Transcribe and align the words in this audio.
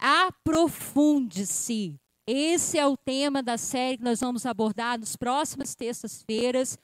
aprofunde-se. 0.00 2.00
Esse 2.26 2.78
é 2.78 2.86
o 2.86 2.96
tema 2.96 3.42
da 3.42 3.58
série 3.58 3.98
que 3.98 4.04
nós 4.04 4.20
vamos 4.20 4.46
abordar 4.46 4.98
nas 4.98 5.16
próximas 5.16 5.74
terças-feiras. 5.74 6.78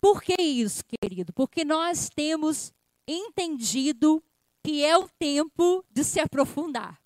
Por 0.00 0.22
que 0.22 0.40
isso, 0.40 0.82
querido? 0.84 1.32
Porque 1.32 1.64
nós 1.64 2.08
temos 2.08 2.72
entendido 3.06 4.22
que 4.64 4.84
é 4.84 4.96
o 4.98 5.08
tempo 5.18 5.84
de 5.90 6.04
se 6.04 6.20
aprofundar. 6.20 7.00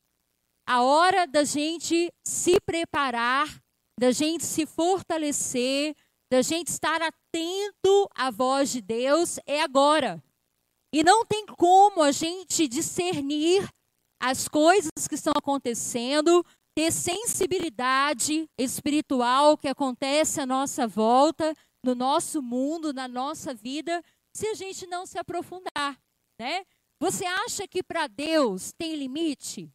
A 0.66 0.82
hora 0.82 1.26
da 1.26 1.44
gente 1.44 2.12
se 2.24 2.60
preparar, 2.60 3.48
da 3.98 4.10
gente 4.10 4.44
se 4.44 4.64
fortalecer, 4.64 5.94
da 6.30 6.40
gente 6.40 6.68
estar 6.68 7.02
atento 7.02 8.08
à 8.14 8.30
voz 8.30 8.72
de 8.72 8.80
Deus 8.80 9.38
é 9.46 9.60
agora. 9.60 10.22
E 10.92 11.02
não 11.02 11.24
tem 11.24 11.46
como 11.46 12.02
a 12.02 12.12
gente 12.12 12.68
discernir 12.68 13.68
as 14.22 14.46
coisas 14.46 15.08
que 15.08 15.16
estão 15.16 15.32
acontecendo, 15.36 16.46
ter 16.76 16.92
sensibilidade 16.92 18.48
espiritual 18.56 19.58
que 19.58 19.66
acontece 19.66 20.40
à 20.40 20.46
nossa 20.46 20.86
volta, 20.86 21.52
no 21.84 21.96
nosso 21.96 22.40
mundo, 22.40 22.92
na 22.92 23.08
nossa 23.08 23.52
vida, 23.52 24.00
se 24.32 24.46
a 24.46 24.54
gente 24.54 24.86
não 24.86 25.04
se 25.04 25.18
aprofundar, 25.18 26.00
né? 26.40 26.64
Você 27.00 27.26
acha 27.26 27.66
que 27.66 27.82
para 27.82 28.06
Deus 28.06 28.72
tem 28.78 28.94
limite? 28.94 29.68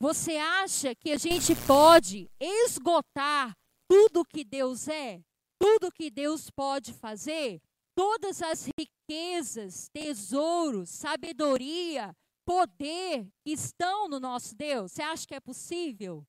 Você 0.00 0.38
acha 0.38 0.94
que 0.94 1.12
a 1.12 1.18
gente 1.18 1.54
pode 1.66 2.30
esgotar 2.40 3.54
tudo 3.86 4.24
que 4.24 4.42
Deus 4.44 4.88
é? 4.88 5.20
Tudo 5.60 5.92
que 5.92 6.10
Deus 6.10 6.48
pode 6.48 6.94
fazer? 6.94 7.60
Todas 7.94 8.40
as 8.40 8.66
riquezas, 8.78 9.90
tesouros, 9.92 10.88
sabedoria, 10.88 12.16
poder 12.44 13.26
estão 13.44 14.08
no 14.08 14.20
nosso 14.20 14.54
Deus? 14.54 14.92
Você 14.92 15.02
acha 15.02 15.26
que 15.26 15.34
é 15.34 15.40
possível? 15.40 16.26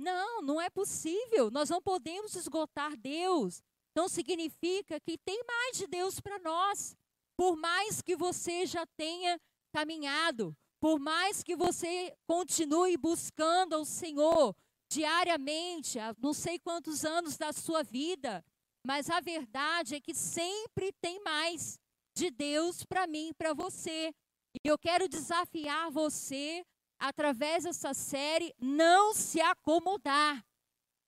Não, 0.00 0.42
não 0.42 0.60
é 0.60 0.68
possível. 0.70 1.50
Nós 1.50 1.70
não 1.70 1.80
podemos 1.80 2.34
esgotar 2.34 2.96
Deus. 2.96 3.62
Então 3.90 4.08
significa 4.08 4.98
que 5.00 5.18
tem 5.18 5.42
mais 5.46 5.76
de 5.76 5.86
Deus 5.86 6.18
para 6.20 6.38
nós. 6.38 6.96
Por 7.36 7.56
mais 7.56 8.02
que 8.02 8.16
você 8.16 8.66
já 8.66 8.86
tenha 8.96 9.40
caminhado, 9.72 10.56
por 10.80 10.98
mais 10.98 11.42
que 11.42 11.54
você 11.54 12.14
continue 12.26 12.96
buscando 12.96 13.74
ao 13.74 13.84
Senhor 13.84 14.54
diariamente, 14.90 15.98
há 15.98 16.14
não 16.18 16.34
sei 16.34 16.58
quantos 16.58 17.04
anos 17.04 17.38
da 17.38 17.52
sua 17.52 17.82
vida, 17.82 18.44
mas 18.84 19.08
a 19.08 19.20
verdade 19.20 19.94
é 19.94 20.00
que 20.00 20.14
sempre 20.14 20.92
tem 21.00 21.22
mais 21.22 21.78
de 22.14 22.30
Deus 22.30 22.84
para 22.84 23.06
mim 23.06 23.28
e 23.28 23.34
para 23.34 23.54
você. 23.54 24.12
E 24.54 24.68
eu 24.68 24.78
quero 24.78 25.08
desafiar 25.08 25.90
você, 25.90 26.64
através 26.98 27.64
dessa 27.64 27.94
série, 27.94 28.54
não 28.58 29.14
se 29.14 29.40
acomodar, 29.40 30.44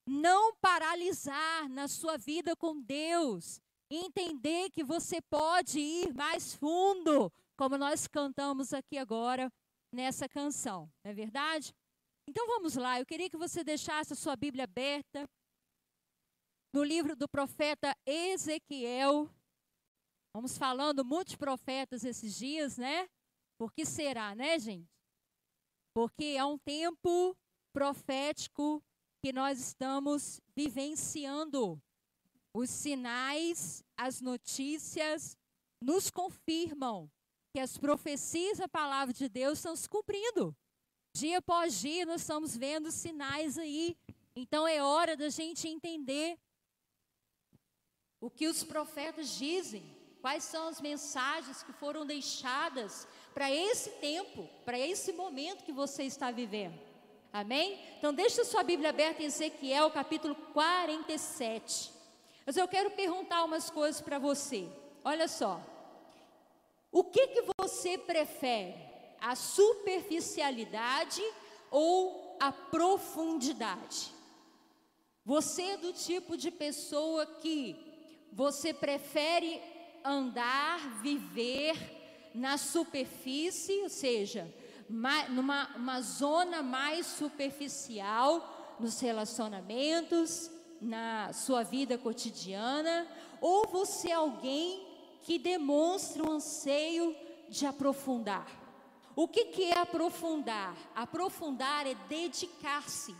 não 0.07 0.55
paralisar 0.55 1.69
na 1.69 1.87
sua 1.87 2.17
vida 2.17 2.55
com 2.55 2.81
Deus, 2.81 3.61
entender 3.89 4.69
que 4.71 4.83
você 4.83 5.21
pode 5.21 5.79
ir 5.79 6.13
mais 6.13 6.53
fundo, 6.55 7.31
como 7.57 7.77
nós 7.77 8.07
cantamos 8.07 8.73
aqui 8.73 8.97
agora 8.97 9.51
nessa 9.91 10.27
canção, 10.27 10.91
não 11.03 11.11
é 11.11 11.13
verdade? 11.13 11.73
Então 12.27 12.47
vamos 12.47 12.75
lá, 12.75 12.99
eu 12.99 13.05
queria 13.05 13.29
que 13.29 13.37
você 13.37 13.63
deixasse 13.63 14.13
a 14.13 14.15
sua 14.15 14.35
Bíblia 14.35 14.63
aberta 14.63 15.29
no 16.73 16.83
livro 16.83 17.15
do 17.15 17.29
profeta 17.29 17.95
Ezequiel. 18.05 19.29
Vamos 20.35 20.57
falando 20.57 21.05
muitos 21.05 21.35
profetas 21.35 22.03
esses 22.03 22.35
dias, 22.35 22.77
né? 22.77 23.07
Por 23.57 23.71
que 23.71 23.85
será, 23.85 24.35
né, 24.35 24.59
gente? 24.59 24.89
Porque 25.93 26.35
é 26.37 26.43
um 26.43 26.57
tempo 26.57 27.37
profético 27.73 28.83
que 29.23 29.31
nós 29.31 29.59
estamos 29.59 30.41
vivenciando. 30.55 31.81
Os 32.53 32.69
sinais, 32.69 33.83
as 33.97 34.21
notícias 34.21 35.37
nos 35.81 36.09
confirmam 36.09 37.09
que 37.53 37.59
as 37.59 37.77
profecias 37.77 38.57
da 38.57 38.67
palavra 38.67 39.13
de 39.13 39.29
Deus 39.29 39.59
estão 39.59 39.75
se 39.75 39.87
cumprindo. 39.87 40.55
Dia 41.15 41.37
após 41.37 41.79
dia 41.79 42.05
nós 42.05 42.21
estamos 42.21 42.57
vendo 42.57 42.91
sinais 42.91 43.57
aí. 43.57 43.97
Então 44.35 44.67
é 44.67 44.83
hora 44.83 45.15
da 45.15 45.29
gente 45.29 45.67
entender 45.67 46.37
o 48.19 48.29
que 48.29 48.47
os 48.47 48.63
profetas 48.63 49.29
dizem 49.37 49.95
Quais 50.25 50.43
são 50.43 50.67
as 50.67 50.81
mensagens 50.81 51.61
que 51.61 51.71
foram 51.71 52.03
deixadas 52.03 53.07
para 53.35 53.51
esse 53.51 53.89
tempo, 53.89 54.49
para 54.63 54.79
esse 54.79 55.11
momento 55.11 55.65
que 55.65 55.73
você 55.73 56.03
está 56.03 56.31
vivendo? 56.31 56.79
Amém? 57.33 57.77
Então, 57.97 58.13
deixa 58.13 58.45
sua 58.45 58.63
Bíblia 58.63 58.91
aberta 58.91 59.21
em 59.21 59.25
Ezequiel, 59.25 59.91
capítulo 59.91 60.33
47. 60.53 61.91
Mas 62.45 62.55
eu 62.55 62.65
quero 62.65 62.91
perguntar 62.91 63.43
umas 63.43 63.69
coisas 63.69 63.99
para 63.99 64.17
você. 64.17 64.69
Olha 65.03 65.27
só. 65.27 65.61
O 66.89 67.03
que, 67.03 67.27
que 67.27 67.43
você 67.59 67.97
prefere? 67.97 68.73
A 69.19 69.35
superficialidade 69.35 71.21
ou 71.69 72.37
a 72.39 72.53
profundidade? 72.53 74.13
Você 75.25 75.61
é 75.61 75.77
do 75.77 75.91
tipo 75.91 76.37
de 76.37 76.49
pessoa 76.51 77.25
que 77.25 77.75
você 78.31 78.73
prefere 78.73 79.61
andar, 80.05 81.01
viver 81.01 82.04
na 82.35 82.57
superfície, 82.57 83.81
ou 83.81 83.89
seja, 83.89 84.53
numa 85.29 85.75
uma 85.75 86.01
zona 86.01 86.61
mais 86.61 87.05
superficial 87.07 88.75
nos 88.79 88.99
relacionamentos, 88.99 90.51
na 90.81 91.31
sua 91.33 91.63
vida 91.63 91.97
cotidiana, 91.97 93.07
ou 93.41 93.67
você 93.67 94.09
é 94.09 94.13
alguém 94.13 94.85
que 95.23 95.39
demonstra 95.39 96.23
um 96.23 96.33
anseio 96.33 97.15
de 97.49 97.65
aprofundar. 97.65 98.47
O 99.15 99.27
que, 99.27 99.45
que 99.45 99.63
é 99.63 99.79
aprofundar? 99.79 100.75
Aprofundar 100.93 101.87
é 101.87 101.95
dedicar-se. 102.09 103.15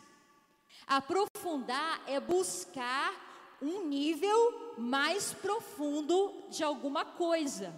Aprofundar 0.86 2.02
é 2.06 2.20
buscar 2.20 3.58
um 3.62 3.88
nível 3.88 4.76
mais 4.78 5.34
profundo 5.34 6.44
de 6.50 6.64
alguma 6.64 7.06
coisa. 7.06 7.74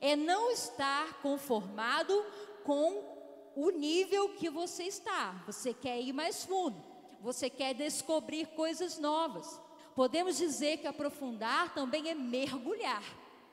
É 0.00 0.16
não 0.16 0.50
estar 0.50 1.20
conformado 1.20 2.24
com 2.64 3.16
o 3.54 3.70
nível 3.70 4.30
que 4.30 4.50
você 4.50 4.84
está. 4.84 5.42
Você 5.46 5.72
quer 5.72 6.00
ir 6.00 6.12
mais 6.12 6.44
fundo. 6.44 6.82
Você 7.20 7.48
quer 7.48 7.74
descobrir 7.74 8.46
coisas 8.48 8.98
novas. 8.98 9.60
Podemos 9.94 10.36
dizer 10.36 10.76
que 10.78 10.86
aprofundar 10.86 11.72
também 11.74 12.10
é 12.10 12.14
mergulhar. 12.14 13.02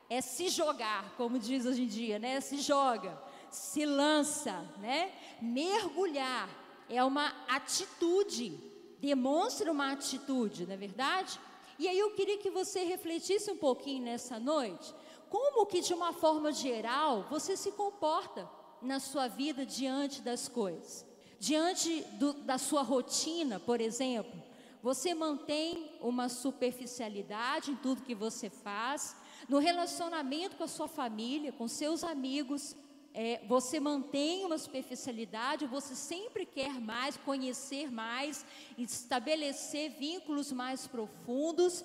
É 0.10 0.20
se 0.20 0.50
jogar, 0.50 1.16
como 1.16 1.40
diz 1.40 1.66
hoje 1.66 1.84
em 1.84 1.88
dia, 1.88 2.20
né? 2.20 2.42
Se 2.42 2.58
joga, 2.58 3.18
se 3.50 3.86
lança, 3.86 4.52
né? 4.80 5.12
Mergulhar 5.42 6.50
é 6.90 7.04
uma 7.04 7.34
atitude, 7.48 8.60
demonstra 9.00 9.72
uma 9.72 9.92
atitude, 9.94 10.66
não 10.66 10.74
é 10.74 10.78
verdade? 10.78 11.40
E 11.80 11.88
aí 11.88 11.98
eu 11.98 12.12
queria 12.12 12.38
que 12.38 12.50
você 12.50 12.84
refletisse 12.84 13.50
um 13.50 13.58
pouquinho 13.58 14.04
nessa 14.04 14.40
noite, 14.40 14.94
como 15.34 15.66
que 15.66 15.82
de 15.82 15.96
uma 15.96 16.14
forma 16.14 16.52
geral 16.52 17.26
você 17.28 17.58
se 17.58 17.72
comporta 17.72 18.48
na 18.80 19.00
sua 19.00 19.28
vida 19.28 19.66
diante 19.66 20.22
das 20.22 20.48
coisas. 20.48 21.04
Diante 21.40 22.04
do, 22.20 22.34
da 22.34 22.60
sua 22.60 22.84
rotina, 22.84 23.60
por 23.60 23.82
exemplo, 23.82 24.40
você 24.84 25.16
mantém 25.16 25.90
uma 26.00 26.30
superficialidade 26.30 27.72
em 27.72 27.76
tudo 27.76 28.04
que 28.04 28.14
você 28.14 28.48
faz, 28.48 29.16
no 29.50 29.58
relacionamento 29.58 30.56
com 30.56 30.66
a 30.66 30.68
sua 30.68 30.88
família, 30.88 31.52
com 31.52 31.68
seus 31.68 32.04
amigos, 32.04 32.76
é, 33.12 33.42
você 33.48 33.80
mantém 33.80 34.46
uma 34.46 34.60
superficialidade, 34.60 35.66
você 35.66 35.96
sempre 35.96 36.46
quer 36.46 36.80
mais, 36.80 37.18
conhecer 37.18 37.92
mais, 37.92 38.46
estabelecer 38.78 39.98
vínculos 39.98 40.52
mais 40.52 40.86
profundos. 40.86 41.84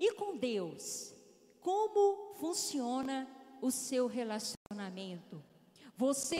E 0.00 0.14
com 0.14 0.34
Deus, 0.38 1.12
como 1.60 2.25
funciona 2.38 3.28
o 3.60 3.70
seu 3.70 4.06
relacionamento? 4.06 5.42
Você 5.96 6.38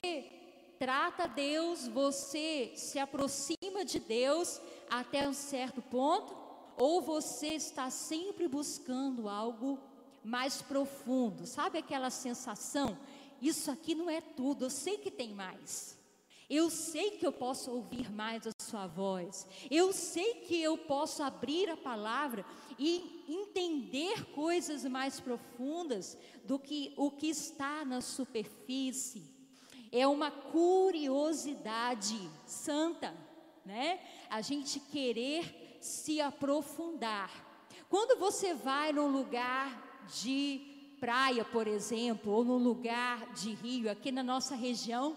trata 0.78 1.26
Deus, 1.26 1.88
você 1.88 2.72
se 2.76 2.98
aproxima 2.98 3.84
de 3.84 3.98
Deus 3.98 4.60
até 4.90 5.28
um 5.28 5.32
certo 5.32 5.80
ponto, 5.82 6.36
ou 6.76 7.00
você 7.00 7.54
está 7.54 7.90
sempre 7.90 8.46
buscando 8.46 9.28
algo 9.28 9.78
mais 10.22 10.60
profundo? 10.60 11.46
Sabe 11.46 11.78
aquela 11.78 12.10
sensação 12.10 12.98
isso 13.40 13.70
aqui 13.70 13.94
não 13.94 14.08
é 14.08 14.20
tudo, 14.20 14.64
eu 14.64 14.70
sei 14.70 14.98
que 14.98 15.10
tem 15.10 15.34
mais. 15.34 15.96
Eu 16.48 16.70
sei 16.70 17.10
que 17.12 17.26
eu 17.26 17.32
posso 17.32 17.72
ouvir 17.72 18.10
mais 18.10 18.46
a 18.46 18.52
sua 18.62 18.86
voz. 18.86 19.46
Eu 19.68 19.92
sei 19.92 20.34
que 20.34 20.62
eu 20.62 20.78
posso 20.78 21.22
abrir 21.22 21.68
a 21.68 21.76
palavra 21.76 22.44
e 22.78 23.24
entender 24.16 24.24
coisas 24.34 24.84
mais 24.84 25.20
profundas 25.20 26.16
do 26.44 26.58
que 26.58 26.94
o 26.96 27.10
que 27.10 27.28
está 27.28 27.84
na 27.84 28.00
superfície. 28.00 29.34
é 29.92 30.06
uma 30.06 30.30
curiosidade 30.30 32.18
santa, 32.44 33.14
né? 33.64 34.00
A 34.28 34.40
gente 34.40 34.80
querer 34.80 35.78
se 35.80 36.20
aprofundar. 36.20 37.30
Quando 37.88 38.18
você 38.18 38.52
vai 38.52 38.92
num 38.92 39.06
lugar 39.08 40.04
de 40.20 40.60
praia, 40.98 41.44
por 41.44 41.68
exemplo, 41.68 42.32
ou 42.32 42.44
num 42.44 42.58
lugar 42.58 43.32
de 43.32 43.54
rio, 43.54 43.90
aqui 43.90 44.10
na 44.10 44.24
nossa 44.24 44.56
região, 44.56 45.16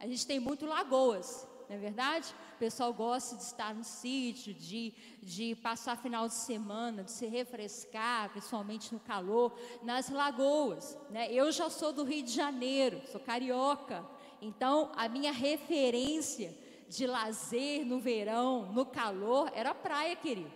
a 0.00 0.06
gente 0.06 0.26
tem 0.26 0.40
muito 0.40 0.64
lagoas, 0.64 1.46
não 1.68 1.76
é 1.76 1.78
verdade? 1.78 2.32
O 2.54 2.58
pessoal 2.58 2.92
gosta 2.92 3.36
de 3.36 3.42
estar 3.42 3.74
no 3.74 3.82
sítio, 3.82 4.54
de, 4.54 4.94
de 5.22 5.56
passar 5.56 5.96
final 5.96 6.28
de 6.28 6.34
semana, 6.34 7.02
de 7.02 7.10
se 7.10 7.26
refrescar, 7.26 8.30
principalmente 8.30 8.92
no 8.92 9.00
calor, 9.00 9.58
nas 9.82 10.08
lagoas. 10.08 10.96
Né? 11.10 11.32
Eu 11.32 11.50
já 11.50 11.68
sou 11.68 11.92
do 11.92 12.04
Rio 12.04 12.22
de 12.22 12.32
Janeiro, 12.32 13.00
sou 13.10 13.20
carioca, 13.20 14.04
então 14.40 14.92
a 14.96 15.08
minha 15.08 15.32
referência 15.32 16.56
de 16.88 17.06
lazer 17.06 17.84
no 17.84 17.98
verão, 17.98 18.72
no 18.72 18.86
calor, 18.86 19.50
era 19.54 19.74
praia, 19.74 20.14
querido. 20.14 20.52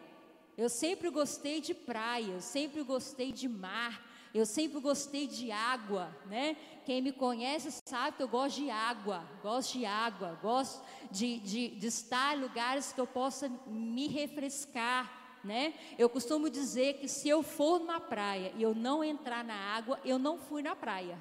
Eu 0.57 0.69
sempre 0.69 1.11
gostei 1.11 1.61
de 1.61 1.75
praia, 1.75 2.33
eu 2.33 2.41
sempre 2.41 2.83
gostei 2.83 3.33
de 3.33 3.49
mar, 3.49 4.10
eu 4.33 4.47
sempre 4.47 4.81
gostei 4.81 5.27
de 5.27 5.51
água, 5.51 6.15
né? 6.27 6.57
Quem 6.85 7.03
me 7.03 7.13
conhece 7.13 7.71
sabe 7.85 8.17
que 8.17 8.23
eu 8.23 8.29
gosto 8.29 8.57
de 8.57 8.71
água, 8.71 9.25
gosto 9.43 9.79
de 9.79 9.85
água, 9.85 10.39
gosto 10.41 10.83
de, 11.11 11.39
de, 11.39 11.69
de 11.69 11.87
estar 11.87 12.37
em 12.37 12.41
lugares 12.41 12.93
que 12.93 13.01
eu 13.01 13.07
possa 13.07 13.51
me 13.67 14.07
refrescar, 14.07 15.39
né? 15.43 15.75
Eu 15.99 16.09
costumo 16.09 16.49
dizer 16.49 16.95
que 16.95 17.09
se 17.09 17.29
eu 17.29 17.43
for 17.43 17.81
numa 17.81 18.01
praia 18.01 18.53
e 18.57 18.63
eu 18.63 18.75
não 18.75 19.03
entrar 19.03 19.43
na 19.43 19.55
água, 19.55 19.99
eu 20.05 20.19
não 20.19 20.39
fui 20.39 20.63
na 20.63 20.77
praia. 20.77 21.19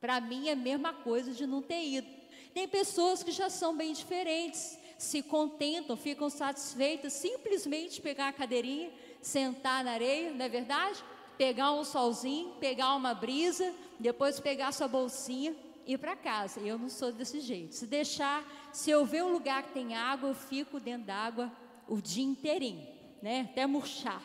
Para 0.00 0.20
mim 0.20 0.48
é 0.48 0.52
a 0.52 0.56
mesma 0.56 0.92
coisa 0.92 1.32
de 1.32 1.46
não 1.46 1.60
ter 1.60 1.82
ido. 1.84 2.08
Tem 2.54 2.68
pessoas 2.68 3.22
que 3.22 3.32
já 3.32 3.50
são 3.50 3.76
bem 3.76 3.92
diferentes, 3.92 4.78
se 4.96 5.22
contentam, 5.22 5.96
ficam 5.96 6.30
satisfeitas 6.30 7.12
simplesmente 7.12 8.00
pegar 8.00 8.28
a 8.28 8.32
cadeirinha, 8.32 8.92
sentar 9.20 9.82
na 9.84 9.92
areia, 9.92 10.30
não 10.32 10.44
é 10.44 10.48
verdade? 10.48 11.02
Pegar 11.36 11.72
um 11.72 11.84
solzinho, 11.84 12.54
pegar 12.60 12.94
uma 12.94 13.14
brisa, 13.14 13.74
depois 13.98 14.40
pegar 14.40 14.72
sua 14.72 14.88
bolsinha 14.88 15.54
e 15.86 15.94
ir 15.94 15.98
para 15.98 16.16
casa. 16.16 16.60
Eu 16.60 16.78
não 16.78 16.88
sou 16.88 17.12
desse 17.12 17.40
jeito. 17.40 17.74
Se 17.74 17.86
deixar, 17.86 18.44
se 18.72 18.90
eu 18.90 19.04
ver 19.04 19.24
um 19.24 19.32
lugar 19.32 19.62
que 19.62 19.72
tem 19.72 19.94
água, 19.94 20.30
eu 20.30 20.34
fico 20.34 20.80
dentro 20.80 21.06
d'água 21.06 21.50
o 21.88 22.00
dia 22.00 22.24
inteirinho, 22.24 22.86
né? 23.20 23.48
Até 23.50 23.66
murchar, 23.66 24.22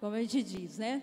como 0.00 0.14
a 0.14 0.22
gente 0.22 0.42
diz, 0.42 0.78
né? 0.78 1.02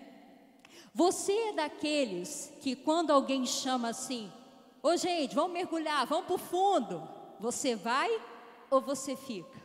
Você 0.92 1.32
é 1.32 1.52
daqueles 1.52 2.52
que 2.60 2.74
quando 2.74 3.12
alguém 3.12 3.46
chama 3.46 3.90
assim, 3.90 4.30
ô 4.82 4.96
gente, 4.96 5.34
vamos 5.34 5.52
mergulhar, 5.52 6.06
vamos 6.06 6.26
para 6.26 6.34
o 6.34 6.38
fundo, 6.38 7.08
você 7.38 7.76
vai 7.76 8.10
ou 8.68 8.80
você 8.80 9.14
fica? 9.14 9.60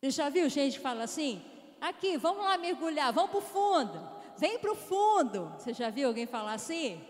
Você 0.00 0.10
já 0.10 0.28
viu 0.28 0.48
gente 0.48 0.76
que 0.76 0.82
fala 0.82 1.04
assim? 1.04 1.42
Aqui, 1.80 2.18
vamos 2.18 2.44
lá 2.44 2.58
mergulhar, 2.58 3.12
vamos 3.12 3.30
para 3.30 3.38
o 3.38 3.42
fundo 3.42 4.19
vem 4.40 4.58
para 4.58 4.72
o 4.72 4.74
fundo. 4.74 5.52
Você 5.58 5.74
já 5.74 5.90
viu 5.90 6.08
alguém 6.08 6.26
falar 6.26 6.54
assim? 6.54 7.00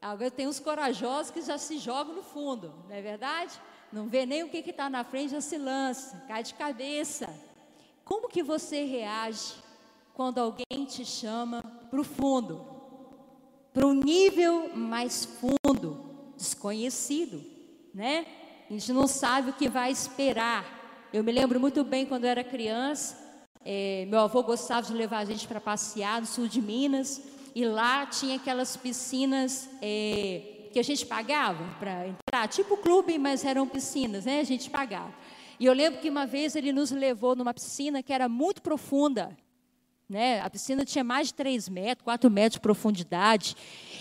Agora 0.00 0.30
tem 0.30 0.46
uns 0.46 0.60
corajosos 0.60 1.30
que 1.30 1.42
já 1.42 1.58
se 1.58 1.76
jogam 1.76 2.14
no 2.14 2.22
fundo, 2.22 2.72
não 2.88 2.94
é 2.94 3.02
verdade? 3.02 3.60
Não 3.92 4.06
vê 4.06 4.24
nem 4.24 4.44
o 4.44 4.48
que 4.48 4.58
está 4.58 4.88
na 4.88 5.02
frente, 5.04 5.32
já 5.32 5.40
se 5.40 5.58
lança, 5.58 6.24
cai 6.28 6.42
de 6.42 6.54
cabeça. 6.54 7.28
Como 8.04 8.28
que 8.28 8.42
você 8.42 8.84
reage 8.84 9.56
quando 10.14 10.38
alguém 10.38 10.84
te 10.86 11.04
chama 11.04 11.60
para 11.90 12.00
o 12.00 12.04
fundo? 12.04 12.64
Para 13.74 13.86
um 13.86 13.92
nível 13.92 14.74
mais 14.74 15.26
fundo, 15.26 16.32
desconhecido, 16.36 17.44
né? 17.92 18.24
A 18.70 18.72
gente 18.72 18.92
não 18.92 19.06
sabe 19.06 19.50
o 19.50 19.54
que 19.54 19.68
vai 19.68 19.90
esperar. 19.90 21.08
Eu 21.12 21.22
me 21.22 21.32
lembro 21.32 21.60
muito 21.60 21.84
bem 21.84 22.06
quando 22.06 22.24
eu 22.24 22.30
era 22.30 22.44
criança, 22.44 23.19
é, 23.72 24.04
meu 24.06 24.18
avô 24.18 24.42
gostava 24.42 24.84
de 24.84 24.92
levar 24.92 25.18
a 25.18 25.24
gente 25.24 25.46
para 25.46 25.60
passear 25.60 26.20
no 26.20 26.26
sul 26.26 26.48
de 26.48 26.60
Minas 26.60 27.22
e 27.54 27.64
lá 27.64 28.04
tinha 28.04 28.34
aquelas 28.34 28.76
piscinas 28.76 29.70
é, 29.80 30.66
que 30.72 30.80
a 30.80 30.82
gente 30.82 31.06
pagava 31.06 31.62
para 31.78 32.08
entrar, 32.08 32.48
tipo 32.48 32.76
clube, 32.78 33.16
mas 33.16 33.44
eram 33.44 33.68
piscinas, 33.68 34.24
né? 34.24 34.40
A 34.40 34.44
gente 34.44 34.68
pagava. 34.68 35.14
E 35.60 35.66
eu 35.66 35.72
lembro 35.72 36.00
que 36.00 36.10
uma 36.10 36.26
vez 36.26 36.56
ele 36.56 36.72
nos 36.72 36.90
levou 36.90 37.36
numa 37.36 37.54
piscina 37.54 38.02
que 38.02 38.12
era 38.12 38.28
muito 38.28 38.60
profunda, 38.60 39.30
né? 40.08 40.40
A 40.40 40.50
piscina 40.50 40.84
tinha 40.84 41.04
mais 41.04 41.28
de 41.28 41.34
3 41.34 41.68
metros, 41.68 42.02
4 42.02 42.28
metros 42.28 42.54
de 42.54 42.60
profundidade. 42.60 43.54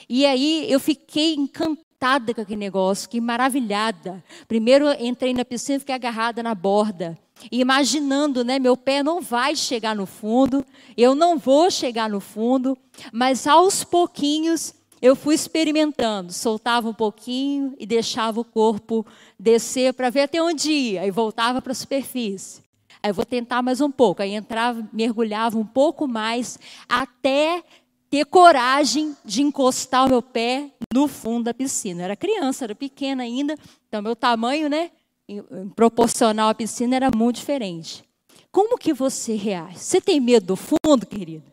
E 0.09 0.25
aí 0.25 0.65
eu 0.67 0.79
fiquei 0.79 1.35
encantada 1.35 2.33
com 2.33 2.41
aquele 2.41 2.59
negócio, 2.59 3.03
fiquei 3.03 3.21
maravilhada. 3.21 4.23
Primeiro 4.47 4.91
entrei 4.99 5.31
na 5.31 5.45
piscina 5.45 5.77
e 5.77 5.79
fiquei 5.79 5.93
agarrada 5.93 6.41
na 6.41 6.55
borda. 6.55 7.15
Imaginando, 7.51 8.43
né, 8.43 8.59
meu 8.59 8.75
pé 8.75 9.01
não 9.01 9.21
vai 9.21 9.55
chegar 9.55 9.95
no 9.95 10.05
fundo, 10.05 10.65
eu 10.97 11.15
não 11.15 11.37
vou 11.37 11.71
chegar 11.71 12.09
no 12.09 12.19
fundo, 12.19 12.77
mas 13.11 13.47
aos 13.47 13.83
pouquinhos 13.83 14.73
eu 15.01 15.15
fui 15.15 15.33
experimentando, 15.35 16.33
soltava 16.33 16.89
um 16.89 16.93
pouquinho 16.93 17.73
e 17.79 17.85
deixava 17.85 18.41
o 18.41 18.43
corpo 18.43 19.05
descer 19.39 19.93
para 19.93 20.09
ver 20.09 20.21
até 20.21 20.41
onde 20.43 20.71
ia, 20.71 21.07
e 21.07 21.11
voltava 21.11 21.61
para 21.61 21.71
a 21.71 21.75
superfície. 21.75 22.61
Aí 23.01 23.13
vou 23.13 23.25
tentar 23.25 23.61
mais 23.61 23.79
um 23.79 23.89
pouco, 23.89 24.21
aí 24.21 24.33
entrava, 24.33 24.85
mergulhava 24.91 25.57
um 25.57 25.65
pouco 25.65 26.05
mais, 26.05 26.59
até 26.87 27.63
ter 28.09 28.25
coragem 28.25 29.15
de 29.23 29.41
encostar 29.41 30.05
o 30.05 30.09
meu 30.09 30.21
pé 30.21 30.69
no 30.93 31.07
fundo 31.07 31.45
da 31.45 31.53
piscina. 31.53 32.01
Eu 32.01 32.05
era 32.05 32.15
criança, 32.17 32.65
era 32.65 32.75
pequena 32.75 33.23
ainda, 33.23 33.55
então 33.87 34.01
meu 34.01 34.17
tamanho, 34.17 34.67
né, 34.67 34.91
proporcional 35.75 36.49
à 36.49 36.55
piscina 36.55 36.95
era 36.95 37.09
muito 37.15 37.37
diferente. 37.37 38.03
Como 38.51 38.77
que 38.77 38.93
você 38.93 39.35
reage? 39.35 39.79
Você 39.79 40.01
tem 40.01 40.19
medo 40.19 40.47
do 40.47 40.55
fundo, 40.55 41.05
querido? 41.05 41.45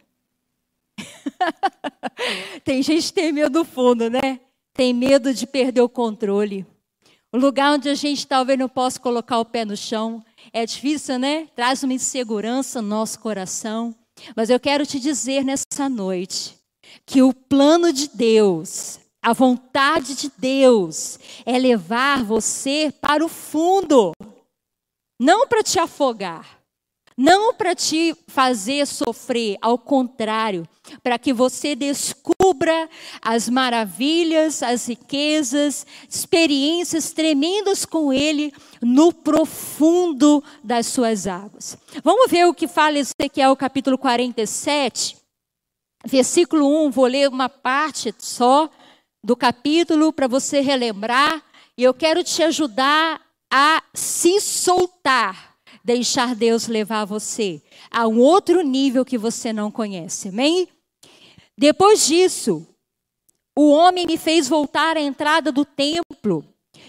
tem 2.65 2.83
gente 2.83 3.09
que 3.09 3.13
tem 3.13 3.33
medo 3.33 3.51
do 3.51 3.65
fundo, 3.65 4.09
né? 4.09 4.41
Tem 4.73 4.95
medo 4.95 5.33
de 5.33 5.47
perder 5.47 5.83
o 5.83 5.89
controle. 5.89 6.67
O 7.33 7.39
lugar 7.39 7.73
onde 7.73 7.89
a 7.89 7.95
gente 7.95 8.27
talvez 8.27 8.59
não 8.59 8.69
possa 8.69 8.99
colocar 8.99 9.39
o 9.39 9.45
pé 9.45 9.65
no 9.65 9.77
chão. 9.77 10.25
É 10.53 10.65
difícil, 10.65 11.19
né? 11.19 11.49
Traz 11.55 11.83
uma 11.83 11.93
insegurança 11.93 12.81
no 12.81 12.89
nosso 12.89 13.19
coração. 13.19 13.95
Mas 14.35 14.49
eu 14.49 14.59
quero 14.59 14.87
te 14.87 14.99
dizer 14.99 15.45
nessa 15.45 15.89
noite 15.89 16.57
que 17.05 17.23
o 17.23 17.35
plano 17.35 17.93
de 17.93 18.09
Deus, 18.09 18.99
a 19.27 19.33
vontade 19.33 20.15
de 20.15 20.31
Deus, 20.39 21.19
é 21.45 21.59
levar 21.59 22.23
você 22.23 22.95
para 23.01 23.25
o 23.25 23.29
fundo, 23.29 24.13
não 25.21 25.49
para 25.49 25.65
te 25.65 25.81
afogar, 25.81 26.61
não 27.19 27.53
para 27.53 27.75
te 27.75 28.15
fazer 28.29 28.87
sofrer, 28.87 29.59
ao 29.61 29.77
contrário, 29.77 30.65
para 31.03 31.19
que 31.19 31.33
você 31.33 31.75
descubra 31.75 32.89
as 33.21 33.49
maravilhas, 33.49 34.63
as 34.63 34.87
riquezas, 34.87 35.85
experiências 36.09 37.11
tremendas 37.11 37.85
com 37.85 38.13
Ele 38.13 38.53
no 38.81 39.13
profundo 39.13 40.41
das 40.63 40.87
suas 40.87 41.27
águas. 41.27 41.77
Vamos 42.05 42.31
ver 42.31 42.47
o 42.47 42.55
que 42.55 42.69
fala 42.69 43.01
Ezequiel 43.01 43.57
capítulo 43.57 43.99
47, 43.99 45.17
versículo 46.05 46.87
1, 46.87 46.93
vou 46.93 47.07
ler 47.07 47.29
uma 47.29 47.49
parte 47.49 48.15
só 48.19 48.71
do 49.27 49.35
capítulo 49.35 50.13
para 50.13 50.29
você 50.29 50.61
relembrar, 50.61 51.43
e 51.77 51.83
eu 51.83 51.93
quero 51.93 52.23
te 52.23 52.45
ajudar 52.45 53.21
a 53.53 53.83
se 53.93 54.41
soltar 54.41 55.57
deixar 55.83 56.37
Deus 56.37 56.69
levar 56.69 57.05
você 57.05 57.61
a 57.91 58.07
um 58.07 58.21
outro 58.21 58.61
nível 58.63 59.05
que 59.05 59.19
você 59.19 59.53
não 59.53 59.69
conhece. 59.69 60.29
Amém? 60.29 60.69
Depois 61.59 62.07
disso, 62.07 62.65
o 63.57 63.71
homem 63.71 64.07
me 64.07 64.17
fez 64.17 64.49
voltar 64.49 64.97
à 64.97 65.01
entrada 65.01 65.51
do 65.51 65.65
templo, 65.65 66.45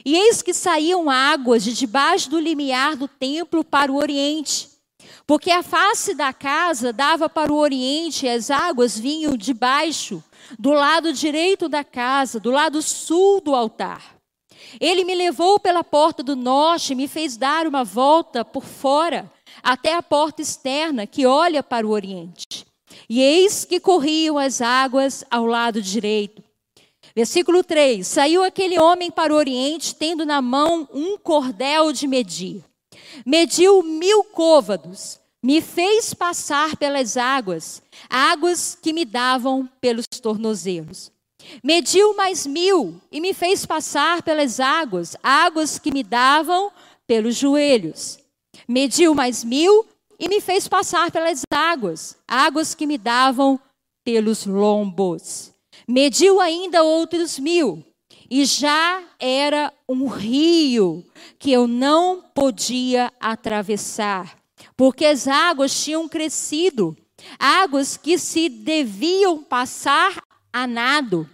e 0.05 0.15
eis 0.15 0.43
que 0.43 0.53
saíam 0.53 1.09
águas 1.09 1.63
de 1.63 1.73
debaixo 1.73 2.29
do 2.29 2.39
limiar 2.39 2.95
do 2.95 3.07
templo 3.07 3.63
para 3.63 3.91
o 3.91 3.97
oriente. 3.97 4.69
Porque 5.25 5.49
a 5.49 5.63
face 5.63 6.13
da 6.13 6.31
casa 6.31 6.93
dava 6.93 7.27
para 7.27 7.51
o 7.51 7.57
oriente, 7.57 8.27
e 8.27 8.29
as 8.29 8.51
águas 8.51 8.95
vinham 8.95 9.35
de 9.35 9.55
baixo, 9.55 10.23
do 10.57 10.71
lado 10.71 11.13
direito 11.13 11.67
da 11.67 11.83
casa, 11.83 12.39
do 12.39 12.51
lado 12.51 12.81
sul 12.81 13.41
do 13.41 13.55
altar. 13.55 14.17
Ele 14.79 15.03
me 15.03 15.15
levou 15.15 15.59
pela 15.59 15.83
porta 15.83 16.21
do 16.21 16.35
norte 16.35 16.93
e 16.93 16.95
me 16.95 17.07
fez 17.07 17.37
dar 17.37 17.67
uma 17.67 17.83
volta 17.83 18.43
por 18.43 18.63
fora, 18.63 19.31
até 19.63 19.95
a 19.95 20.03
porta 20.03 20.41
externa 20.41 21.07
que 21.07 21.25
olha 21.25 21.63
para 21.63 21.85
o 21.85 21.91
oriente. 21.91 22.65
E 23.09 23.21
eis 23.21 23.65
que 23.65 23.79
corriam 23.79 24.37
as 24.37 24.61
águas 24.61 25.23
ao 25.29 25.45
lado 25.45 25.81
direito. 25.81 26.43
Versículo 27.15 27.63
3: 27.63 28.05
Saiu 28.05 28.43
aquele 28.43 28.79
homem 28.79 29.09
para 29.09 29.33
o 29.33 29.37
oriente, 29.37 29.95
tendo 29.95 30.25
na 30.25 30.41
mão 30.41 30.87
um 30.93 31.17
cordel 31.17 31.91
de 31.91 32.07
medir. 32.07 32.63
Mediu 33.25 33.81
mil 33.81 34.23
côvados, 34.23 35.19
me 35.41 35.61
fez 35.61 36.13
passar 36.13 36.75
pelas 36.77 37.15
águas, 37.17 37.81
águas 38.09 38.77
que 38.81 38.91
me 38.91 39.05
davam 39.05 39.69
pelos 39.79 40.07
tornozelos. 40.07 41.11
Mediu 41.63 42.15
mais 42.15 42.45
mil 42.45 42.99
e 43.11 43.21
me 43.21 43.33
fez 43.33 43.65
passar 43.65 44.21
pelas 44.21 44.59
águas, 44.59 45.15
águas 45.23 45.79
que 45.79 45.91
me 45.91 46.03
davam 46.03 46.71
pelos 47.05 47.35
joelhos. 47.35 48.19
Mediu 48.67 49.13
mais 49.13 49.43
mil 49.43 49.85
e 50.19 50.27
me 50.27 50.41
fez 50.41 50.67
passar 50.67 51.11
pelas 51.11 51.43
águas, 51.51 52.17
águas 52.27 52.73
que 52.73 52.87
me 52.87 52.97
davam 52.97 53.59
pelos 54.03 54.45
lombos. 54.45 55.53
Mediu 55.87 56.41
ainda 56.41 56.83
outros 56.83 57.39
mil, 57.39 57.85
e 58.29 58.43
já 58.43 59.01
era 59.19 59.71
um 59.87 60.07
rio 60.07 61.05
que 61.39 61.51
eu 61.51 61.67
não 61.67 62.21
podia 62.35 63.11
atravessar, 63.19 64.37
porque 64.77 65.05
as 65.05 65.27
águas 65.27 65.83
tinham 65.83 66.07
crescido, 66.07 66.95
águas 67.39 67.97
que 67.97 68.17
se 68.17 68.47
deviam 68.47 69.43
passar 69.43 70.21
a 70.53 70.67
nado, 70.67 71.27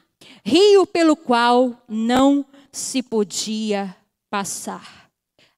rio 0.43 0.87
pelo 0.87 1.15
qual 1.15 1.77
não 1.87 2.45
se 2.71 3.03
podia 3.03 3.95
passar. 4.29 5.09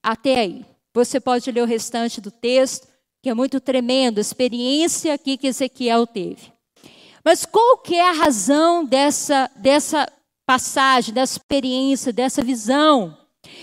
Até 0.03 0.39
aí. 0.39 0.65
Você 0.93 1.19
pode 1.19 1.51
ler 1.51 1.61
o 1.61 1.65
restante 1.65 2.21
do 2.21 2.31
texto, 2.31 2.87
que 3.21 3.29
é 3.29 3.33
muito 3.33 3.59
tremendo, 3.59 4.17
a 4.17 4.21
experiência 4.21 5.13
aqui 5.13 5.37
que 5.37 5.47
Ezequiel 5.47 6.07
teve. 6.07 6.53
Mas 7.23 7.45
qual 7.45 7.79
que 7.79 7.95
é 7.95 8.09
a 8.09 8.13
razão 8.13 8.85
dessa, 8.85 9.51
dessa 9.57 10.07
passagem, 10.45 11.13
dessa 11.13 11.33
experiência, 11.33 12.13
dessa 12.13 12.41
visão? 12.41 13.17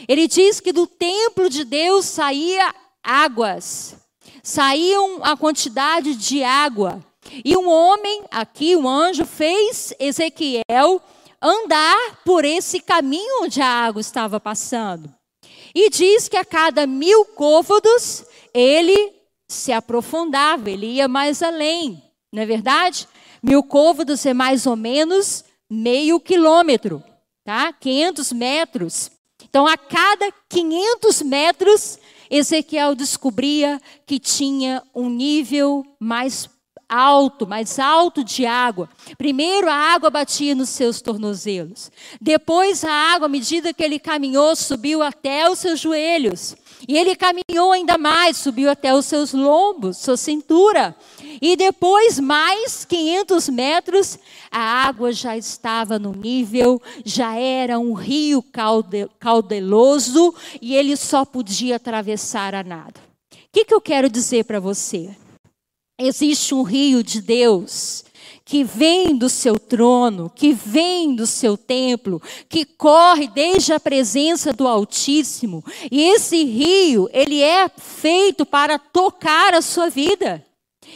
Ele 0.07 0.29
diz 0.29 0.61
que 0.61 0.73
do 0.73 0.87
templo 0.87 1.49
de 1.49 1.65
Deus 1.65 2.05
saía 2.05 2.75
águas, 3.03 3.97
saíam 4.43 5.21
a 5.23 5.37
quantidade 5.37 6.15
de 6.15 6.43
água. 6.43 7.05
E 7.45 7.57
um 7.57 7.69
homem, 7.69 8.25
aqui 8.31 8.75
um 8.77 8.89
anjo, 8.89 9.25
fez 9.25 9.95
Ezequiel 9.99 11.01
andar 11.41 12.21
por 12.25 12.45
esse 12.45 12.81
caminho 12.81 13.45
onde 13.45 13.61
a 13.61 13.67
água 13.67 14.01
estava 14.01 14.39
passando. 14.41 15.13
E 15.75 15.89
diz 15.89 16.29
que 16.29 16.37
a 16.37 16.45
cada 16.45 16.87
mil 16.87 17.25
côvados 17.25 18.25
ele 18.53 19.15
se 19.49 19.73
aprofundava, 19.73 20.71
ele 20.71 20.87
ia 20.87 21.09
mais 21.09 21.43
além, 21.43 22.03
não 22.33 22.43
é 22.43 22.47
verdade? 22.47 23.09
Mil 23.43 23.63
côvados 23.63 24.25
é 24.25 24.33
mais 24.33 24.67
ou 24.67 24.77
menos 24.77 25.45
meio 25.69 26.21
quilômetro, 26.21 27.03
tá? 27.45 27.73
500 27.73 28.33
metros. 28.33 29.11
Então, 29.43 29.67
a 29.67 29.77
cada 29.77 30.33
500 30.49 31.23
metros, 31.23 31.99
Ezequiel 32.33 32.95
descobria 32.95 33.79
que 34.07 34.19
tinha 34.19 34.83
um 34.95 35.11
nível 35.11 35.85
mais 36.01 36.49
alto, 36.89 37.47
mais 37.47 37.79
alto 37.79 38.25
de 38.25 38.47
água. 38.47 38.89
Primeiro 39.19 39.69
a 39.69 39.75
água 39.75 40.09
batia 40.09 40.55
nos 40.55 40.71
seus 40.71 41.03
tornozelos. 41.03 41.91
Depois 42.19 42.85
a 42.85 42.91
água, 42.91 43.27
à 43.27 43.29
medida 43.29 43.75
que 43.75 43.83
ele 43.83 43.99
caminhou, 43.99 44.57
subiu 44.57 45.03
até 45.03 45.49
os 45.51 45.59
seus 45.59 45.79
joelhos. 45.79 46.57
E 46.89 46.97
ele 46.97 47.15
caminhou 47.15 47.71
ainda 47.71 47.99
mais, 47.99 48.39
subiu 48.39 48.71
até 48.71 48.95
os 48.95 49.05
seus 49.05 49.35
lombos, 49.35 49.99
sua 49.99 50.17
cintura. 50.17 50.97
E 51.41 51.57
depois, 51.57 52.19
mais 52.19 52.85
500 52.85 53.49
metros, 53.49 54.19
a 54.51 54.61
água 54.61 55.13
já 55.13 55.37
estava 55.37 55.99
no 55.99 56.13
nível, 56.13 56.81
já 57.05 57.37
era 57.37 57.79
um 57.79 57.93
rio 57.93 58.45
caudeloso 59.19 60.35
e 60.61 60.75
ele 60.75 60.97
só 60.97 61.25
podia 61.25 61.77
atravessar 61.77 62.55
a 62.55 62.63
nada. 62.63 63.01
O 63.33 63.37
que, 63.53 63.65
que 63.65 63.75
eu 63.75 63.81
quero 63.81 64.09
dizer 64.09 64.45
para 64.45 64.61
você? 64.61 65.15
Existe 65.99 66.55
um 66.55 66.63
rio 66.63 67.03
de 67.03 67.21
Deus 67.21 68.05
que 68.45 68.65
vem 68.65 69.17
do 69.17 69.29
seu 69.29 69.59
trono, 69.59 70.31
que 70.35 70.53
vem 70.53 71.15
do 71.15 71.27
seu 71.27 71.57
templo, 71.57 72.21
que 72.49 72.65
corre 72.65 73.29
desde 73.29 73.73
a 73.73 73.81
presença 73.81 74.53
do 74.53 74.67
Altíssimo. 74.67 75.65
E 75.91 76.03
esse 76.03 76.45
rio, 76.45 77.09
ele 77.13 77.41
é 77.41 77.69
feito 77.69 78.45
para 78.45 78.79
tocar 78.79 79.55
a 79.55 79.63
sua 79.63 79.89
vida. 79.89 80.45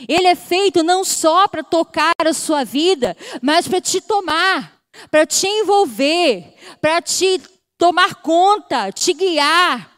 Ele 0.09 0.27
é 0.27 0.35
feito 0.35 0.83
não 0.83 1.05
só 1.05 1.49
para 1.49 1.63
tocar 1.63 2.15
a 2.19 2.33
sua 2.33 2.65
vida, 2.65 3.17
mas 3.43 3.67
para 3.67 3.81
te 3.81 4.01
tomar, 4.01 4.81
para 5.11 5.27
te 5.27 5.47
envolver, 5.47 6.55
para 6.81 7.01
te 7.01 7.41
tomar 7.79 8.17
conta, 8.17 8.91
te 8.93 9.13
guiar. 9.13 9.91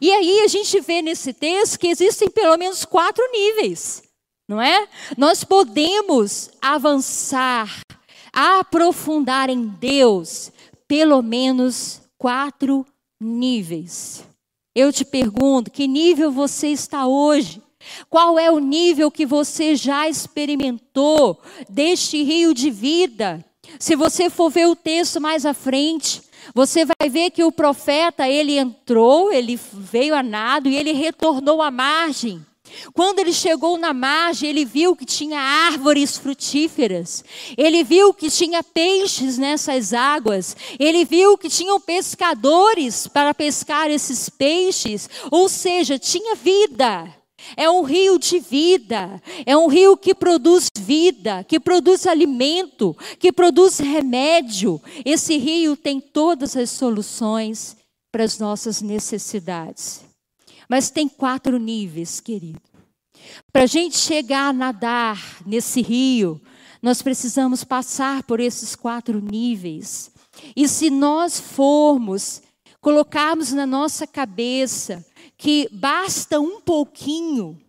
E 0.00 0.12
aí 0.12 0.40
a 0.40 0.48
gente 0.48 0.80
vê 0.80 1.00
nesse 1.00 1.32
texto 1.32 1.78
que 1.78 1.88
existem 1.88 2.28
pelo 2.28 2.56
menos 2.56 2.84
quatro 2.84 3.24
níveis 3.30 4.06
não 4.48 4.60
é? 4.60 4.88
Nós 5.16 5.42
podemos 5.42 6.50
avançar, 6.60 7.80
aprofundar 8.32 9.50
em 9.50 9.66
Deus, 9.66 10.52
pelo 10.86 11.20
menos 11.22 12.00
quatro 12.16 12.86
níveis. 13.20 14.24
Eu 14.74 14.92
te 14.92 15.04
pergunto, 15.04 15.70
que 15.70 15.88
nível 15.88 16.30
você 16.30 16.68
está 16.68 17.06
hoje? 17.06 17.62
Qual 18.08 18.38
é 18.38 18.50
o 18.50 18.58
nível 18.58 19.10
que 19.10 19.26
você 19.26 19.74
já 19.76 20.08
experimentou 20.08 21.40
deste 21.68 22.22
rio 22.22 22.54
de 22.54 22.70
vida? 22.70 23.44
Se 23.78 23.96
você 23.96 24.30
for 24.30 24.50
ver 24.50 24.66
o 24.66 24.76
texto 24.76 25.20
mais 25.20 25.44
à 25.44 25.52
frente, 25.52 26.22
você 26.54 26.84
vai 26.84 27.08
ver 27.08 27.30
que 27.30 27.42
o 27.42 27.52
profeta, 27.52 28.28
ele 28.28 28.58
entrou, 28.58 29.32
ele 29.32 29.58
veio 29.72 30.14
a 30.14 30.22
nado 30.22 30.68
e 30.68 30.76
ele 30.76 30.92
retornou 30.92 31.60
à 31.60 31.70
margem. 31.70 32.44
Quando 32.92 33.20
ele 33.20 33.32
chegou 33.32 33.78
na 33.78 33.94
margem, 33.94 34.50
ele 34.50 34.64
viu 34.64 34.96
que 34.96 35.04
tinha 35.04 35.40
árvores 35.40 36.16
frutíferas, 36.16 37.24
ele 37.56 37.82
viu 37.84 38.12
que 38.12 38.30
tinha 38.30 38.62
peixes 38.62 39.38
nessas 39.38 39.92
águas, 39.92 40.56
ele 40.78 41.04
viu 41.04 41.38
que 41.38 41.48
tinham 41.48 41.80
pescadores 41.80 43.06
para 43.06 43.32
pescar 43.32 43.90
esses 43.90 44.28
peixes, 44.28 45.08
ou 45.30 45.48
seja, 45.48 45.98
tinha 45.98 46.34
vida. 46.34 47.15
É 47.54 47.70
um 47.70 47.82
rio 47.82 48.18
de 48.18 48.38
vida, 48.38 49.22
é 49.44 49.56
um 49.56 49.66
rio 49.66 49.96
que 49.96 50.14
produz 50.14 50.70
vida, 50.78 51.44
que 51.44 51.60
produz 51.60 52.06
alimento, 52.06 52.96
que 53.18 53.30
produz 53.30 53.78
remédio. 53.78 54.80
Esse 55.04 55.36
rio 55.36 55.76
tem 55.76 56.00
todas 56.00 56.56
as 56.56 56.70
soluções 56.70 57.76
para 58.10 58.24
as 58.24 58.38
nossas 58.38 58.80
necessidades. 58.80 60.00
Mas 60.68 60.90
tem 60.90 61.08
quatro 61.08 61.58
níveis, 61.58 62.20
querido. 62.20 62.60
Para 63.52 63.64
a 63.64 63.66
gente 63.66 63.96
chegar 63.96 64.48
a 64.48 64.52
nadar 64.52 65.38
nesse 65.44 65.82
rio, 65.82 66.40
nós 66.82 67.02
precisamos 67.02 67.64
passar 67.64 68.22
por 68.22 68.40
esses 68.40 68.74
quatro 68.74 69.20
níveis. 69.20 70.10
E 70.54 70.68
se 70.68 70.90
nós 70.90 71.40
formos, 71.40 72.42
colocarmos 72.80 73.52
na 73.52 73.66
nossa 73.66 74.06
cabeça 74.06 75.04
que 75.36 75.68
basta 75.70 76.40
um 76.40 76.60
pouquinho, 76.60 77.60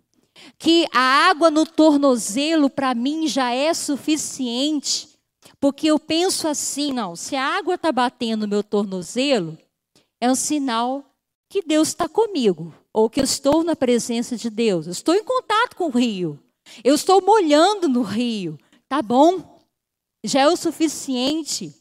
que 0.58 0.88
a 0.94 1.30
água 1.30 1.52
no 1.52 1.66
tornozelo 1.66 2.70
para 2.70 2.96
mim 2.96 3.28
já 3.28 3.52
é 3.52 3.74
suficiente, 3.74 5.10
porque 5.60 5.88
eu 5.88 6.00
penso 6.00 6.48
assim, 6.48 6.94
não, 6.94 7.16
se 7.16 7.36
a 7.36 7.58
água 7.58 7.76
está 7.76 7.92
batendo 7.92 8.42
no 8.42 8.48
meu 8.48 8.64
tornozelo, 8.64 9.58
é 10.22 10.30
um 10.30 10.36
sinal 10.36 11.04
que 11.50 11.62
Deus 11.62 11.90
está 11.90 12.08
comigo, 12.08 12.74
ou 12.94 13.10
que 13.10 13.20
eu 13.20 13.24
estou 13.24 13.64
na 13.64 13.76
presença 13.76 14.36
de 14.36 14.50
Deus. 14.50 14.86
Eu 14.86 14.92
estou 14.92 15.16
em 15.16 15.24
contato 15.24 15.76
com 15.76 15.86
o 15.86 15.98
rio. 15.98 16.40
Eu 16.84 16.96
estou 16.96 17.22
molhando 17.22 17.88
no 17.88 18.02
rio. 18.02 18.60
Tá 18.90 19.02
bom, 19.02 19.60
já 20.24 20.42
é 20.42 20.48
o 20.48 20.58
suficiente. 20.58 21.74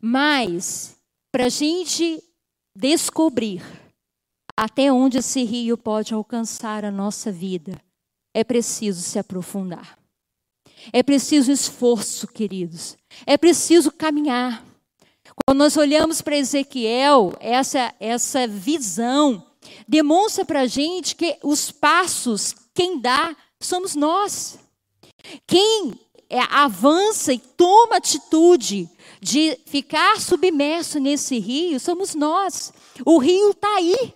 Mas, 0.00 0.96
para 1.32 1.46
a 1.46 1.48
gente 1.48 2.22
descobrir 2.76 3.62
até 4.56 4.92
onde 4.92 5.18
esse 5.18 5.42
rio 5.42 5.76
pode 5.76 6.14
alcançar 6.14 6.84
a 6.84 6.90
nossa 6.90 7.30
vida, 7.32 7.80
é 8.32 8.44
preciso 8.44 9.00
se 9.00 9.18
aprofundar. 9.18 9.98
É 10.92 11.02
preciso 11.02 11.50
esforço, 11.50 12.26
queridos. 12.28 12.96
É 13.26 13.36
preciso 13.38 13.90
caminhar. 13.90 14.64
Quando 15.46 15.58
nós 15.58 15.76
olhamos 15.76 16.20
para 16.20 16.36
Ezequiel, 16.36 17.32
essa, 17.40 17.94
essa 17.98 18.46
visão 18.46 19.44
demonstra 19.88 20.44
para 20.44 20.60
a 20.60 20.66
gente 20.66 21.16
que 21.16 21.38
os 21.42 21.70
passos, 21.70 22.54
quem 22.74 23.00
dá, 23.00 23.34
somos 23.60 23.94
nós. 23.94 24.58
Quem 25.46 25.98
é, 26.28 26.40
avança 26.50 27.32
e 27.32 27.38
toma 27.38 27.96
atitude 27.96 28.88
de 29.20 29.58
ficar 29.66 30.20
submerso 30.20 30.98
nesse 30.98 31.38
rio, 31.38 31.80
somos 31.80 32.14
nós. 32.14 32.72
O 33.04 33.18
rio 33.18 33.50
está 33.50 33.76
aí. 33.76 34.14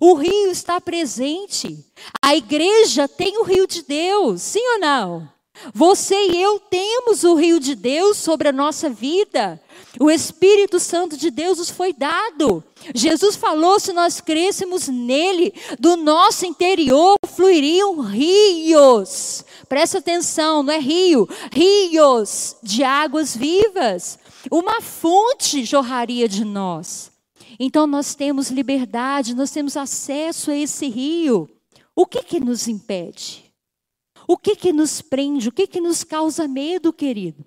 O 0.00 0.14
rio 0.14 0.50
está 0.50 0.80
presente. 0.80 1.84
A 2.22 2.34
igreja 2.34 3.06
tem 3.06 3.38
o 3.38 3.44
rio 3.44 3.66
de 3.66 3.82
Deus, 3.82 4.40
sim 4.40 4.66
ou 4.74 4.78
não? 4.80 5.28
Você 5.74 6.14
e 6.14 6.42
eu 6.42 6.58
temos 6.58 7.22
o 7.22 7.34
rio 7.34 7.60
de 7.60 7.74
Deus 7.74 8.16
sobre 8.16 8.48
a 8.48 8.52
nossa 8.52 8.88
vida. 8.88 9.60
O 9.98 10.10
Espírito 10.10 10.80
Santo 10.80 11.18
de 11.18 11.30
Deus 11.30 11.58
nos 11.58 11.68
foi 11.68 11.92
dado. 11.92 12.64
Jesus 12.94 13.36
falou: 13.36 13.78
se 13.78 13.92
nós 13.92 14.20
crêssemos 14.22 14.88
nele, 14.88 15.52
do 15.78 15.96
nosso 15.96 16.46
interior 16.46 17.16
fluiriam 17.34 18.00
rios. 18.00 19.44
Presta 19.68 19.98
atenção, 19.98 20.62
não 20.62 20.72
é 20.72 20.78
rio, 20.78 21.28
rios 21.52 22.56
de 22.62 22.82
águas 22.82 23.36
vivas. 23.36 24.18
uma 24.50 24.80
fonte 24.80 25.64
jorraria 25.64 26.26
de 26.26 26.44
nós. 26.44 27.09
Então 27.62 27.86
nós 27.86 28.14
temos 28.14 28.50
liberdade, 28.50 29.34
nós 29.34 29.50
temos 29.50 29.76
acesso 29.76 30.50
a 30.50 30.56
esse 30.56 30.88
rio. 30.88 31.46
O 31.94 32.06
que 32.06 32.22
que 32.22 32.40
nos 32.40 32.66
impede? 32.66 33.52
O 34.26 34.38
que 34.38 34.56
que 34.56 34.72
nos 34.72 35.02
prende? 35.02 35.50
O 35.50 35.52
que 35.52 35.66
que 35.66 35.78
nos 35.78 36.02
causa 36.02 36.48
medo, 36.48 36.90
querido? 36.90 37.44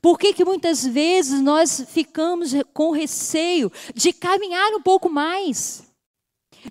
Por 0.00 0.18
que, 0.18 0.34
que 0.34 0.44
muitas 0.44 0.84
vezes 0.84 1.40
nós 1.40 1.84
ficamos 1.88 2.52
com 2.74 2.90
receio 2.90 3.70
de 3.94 4.12
caminhar 4.12 4.72
um 4.74 4.82
pouco 4.82 5.08
mais, 5.08 5.84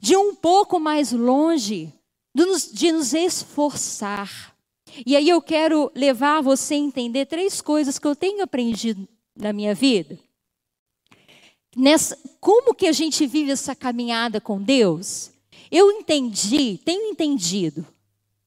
de 0.02 0.16
um 0.16 0.36
pouco 0.36 0.80
mais 0.80 1.12
longe, 1.12 1.92
de 2.36 2.46
nos, 2.46 2.72
de 2.72 2.92
nos 2.92 3.14
esforçar? 3.14 4.56
E 5.06 5.16
aí 5.16 5.30
eu 5.30 5.42
quero 5.42 5.92
levar 5.96 6.42
você 6.42 6.74
a 6.74 6.78
entender 6.78 7.26
três 7.26 7.62
coisas 7.62 7.98
que 7.98 8.06
eu 8.08 8.16
tenho 8.16 8.44
aprendido 8.44 9.08
na 9.36 9.54
minha 9.54 9.74
vida. 9.74 10.20
Nessa, 11.76 12.18
como 12.40 12.74
que 12.74 12.88
a 12.88 12.92
gente 12.92 13.26
vive 13.26 13.52
essa 13.52 13.76
caminhada 13.76 14.42
com 14.42 14.62
Deus? 14.62 15.32
Eu 15.72 15.92
entendi, 15.92 16.80
tenho 16.84 17.10
entendido, 17.12 17.86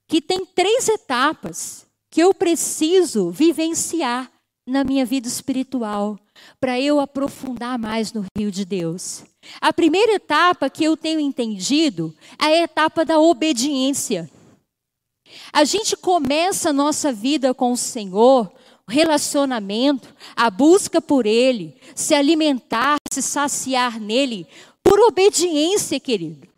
que 0.06 0.20
tem 0.20 0.44
três 0.44 0.88
etapas 0.88 1.86
que 2.10 2.20
eu 2.20 2.34
preciso 2.34 3.30
vivenciar 3.30 4.30
na 4.66 4.84
minha 4.84 5.04
vida 5.04 5.26
espiritual 5.26 6.18
para 6.60 6.78
eu 6.80 7.00
aprofundar 7.00 7.78
mais 7.78 8.12
no 8.12 8.24
rio 8.36 8.50
de 8.50 8.64
Deus. 8.64 9.24
A 9.60 9.72
primeira 9.72 10.14
etapa 10.14 10.68
que 10.68 10.84
eu 10.84 10.96
tenho 10.96 11.20
entendido 11.20 12.14
é 12.38 12.44
a 12.44 12.62
etapa 12.62 13.04
da 13.04 13.18
obediência. 13.18 14.30
A 15.52 15.64
gente 15.64 15.96
começa 15.96 16.70
a 16.70 16.72
nossa 16.72 17.12
vida 17.12 17.54
com 17.54 17.72
o 17.72 17.76
Senhor, 17.76 18.52
relacionamento, 18.88 20.14
a 20.36 20.50
busca 20.50 21.00
por 21.00 21.26
Ele, 21.26 21.76
se 21.94 22.14
alimentar, 22.14 22.96
se 23.10 23.22
saciar 23.22 23.98
nele, 23.98 24.46
por 24.82 24.98
obediência, 25.00 25.98
querido. 25.98 26.48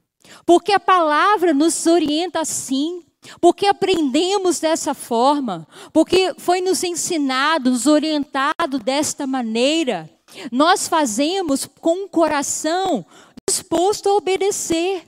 Porque 0.44 0.72
a 0.72 0.80
palavra 0.80 1.54
nos 1.54 1.86
orienta 1.86 2.40
assim, 2.40 3.02
porque 3.40 3.66
aprendemos 3.66 4.60
dessa 4.60 4.94
forma, 4.94 5.66
porque 5.92 6.34
foi 6.38 6.60
nos 6.60 6.82
ensinado, 6.82 7.70
nos 7.70 7.86
orientado 7.86 8.78
desta 8.78 9.26
maneira. 9.26 10.10
Nós 10.50 10.88
fazemos 10.88 11.66
com 11.80 12.04
um 12.04 12.08
coração 12.08 13.04
disposto 13.48 14.08
a 14.08 14.16
obedecer. 14.16 15.04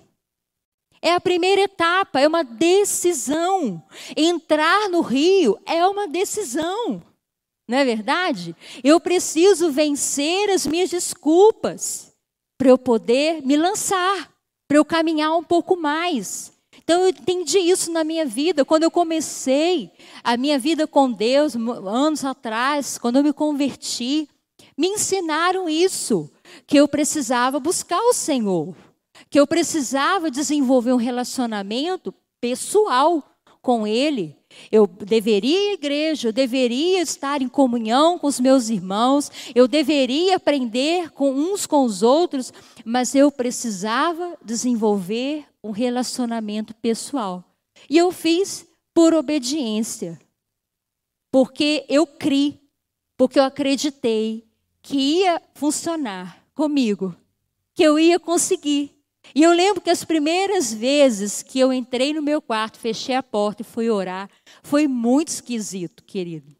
É 1.00 1.12
a 1.14 1.20
primeira 1.20 1.62
etapa, 1.62 2.20
é 2.20 2.26
uma 2.26 2.42
decisão. 2.42 3.82
Entrar 4.16 4.88
no 4.88 5.00
rio 5.00 5.58
é 5.64 5.86
uma 5.86 6.08
decisão. 6.08 7.02
Não 7.68 7.76
é 7.76 7.84
verdade? 7.84 8.56
Eu 8.82 8.98
preciso 8.98 9.70
vencer 9.70 10.50
as 10.50 10.66
minhas 10.66 10.90
desculpas 10.90 12.12
para 12.56 12.70
eu 12.70 12.78
poder 12.78 13.42
me 13.42 13.56
lançar, 13.56 14.32
para 14.66 14.78
eu 14.78 14.84
caminhar 14.84 15.36
um 15.36 15.44
pouco 15.44 15.76
mais. 15.76 16.52
Então 16.82 17.02
eu 17.02 17.10
entendi 17.10 17.58
isso 17.58 17.92
na 17.92 18.02
minha 18.02 18.24
vida. 18.24 18.64
Quando 18.64 18.84
eu 18.84 18.90
comecei 18.90 19.92
a 20.24 20.36
minha 20.36 20.58
vida 20.58 20.86
com 20.86 21.12
Deus, 21.12 21.54
anos 21.54 22.24
atrás, 22.24 22.96
quando 22.96 23.16
eu 23.16 23.22
me 23.22 23.32
converti, 23.32 24.26
me 24.76 24.88
ensinaram 24.88 25.68
isso, 25.68 26.32
que 26.66 26.78
eu 26.78 26.88
precisava 26.88 27.60
buscar 27.60 28.00
o 28.00 28.14
Senhor 28.14 28.74
que 29.30 29.38
eu 29.38 29.46
precisava 29.46 30.30
desenvolver 30.30 30.92
um 30.92 30.96
relacionamento 30.96 32.14
pessoal 32.40 33.22
com 33.60 33.86
Ele. 33.86 34.36
Eu 34.72 34.86
deveria 34.86 35.58
ir 35.58 35.70
à 35.70 35.74
igreja, 35.74 36.28
eu 36.28 36.32
deveria 36.32 37.00
estar 37.02 37.42
em 37.42 37.48
comunhão 37.48 38.18
com 38.18 38.26
os 38.26 38.40
meus 38.40 38.68
irmãos, 38.68 39.30
eu 39.54 39.68
deveria 39.68 40.36
aprender 40.36 41.10
com 41.10 41.30
uns 41.30 41.66
com 41.66 41.84
os 41.84 42.02
outros, 42.02 42.52
mas 42.84 43.14
eu 43.14 43.30
precisava 43.30 44.36
desenvolver 44.44 45.44
um 45.62 45.70
relacionamento 45.70 46.74
pessoal. 46.74 47.44
E 47.88 47.96
eu 47.96 48.10
fiz 48.10 48.66
por 48.94 49.14
obediência, 49.14 50.18
porque 51.30 51.84
eu 51.88 52.06
criei, 52.06 52.60
porque 53.16 53.38
eu 53.38 53.44
acreditei 53.44 54.48
que 54.82 54.96
ia 55.20 55.42
funcionar 55.54 56.42
comigo, 56.54 57.14
que 57.74 57.82
eu 57.82 57.98
ia 57.98 58.18
conseguir. 58.18 58.97
E 59.34 59.42
eu 59.42 59.52
lembro 59.52 59.80
que 59.80 59.90
as 59.90 60.04
primeiras 60.04 60.72
vezes 60.72 61.42
que 61.42 61.58
eu 61.58 61.72
entrei 61.72 62.12
no 62.12 62.22
meu 62.22 62.40
quarto, 62.40 62.78
fechei 62.78 63.14
a 63.14 63.22
porta 63.22 63.62
e 63.62 63.64
fui 63.64 63.90
orar, 63.90 64.30
foi 64.62 64.88
muito 64.88 65.28
esquisito, 65.28 66.02
querido. 66.04 66.56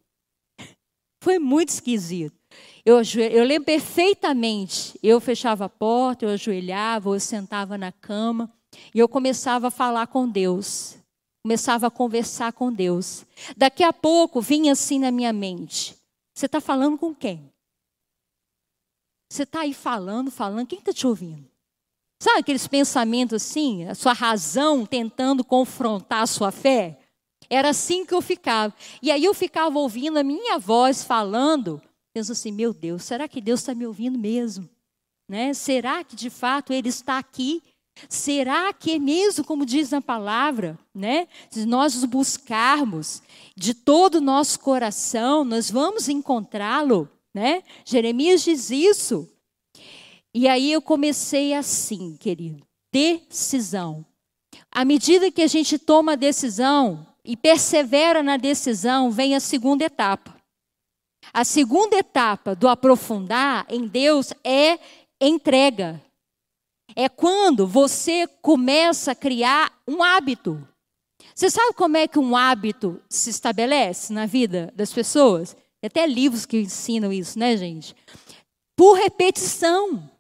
Foi 1.23 1.39
muito 1.39 1.71
esquisito. 1.71 2.37
Eu, 2.85 3.03
eu 3.31 3.45
lembro 3.45 3.67
perfeitamente. 3.67 4.99
Eu 5.03 5.21
fechava 5.21 5.67
a 5.67 5.69
porta, 5.69 6.25
eu 6.25 6.31
ajoelhava, 6.31 7.11
eu 7.11 7.21
sentava 7.21 7.77
na 7.77 7.93
cama 7.93 8.53
e 8.95 8.99
eu 8.99 9.09
começava 9.09 9.69
a 9.69 9.71
falar 9.71 10.07
com 10.07 10.29
Deus. 10.29 10.97
Começava 11.45 11.87
a 11.87 11.91
conversar 11.91 12.53
com 12.53 12.73
Deus. 12.73 13.25
Daqui 13.57 13.83
a 13.83 13.93
pouco 13.93 14.41
vinha 14.41 14.73
assim 14.73 14.99
na 14.99 15.11
minha 15.11 15.33
mente: 15.33 15.97
Você 16.35 16.47
está 16.47 16.61
falando 16.61 16.99
com 16.99 17.15
quem? 17.15 17.51
Você 19.31 19.43
está 19.43 19.61
aí 19.61 19.75
falando, 19.75 20.31
falando, 20.31 20.67
quem 20.67 20.79
está 20.79 20.93
te 20.93 21.07
ouvindo? 21.07 21.48
Sabe 22.21 22.41
aqueles 22.41 22.67
pensamentos 22.67 23.35
assim, 23.35 23.85
a 23.85 23.95
sua 23.95 24.13
razão 24.13 24.85
tentando 24.85 25.45
confrontar 25.45 26.23
a 26.23 26.27
sua 26.27 26.51
fé? 26.51 26.99
Era 27.49 27.71
assim 27.71 28.05
que 28.05 28.13
eu 28.13 28.21
ficava. 28.21 28.75
E 29.01 29.11
aí 29.11 29.25
eu 29.25 29.33
ficava 29.33 29.79
ouvindo 29.79 30.19
a 30.19 30.25
minha 30.25 30.59
voz 30.59 31.05
falando, 31.05 31.81
pensando 32.13 32.33
assim: 32.33 32.53
meu 32.53 32.75
Deus, 32.75 33.05
será 33.05 33.29
que 33.29 33.41
Deus 33.41 33.61
está 33.61 33.75
me 33.75 33.87
ouvindo 33.87 34.19
mesmo? 34.19 34.69
Né? 35.29 35.55
Será 35.55 36.03
que 36.03 36.17
de 36.17 36.29
fato 36.29 36.73
Ele 36.73 36.89
está 36.89 37.19
aqui? 37.19 37.63
Será 38.09 38.73
que 38.73 38.93
é 38.93 38.99
mesmo 38.99 39.45
como 39.45 39.67
diz 39.67 39.91
na 39.91 40.01
palavra, 40.01 40.79
né? 40.95 41.27
Se 41.51 41.67
nós 41.67 42.03
o 42.03 42.07
buscarmos 42.07 43.23
de 43.57 43.75
todo 43.75 44.17
o 44.17 44.21
nosso 44.21 44.61
coração, 44.61 45.45
nós 45.45 45.71
vamos 45.71 46.09
encontrá-lo, 46.09 47.09
né? 47.35 47.63
Jeremias 47.85 48.43
diz 48.43 48.71
isso. 48.71 49.29
E 50.35 50.47
aí 50.47 50.73
eu 50.73 50.83
comecei 50.83 51.55
assim, 51.55 52.17
querido, 52.17 52.67
decisão. 52.93 54.05
À 54.71 54.85
medida 54.85 55.31
que 55.31 55.43
a 55.43 55.47
gente 55.47 55.79
toma 55.79 56.13
a 56.13 56.17
decisão 56.17 57.07
e 57.25 57.37
persevera 57.37 58.23
na 58.23 58.37
decisão, 58.37 59.11
vem 59.11 59.35
a 59.35 59.41
segunda 59.41 59.85
etapa. 59.85 60.37
A 61.33 61.45
segunda 61.45 61.97
etapa 61.97 62.55
do 62.55 62.69
aprofundar 62.69 63.67
em 63.69 63.87
Deus 63.87 64.33
é 64.45 64.79
entrega. 65.21 66.03
É 66.95 67.09
quando 67.09 67.67
você 67.67 68.27
começa 68.41 69.13
a 69.13 69.15
criar 69.15 69.73
um 69.87 70.03
hábito. 70.03 70.67
Você 71.35 71.51
sabe 71.51 71.75
como 71.75 71.97
é 71.97 72.09
que 72.09 72.19
um 72.19 72.37
hábito 72.37 73.01
se 73.09 73.31
estabelece 73.31 74.13
na 74.13 74.27
vida 74.27 74.73
das 74.75 74.93
pessoas? 74.93 75.55
Tem 75.81 75.87
até 75.87 76.07
livros 76.07 76.45
que 76.45 76.59
ensinam 76.59 77.13
isso, 77.13 77.39
né, 77.39 77.57
gente? 77.57 77.95
Por 78.77 78.95
repetição. 78.95 80.11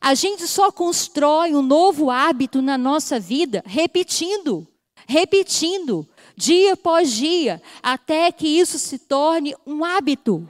A 0.00 0.14
gente 0.14 0.46
só 0.46 0.72
constrói 0.72 1.54
um 1.54 1.62
novo 1.62 2.10
hábito 2.10 2.60
na 2.60 2.76
nossa 2.76 3.20
vida 3.20 3.62
repetindo, 3.66 4.66
repetindo, 5.06 6.08
dia 6.36 6.72
após 6.72 7.10
dia, 7.12 7.62
até 7.82 8.32
que 8.32 8.46
isso 8.46 8.78
se 8.78 8.98
torne 8.98 9.54
um 9.66 9.84
hábito, 9.84 10.48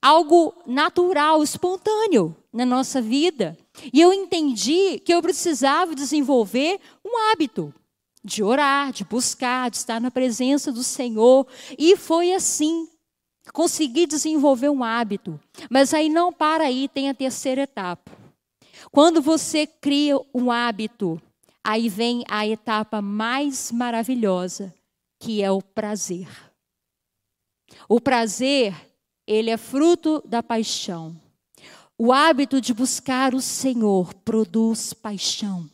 algo 0.00 0.54
natural, 0.66 1.42
espontâneo 1.42 2.36
na 2.52 2.64
nossa 2.64 3.00
vida. 3.00 3.58
E 3.92 4.00
eu 4.00 4.12
entendi 4.12 4.98
que 5.00 5.12
eu 5.12 5.20
precisava 5.20 5.94
desenvolver 5.94 6.78
um 7.04 7.18
hábito 7.30 7.74
de 8.24 8.42
orar, 8.42 8.92
de 8.92 9.04
buscar, 9.04 9.70
de 9.70 9.76
estar 9.76 10.00
na 10.00 10.10
presença 10.10 10.72
do 10.72 10.82
Senhor. 10.82 11.46
E 11.78 11.96
foi 11.96 12.32
assim. 12.32 12.88
Consegui 13.52 14.06
desenvolver 14.06 14.70
um 14.70 14.82
hábito. 14.82 15.38
Mas 15.68 15.92
aí 15.92 16.08
não 16.08 16.32
para 16.32 16.64
aí, 16.64 16.88
tem 16.88 17.10
a 17.10 17.14
terceira 17.14 17.62
etapa. 17.62 18.10
Quando 18.94 19.20
você 19.20 19.66
cria 19.66 20.16
um 20.32 20.52
hábito, 20.52 21.20
aí 21.64 21.88
vem 21.88 22.22
a 22.28 22.46
etapa 22.46 23.02
mais 23.02 23.72
maravilhosa, 23.72 24.72
que 25.18 25.42
é 25.42 25.50
o 25.50 25.60
prazer. 25.60 26.28
O 27.88 28.00
prazer, 28.00 28.72
ele 29.26 29.50
é 29.50 29.56
fruto 29.56 30.22
da 30.24 30.44
paixão. 30.44 31.20
O 31.98 32.12
hábito 32.12 32.60
de 32.60 32.72
buscar 32.72 33.34
o 33.34 33.40
Senhor 33.40 34.14
produz 34.14 34.92
paixão. 34.92 35.68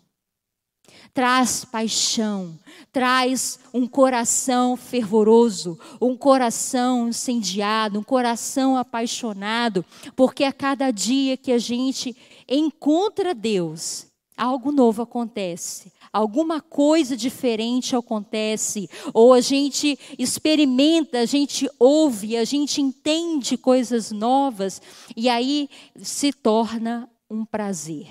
Traz 1.12 1.64
paixão, 1.64 2.58
traz 2.90 3.58
um 3.74 3.86
coração 3.86 4.76
fervoroso, 4.76 5.78
um 6.00 6.16
coração 6.16 7.08
incendiado, 7.08 7.98
um 7.98 8.02
coração 8.02 8.76
apaixonado, 8.76 9.84
porque 10.16 10.44
a 10.44 10.52
cada 10.52 10.90
dia 10.90 11.36
que 11.36 11.50
a 11.50 11.58
gente 11.58 12.16
encontra 12.50 13.32
Deus, 13.32 14.06
algo 14.36 14.72
novo 14.72 15.02
acontece, 15.02 15.92
alguma 16.12 16.60
coisa 16.60 17.16
diferente 17.16 17.94
acontece, 17.94 18.90
ou 19.14 19.32
a 19.32 19.40
gente 19.40 19.98
experimenta, 20.18 21.20
a 21.20 21.26
gente 21.26 21.70
ouve, 21.78 22.36
a 22.36 22.44
gente 22.44 22.80
entende 22.80 23.56
coisas 23.56 24.10
novas, 24.10 24.82
e 25.16 25.28
aí 25.28 25.68
se 25.96 26.32
torna 26.32 27.08
um 27.30 27.44
prazer. 27.44 28.08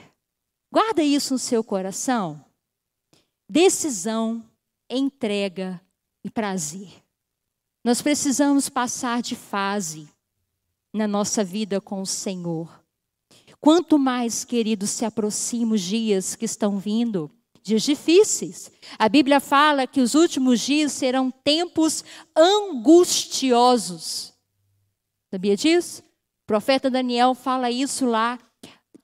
Guarda 0.71 1.03
isso 1.03 1.33
no 1.33 1.39
seu 1.39 1.63
coração. 1.63 2.43
Decisão, 3.49 4.43
entrega 4.89 5.81
e 6.23 6.29
prazer. 6.29 6.89
Nós 7.83 8.01
precisamos 8.01 8.69
passar 8.69 9.21
de 9.21 9.35
fase 9.35 10.07
na 10.93 11.07
nossa 11.07 11.43
vida 11.43 11.81
com 11.81 12.01
o 12.01 12.05
Senhor. 12.05 12.78
Quanto 13.61 13.99
mais, 13.99 14.45
queridos, 14.45 14.89
se 14.89 15.03
aproximam 15.03 15.75
os 15.75 15.81
dias 15.81 16.35
que 16.35 16.45
estão 16.45 16.77
vindo, 16.77 17.29
dias 17.61 17.83
difíceis. 17.83 18.71
A 18.97 19.09
Bíblia 19.09 19.39
fala 19.39 19.85
que 19.85 19.99
os 19.99 20.15
últimos 20.15 20.61
dias 20.61 20.93
serão 20.93 21.29
tempos 21.29 22.03
angustiosos. 22.35 24.33
Sabia 25.29 25.57
disso? 25.57 26.01
O 26.43 26.47
profeta 26.47 26.89
Daniel 26.89 27.35
fala 27.35 27.69
isso 27.69 28.05
lá. 28.05 28.39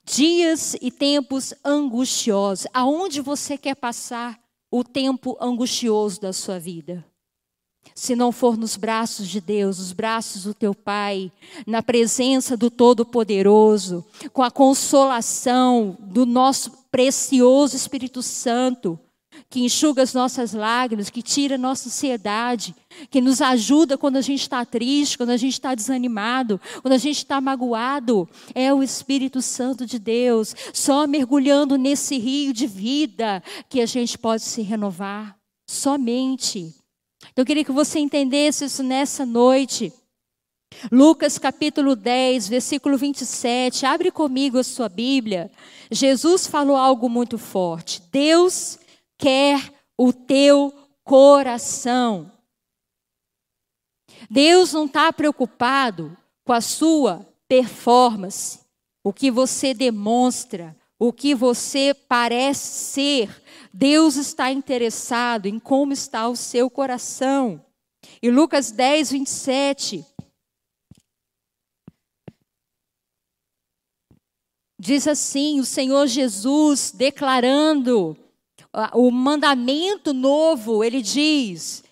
Dias 0.04 0.74
e 0.80 0.90
tempos 0.90 1.52
angustiosos. 1.64 2.66
Aonde 2.72 3.20
você 3.20 3.58
quer 3.58 3.76
passar 3.76 4.40
o 4.70 4.82
tempo 4.82 5.36
angustioso 5.40 6.20
da 6.20 6.32
sua 6.32 6.58
vida? 6.58 7.04
Se 7.96 8.14
não 8.14 8.30
for 8.30 8.58
nos 8.58 8.76
braços 8.76 9.26
de 9.26 9.40
Deus, 9.40 9.78
os 9.78 9.90
braços 9.90 10.44
do 10.44 10.52
teu 10.52 10.74
Pai, 10.74 11.32
na 11.66 11.82
presença 11.82 12.54
do 12.54 12.70
Todo-Poderoso, 12.70 14.04
com 14.34 14.42
a 14.42 14.50
consolação 14.50 15.96
do 15.98 16.26
nosso 16.26 16.70
precioso 16.90 17.74
Espírito 17.74 18.22
Santo, 18.22 19.00
que 19.48 19.60
enxuga 19.60 20.02
as 20.02 20.12
nossas 20.12 20.52
lágrimas, 20.52 21.08
que 21.08 21.22
tira 21.22 21.54
a 21.54 21.58
nossa 21.58 21.88
ansiedade, 21.88 22.74
que 23.10 23.22
nos 23.22 23.40
ajuda 23.40 23.96
quando 23.96 24.16
a 24.16 24.20
gente 24.20 24.42
está 24.42 24.62
triste, 24.62 25.16
quando 25.16 25.30
a 25.30 25.36
gente 25.38 25.54
está 25.54 25.74
desanimado, 25.74 26.60
quando 26.82 26.92
a 26.92 26.98
gente 26.98 27.16
está 27.16 27.40
magoado. 27.40 28.28
É 28.54 28.74
o 28.74 28.82
Espírito 28.82 29.40
Santo 29.40 29.86
de 29.86 29.98
Deus, 29.98 30.54
só 30.74 31.06
mergulhando 31.06 31.78
nesse 31.78 32.18
rio 32.18 32.52
de 32.52 32.66
vida 32.66 33.42
que 33.70 33.80
a 33.80 33.86
gente 33.86 34.18
pode 34.18 34.42
se 34.42 34.60
renovar. 34.60 35.34
Somente. 35.66 36.74
Então, 37.36 37.42
eu 37.42 37.46
queria 37.46 37.64
que 37.66 37.72
você 37.72 37.98
entendesse 37.98 38.64
isso 38.64 38.82
nessa 38.82 39.26
noite. 39.26 39.92
Lucas 40.90 41.36
capítulo 41.36 41.94
10, 41.94 42.48
versículo 42.48 42.96
27. 42.96 43.84
Abre 43.84 44.10
comigo 44.10 44.56
a 44.56 44.64
sua 44.64 44.88
Bíblia. 44.88 45.50
Jesus 45.90 46.46
falou 46.46 46.76
algo 46.76 47.10
muito 47.10 47.36
forte. 47.36 48.00
Deus 48.10 48.78
quer 49.18 49.70
o 49.98 50.14
teu 50.14 50.72
coração. 51.04 52.32
Deus 54.30 54.72
não 54.72 54.86
está 54.86 55.12
preocupado 55.12 56.16
com 56.42 56.54
a 56.54 56.62
sua 56.62 57.28
performance, 57.46 58.60
o 59.04 59.12
que 59.12 59.30
você 59.30 59.74
demonstra, 59.74 60.74
o 60.98 61.12
que 61.12 61.34
você 61.34 61.94
parece 61.94 62.84
ser. 62.92 63.42
Deus 63.72 64.16
está 64.16 64.50
interessado 64.50 65.46
em 65.46 65.58
como 65.58 65.92
está 65.92 66.28
o 66.28 66.36
seu 66.36 66.70
coração. 66.70 67.64
E 68.22 68.30
Lucas 68.30 68.70
10, 68.70 69.10
27. 69.10 70.06
Diz 74.78 75.06
assim: 75.06 75.60
o 75.60 75.64
Senhor 75.64 76.06
Jesus 76.06 76.92
declarando 76.94 78.16
o 78.92 79.10
mandamento 79.10 80.12
novo, 80.12 80.84
ele 80.84 81.00
diz: 81.00 81.82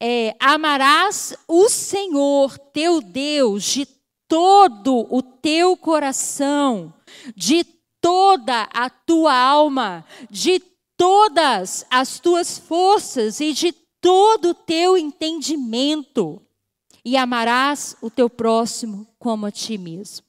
é, 0.00 0.34
amarás 0.38 1.36
o 1.46 1.68
Senhor 1.68 2.56
teu 2.58 3.00
Deus 3.00 3.64
de 3.64 3.86
todo 4.28 5.06
o 5.10 5.22
teu 5.22 5.76
coração, 5.76 6.94
de 7.34 7.64
toda 8.08 8.62
a 8.72 8.88
tua 8.88 9.36
alma, 9.36 10.02
de 10.30 10.60
todas 10.96 11.84
as 11.90 12.18
tuas 12.18 12.58
forças 12.58 13.38
e 13.38 13.52
de 13.52 13.70
todo 14.00 14.48
o 14.48 14.54
teu 14.54 14.96
entendimento, 14.96 16.40
e 17.04 17.18
amarás 17.18 17.98
o 18.00 18.08
teu 18.08 18.30
próximo 18.30 19.06
como 19.18 19.44
a 19.44 19.50
ti 19.50 19.76
mesmo. 19.76 20.24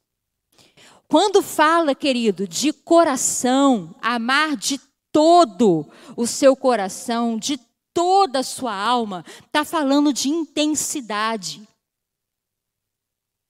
Quando 1.07 1.41
fala, 1.41 1.95
querido, 1.95 2.45
de 2.45 2.73
coração, 2.73 3.95
amar 4.01 4.57
de 4.57 4.77
todo 5.09 5.89
o 6.17 6.27
seu 6.27 6.57
coração, 6.57 7.39
de 7.39 7.57
toda 7.93 8.39
a 8.39 8.43
sua 8.43 8.75
alma, 8.75 9.23
está 9.45 9.63
falando 9.63 10.11
de 10.11 10.27
intensidade. 10.27 11.65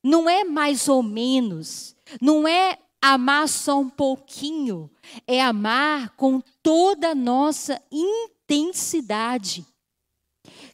Não 0.04 0.30
é 0.30 0.44
mais 0.44 0.88
ou 0.88 1.02
menos, 1.02 1.96
não 2.22 2.48
é 2.48 2.78
amar 3.02 3.48
só 3.48 3.80
um 3.80 3.90
pouquinho, 3.90 4.90
é 5.26 5.42
amar 5.42 6.10
com 6.16 6.42
toda 6.62 7.10
a 7.10 7.16
nossa 7.16 7.82
intensidade. 7.92 9.66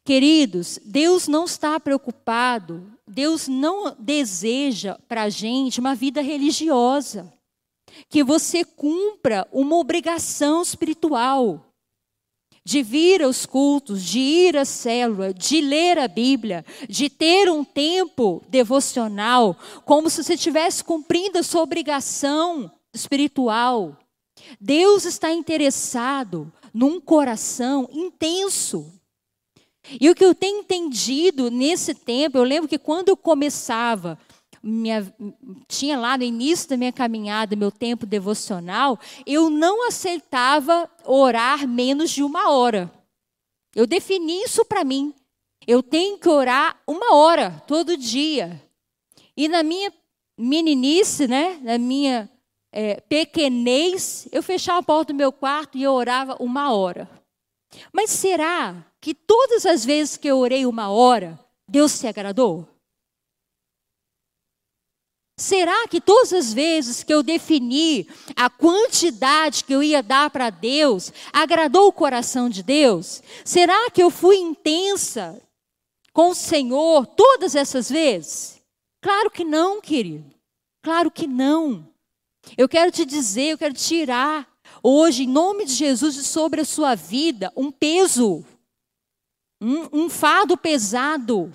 Queridos, 0.04 0.80
Deus 0.84 1.28
não 1.28 1.46
está 1.46 1.80
preocupado, 1.80 2.92
Deus 3.08 3.48
não 3.48 3.96
deseja 3.98 4.98
para 5.08 5.24
a 5.24 5.30
gente 5.30 5.80
uma 5.80 5.96
vida 5.96 6.22
religiosa, 6.22 7.34
que 8.10 8.24
você 8.24 8.64
cumpra 8.64 9.48
uma 9.52 9.78
obrigação 9.78 10.62
espiritual 10.62 11.65
de 12.66 12.82
vir 12.82 13.22
aos 13.22 13.46
cultos, 13.46 14.04
de 14.04 14.20
ir 14.20 14.58
à 14.58 14.66
célula, 14.66 15.32
de 15.32 15.62
ler 15.62 16.00
a 16.00 16.08
Bíblia, 16.08 16.66
de 16.90 17.12
ter 17.12 17.48
um 17.48 17.64
tempo 17.64 18.44
devocional, 18.50 19.56
como 19.86 20.10
se 20.10 20.24
você 20.24 20.34
estivesse 20.34 20.84
cumprindo 20.84 21.38
a 21.38 21.44
sua 21.44 21.62
obrigação 21.62 22.72
espiritual. 22.92 23.96
Deus 24.60 25.06
está 25.06 25.32
interessado 25.32 26.52
num 26.74 27.00
coração 27.00 27.88
intenso. 27.94 28.92
E 30.02 30.10
o 30.10 30.16
que 30.16 30.26
eu 30.26 30.34
tenho 30.34 30.62
entendido 30.62 31.52
nesse 31.52 31.94
tempo, 31.94 32.40
eu 32.40 32.44
lembro 32.44 32.68
que 32.68 32.80
quando 32.80 33.10
eu 33.10 33.18
começava 33.18 34.18
minha, 34.68 35.14
tinha 35.68 35.98
lá 35.98 36.18
no 36.18 36.24
início 36.24 36.68
da 36.68 36.76
minha 36.76 36.92
caminhada, 36.92 37.56
meu 37.56 37.72
tempo 37.72 38.04
devocional, 38.04 39.00
eu 39.24 39.48
não 39.48 39.88
aceitava 39.88 40.90
orar 41.06 41.68
menos 41.68 42.10
de 42.10 42.24
uma 42.24 42.50
hora. 42.50 42.92
Eu 43.76 43.86
defini 43.86 44.42
isso 44.42 44.66
para 44.66 44.84
mim. 44.84 45.14
Eu 45.68 45.84
tenho 45.84 46.18
que 46.18 46.28
orar 46.28 46.82
uma 46.88 47.14
hora 47.14 47.64
todo 47.68 47.96
dia. 47.96 48.60
E 49.38 49.48
na 49.48 49.62
minha 49.62 49.94
meninice, 50.36 51.28
né, 51.28 51.60
na 51.62 51.78
minha 51.78 52.30
é, 52.72 53.00
pequenez, 53.02 54.28
eu 54.32 54.42
fechava 54.42 54.80
a 54.80 54.84
porta 54.84 55.14
do 55.14 55.18
meu 55.18 55.32
quarto 55.32 55.78
e 55.78 55.84
eu 55.84 55.94
orava 55.94 56.36
uma 56.40 56.74
hora. 56.74 57.08
Mas 57.94 58.10
será 58.10 58.84
que 59.00 59.14
todas 59.14 59.66
as 59.66 59.86
vezes 59.86 60.18
que 60.18 60.28
eu 60.28 60.40
orei 60.40 60.66
uma 60.66 60.90
hora, 60.90 61.40
Deus 61.68 61.92
se 61.92 62.08
agradou? 62.08 62.75
Será 65.38 65.86
que 65.90 66.00
todas 66.00 66.32
as 66.32 66.54
vezes 66.54 67.04
que 67.04 67.14
eu 67.14 67.22
defini 67.22 68.08
a 68.38 68.50
quantidade 68.50 69.66
que 69.66 69.74
eu 69.74 69.84
ia 69.84 70.02
dar 70.02 70.30
para 70.30 70.50
Deus, 70.50 71.12
agradou 71.34 71.88
o 71.90 71.94
coração 71.94 72.50
de 72.50 72.64
Deus? 72.64 73.22
Será 73.44 73.90
que 73.92 74.02
eu 74.02 74.10
fui 74.10 74.38
intensa 74.38 75.42
com 76.14 76.30
o 76.30 76.36
Senhor 76.36 77.06
todas 77.06 77.54
essas 77.54 77.90
vezes? 77.90 78.62
Claro 79.02 79.30
que 79.30 79.44
não, 79.44 79.82
querido. 79.82 80.34
Claro 80.82 81.12
que 81.12 81.28
não. 81.28 81.86
Eu 82.58 82.70
quero 82.70 82.90
te 82.90 83.04
dizer, 83.04 83.52
eu 83.52 83.58
quero 83.58 83.74
tirar 83.74 84.48
hoje, 84.82 85.24
em 85.24 85.28
nome 85.28 85.66
de 85.66 85.74
Jesus, 85.74 86.16
sobre 86.28 86.62
a 86.62 86.66
sua 86.66 86.96
vida 86.96 87.52
um 87.58 87.72
peso, 87.72 88.46
um, 89.62 90.04
um 90.06 90.10
fardo 90.10 90.56
pesado 90.56 91.54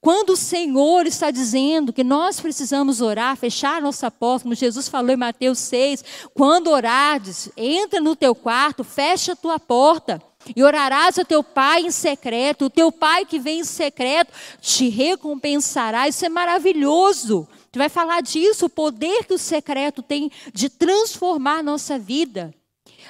quando 0.00 0.30
o 0.30 0.36
Senhor 0.36 1.06
está 1.06 1.30
dizendo 1.30 1.92
que 1.92 2.02
nós 2.02 2.40
precisamos 2.40 3.02
orar, 3.02 3.36
fechar 3.36 3.82
nossa 3.82 4.10
porta, 4.10 4.44
como 4.44 4.54
Jesus 4.54 4.88
falou 4.88 5.10
em 5.10 5.16
Mateus 5.16 5.58
6, 5.58 6.04
quando 6.32 6.70
orares, 6.70 7.50
entra 7.56 8.00
no 8.00 8.16
teu 8.16 8.34
quarto, 8.34 8.82
fecha 8.82 9.32
a 9.32 9.36
tua 9.36 9.58
porta 9.58 10.22
e 10.56 10.62
orarás 10.62 11.18
ao 11.18 11.24
teu 11.24 11.44
pai 11.44 11.82
em 11.82 11.90
secreto, 11.90 12.64
o 12.64 12.70
teu 12.70 12.90
pai 12.90 13.26
que 13.26 13.38
vem 13.38 13.60
em 13.60 13.64
secreto 13.64 14.32
te 14.58 14.88
recompensará. 14.88 16.08
Isso 16.08 16.24
é 16.24 16.30
maravilhoso. 16.30 17.46
Tu 17.70 17.78
vai 17.78 17.90
falar 17.90 18.22
disso, 18.22 18.66
o 18.66 18.70
poder 18.70 19.26
que 19.26 19.34
o 19.34 19.38
secreto 19.38 20.02
tem 20.02 20.30
de 20.52 20.70
transformar 20.70 21.62
nossa 21.62 21.98
vida. 21.98 22.54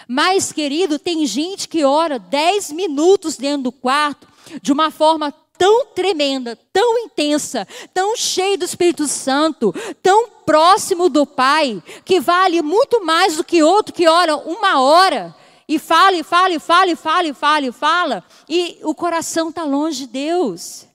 Mas, 0.08 0.52
querido, 0.52 0.98
tem 0.98 1.24
gente 1.24 1.68
que 1.68 1.84
ora 1.84 2.18
10 2.18 2.72
minutos 2.72 3.36
dentro 3.36 3.64
do 3.64 3.72
quarto 3.72 4.26
de 4.60 4.72
uma 4.72 4.90
forma 4.90 5.32
tão 5.60 5.84
tremenda, 5.88 6.58
tão 6.72 6.96
intensa, 7.00 7.68
tão 7.92 8.16
cheia 8.16 8.56
do 8.56 8.64
Espírito 8.64 9.06
Santo, 9.06 9.74
tão 10.02 10.30
próximo 10.46 11.10
do 11.10 11.26
Pai, 11.26 11.82
que 12.02 12.18
vale 12.18 12.62
muito 12.62 13.04
mais 13.04 13.36
do 13.36 13.44
que 13.44 13.62
outro 13.62 13.92
que 13.94 14.08
ora 14.08 14.38
uma 14.38 14.80
hora 14.80 15.36
e 15.68 15.78
fala, 15.78 16.16
e 16.16 16.22
fala, 16.22 16.54
e 16.54 16.58
fala, 16.58 16.90
e 16.90 16.96
fala, 16.96 17.28
e 17.28 17.34
fala, 17.34 17.66
e 17.66 17.72
fala, 17.72 18.24
e 18.48 18.78
o 18.82 18.94
coração 18.94 19.50
está 19.50 19.62
longe 19.62 20.06
de 20.06 20.12
Deus, 20.14 20.86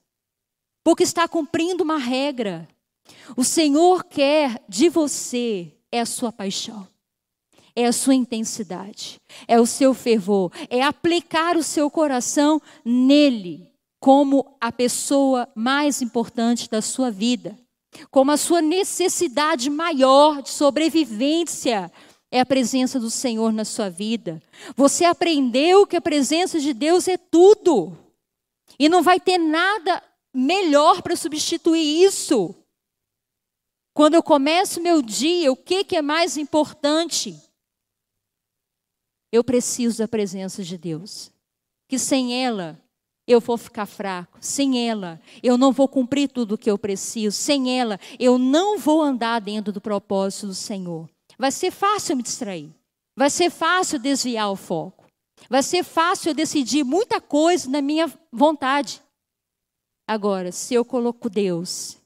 porque 0.83 1.03
está 1.03 1.27
cumprindo 1.27 1.83
uma 1.83 1.99
regra. 1.99 2.67
O 3.37 3.43
Senhor 3.43 4.03
quer 4.03 4.59
de 4.67 4.89
você 4.89 5.71
é 5.91 5.99
a 6.01 6.07
sua 6.07 6.31
paixão 6.31 6.87
é 7.77 7.85
a 7.85 7.91
sua 7.91 8.15
intensidade, 8.15 9.19
é 9.49 9.59
o 9.59 9.65
seu 9.65 9.93
fervor, 9.93 10.49
é 10.69 10.81
aplicar 10.81 11.57
o 11.57 11.61
seu 11.61 11.91
coração 11.91 12.61
nele 12.85 13.64
como 14.05 14.55
a 14.61 14.71
pessoa 14.71 15.51
mais 15.55 15.99
importante 15.99 16.69
da 16.69 16.79
sua 16.79 17.09
vida, 17.09 17.57
como 18.11 18.31
a 18.31 18.37
sua 18.37 18.61
necessidade 18.61 19.67
maior 19.67 20.43
de 20.43 20.51
sobrevivência 20.51 21.91
é 22.29 22.39
a 22.39 22.45
presença 22.45 22.99
do 22.99 23.09
Senhor 23.09 23.51
na 23.51 23.65
sua 23.65 23.89
vida. 23.89 24.39
Você 24.75 25.05
aprendeu 25.05 25.87
que 25.87 25.95
a 25.95 26.01
presença 26.01 26.59
de 26.59 26.71
Deus 26.71 27.07
é 27.07 27.17
tudo. 27.17 27.97
E 28.77 28.87
não 28.87 29.01
vai 29.01 29.19
ter 29.19 29.39
nada 29.39 30.03
melhor 30.31 31.01
para 31.01 31.15
substituir 31.15 32.03
isso. 32.03 32.53
Quando 33.91 34.13
eu 34.13 34.21
começo 34.21 34.79
meu 34.79 35.01
dia, 35.01 35.51
o 35.51 35.57
que, 35.57 35.83
que 35.83 35.97
é 35.97 36.03
mais 36.03 36.37
importante? 36.37 37.35
Eu 39.31 39.43
preciso 39.43 39.97
da 39.97 40.07
presença 40.07 40.63
de 40.63 40.77
Deus. 40.77 41.31
Que 41.87 41.97
sem 41.97 42.45
ela 42.45 42.84
eu 43.27 43.39
vou 43.39 43.57
ficar 43.57 43.85
fraco. 43.85 44.37
Sem 44.41 44.87
ela 44.87 45.19
eu 45.41 45.57
não 45.57 45.71
vou 45.71 45.87
cumprir 45.87 46.29
tudo 46.29 46.55
o 46.55 46.57
que 46.57 46.69
eu 46.69 46.77
preciso. 46.77 47.35
Sem 47.35 47.79
ela 47.79 47.99
eu 48.19 48.37
não 48.37 48.77
vou 48.77 49.01
andar 49.01 49.39
dentro 49.39 49.71
do 49.71 49.81
propósito 49.81 50.47
do 50.47 50.55
Senhor. 50.55 51.09
Vai 51.37 51.51
ser 51.51 51.71
fácil 51.71 52.15
me 52.15 52.23
distrair. 52.23 52.73
Vai 53.15 53.29
ser 53.29 53.49
fácil 53.49 53.99
desviar 53.99 54.51
o 54.51 54.55
foco. 54.55 55.05
Vai 55.49 55.63
ser 55.63 55.83
fácil 55.83 56.29
eu 56.29 56.33
decidir 56.33 56.83
muita 56.83 57.21
coisa 57.21 57.69
na 57.69 57.81
minha 57.81 58.11
vontade. 58.31 59.01
Agora, 60.07 60.51
se 60.51 60.73
eu 60.73 60.85
coloco 60.85 61.29
Deus 61.29 61.97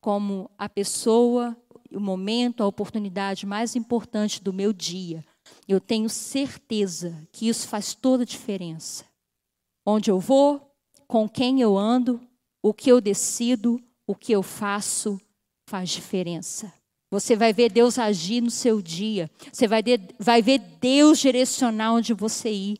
como 0.00 0.50
a 0.56 0.68
pessoa, 0.68 1.56
o 1.92 2.00
momento, 2.00 2.62
a 2.62 2.66
oportunidade 2.66 3.44
mais 3.44 3.74
importante 3.74 4.42
do 4.42 4.52
meu 4.52 4.72
dia, 4.72 5.24
eu 5.66 5.80
tenho 5.80 6.08
certeza 6.08 7.26
que 7.32 7.48
isso 7.48 7.68
faz 7.68 7.94
toda 7.94 8.22
a 8.22 8.26
diferença. 8.26 9.04
Onde 9.84 10.10
eu 10.10 10.20
vou, 10.20 10.74
com 11.06 11.28
quem 11.28 11.60
eu 11.60 11.76
ando, 11.76 12.20
o 12.62 12.72
que 12.72 12.90
eu 12.90 13.00
decido, 13.00 13.82
o 14.06 14.14
que 14.14 14.32
eu 14.32 14.42
faço, 14.42 15.20
faz 15.66 15.90
diferença. 15.90 16.72
Você 17.10 17.34
vai 17.34 17.52
ver 17.52 17.70
Deus 17.70 17.98
agir 17.98 18.40
no 18.40 18.50
seu 18.50 18.80
dia. 18.80 19.28
Você 19.52 19.66
vai, 19.66 19.82
de, 19.82 19.98
vai 20.18 20.40
ver 20.40 20.58
Deus 20.58 21.18
direcionar 21.18 21.92
onde 21.92 22.14
você 22.14 22.50
ir. 22.50 22.78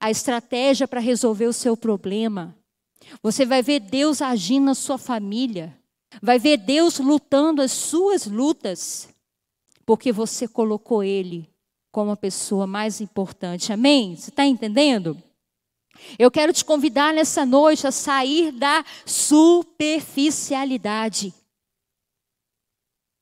A 0.00 0.10
estratégia 0.10 0.88
para 0.88 1.00
resolver 1.00 1.46
o 1.46 1.52
seu 1.52 1.76
problema. 1.76 2.56
Você 3.22 3.44
vai 3.44 3.62
ver 3.62 3.80
Deus 3.80 4.22
agindo 4.22 4.66
na 4.66 4.74
sua 4.74 4.96
família. 4.96 5.76
Vai 6.22 6.38
ver 6.38 6.56
Deus 6.56 6.98
lutando 6.98 7.60
as 7.60 7.72
suas 7.72 8.26
lutas. 8.26 9.08
Porque 9.84 10.10
você 10.10 10.48
colocou 10.48 11.04
Ele 11.04 11.48
como 11.92 12.10
a 12.10 12.16
pessoa 12.16 12.66
mais 12.66 13.00
importante. 13.00 13.72
Amém? 13.72 14.16
Você 14.16 14.30
está 14.30 14.44
entendendo? 14.46 15.16
Eu 16.18 16.28
quero 16.30 16.52
te 16.52 16.62
convidar 16.64 17.14
nessa 17.14 17.46
noite 17.46 17.86
a 17.86 17.92
sair 17.92 18.50
da 18.52 18.84
superficialidade. 19.04 21.34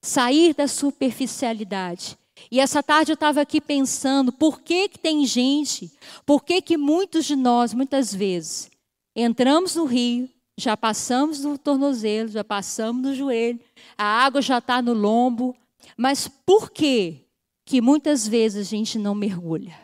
Sair 0.03 0.55
da 0.55 0.69
superficialidade. 0.69 2.19
E 2.51 2.61
essa 2.61 2.83
tarde 2.83 3.13
eu 3.13 3.15
estava 3.15 3.41
aqui 3.41 3.59
pensando, 3.61 4.33
por 4.33 4.61
que, 4.61 4.89
que 4.89 4.99
tem 4.99 5.25
gente, 5.25 5.93
por 6.27 6.43
que, 6.45 6.61
que 6.61 6.77
muitos 6.77 7.25
de 7.25 7.37
nós, 7.37 7.73
muitas 7.73 8.13
vezes, 8.15 8.71
entramos 9.17 9.77
no 9.77 9.85
rio, 9.85 10.29
já 10.59 10.77
passamos 10.77 11.45
no 11.45 11.57
tornozelo, 11.57 12.29
já 12.29 12.45
passamos 12.45 13.03
no 13.03 13.15
joelho, 13.15 13.59
a 13.97 14.05
água 14.05 14.43
já 14.43 14.59
está 14.59 14.83
no 14.83 14.93
lombo, 14.93 15.57
mas 15.97 16.29
por 16.29 16.71
quê? 16.71 17.25
que 17.65 17.81
muitas 17.81 18.29
vezes 18.29 18.67
a 18.67 18.71
gente 18.71 18.99
não 18.99 19.15
mergulha, 19.15 19.79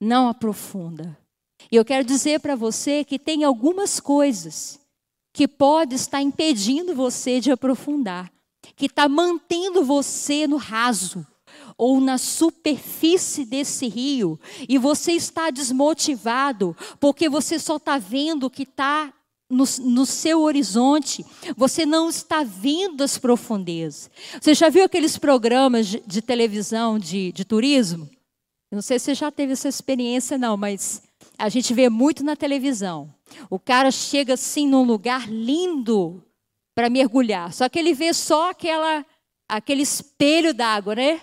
não 0.00 0.28
aprofunda. 0.28 1.18
E 1.70 1.76
eu 1.76 1.84
quero 1.84 2.04
dizer 2.04 2.40
para 2.40 2.56
você 2.56 3.04
que 3.04 3.18
tem 3.18 3.44
algumas 3.44 4.00
coisas 4.00 4.80
que 5.32 5.46
pode 5.46 5.94
estar 5.94 6.20
impedindo 6.20 6.94
você 6.94 7.40
de 7.40 7.52
aprofundar, 7.52 8.30
que 8.74 8.86
está 8.86 9.08
mantendo 9.08 9.84
você 9.84 10.46
no 10.46 10.56
raso 10.56 11.24
ou 11.78 12.00
na 12.00 12.18
superfície 12.18 13.44
desse 13.44 13.88
rio, 13.88 14.38
e 14.68 14.76
você 14.76 15.12
está 15.12 15.50
desmotivado 15.50 16.76
porque 16.98 17.28
você 17.28 17.58
só 17.58 17.76
está 17.76 17.96
vendo 17.96 18.44
o 18.44 18.50
que 18.50 18.64
está 18.64 19.12
no, 19.48 19.64
no, 19.80 20.06
seu 20.06 20.42
horizonte, 20.42 21.24
você 21.56 21.84
não 21.84 22.08
está 22.08 22.44
vendo 22.44 23.02
as 23.02 23.18
profundezas. 23.18 24.10
Você 24.40 24.54
já 24.54 24.68
viu 24.68 24.84
aqueles 24.84 25.18
programas 25.18 25.88
de, 25.88 26.02
de 26.06 26.22
televisão 26.22 26.98
de, 26.98 27.32
de 27.32 27.44
turismo? 27.44 28.08
Não 28.70 28.82
sei 28.82 28.98
se 28.98 29.06
você 29.06 29.14
já 29.14 29.30
teve 29.30 29.52
essa 29.52 29.68
experiência, 29.68 30.38
não, 30.38 30.56
mas 30.56 31.02
a 31.36 31.48
gente 31.48 31.74
vê 31.74 31.88
muito 31.88 32.22
na 32.22 32.36
televisão. 32.36 33.12
O 33.48 33.58
cara 33.58 33.90
chega 33.90 34.34
assim 34.34 34.68
num 34.68 34.84
lugar 34.84 35.28
lindo 35.28 36.24
para 36.74 36.88
mergulhar, 36.88 37.52
só 37.52 37.68
que 37.68 37.78
ele 37.78 37.92
vê 37.92 38.14
só 38.14 38.50
aquela, 38.50 39.04
aquele 39.48 39.82
espelho 39.82 40.54
d'água, 40.54 40.94
né? 40.94 41.20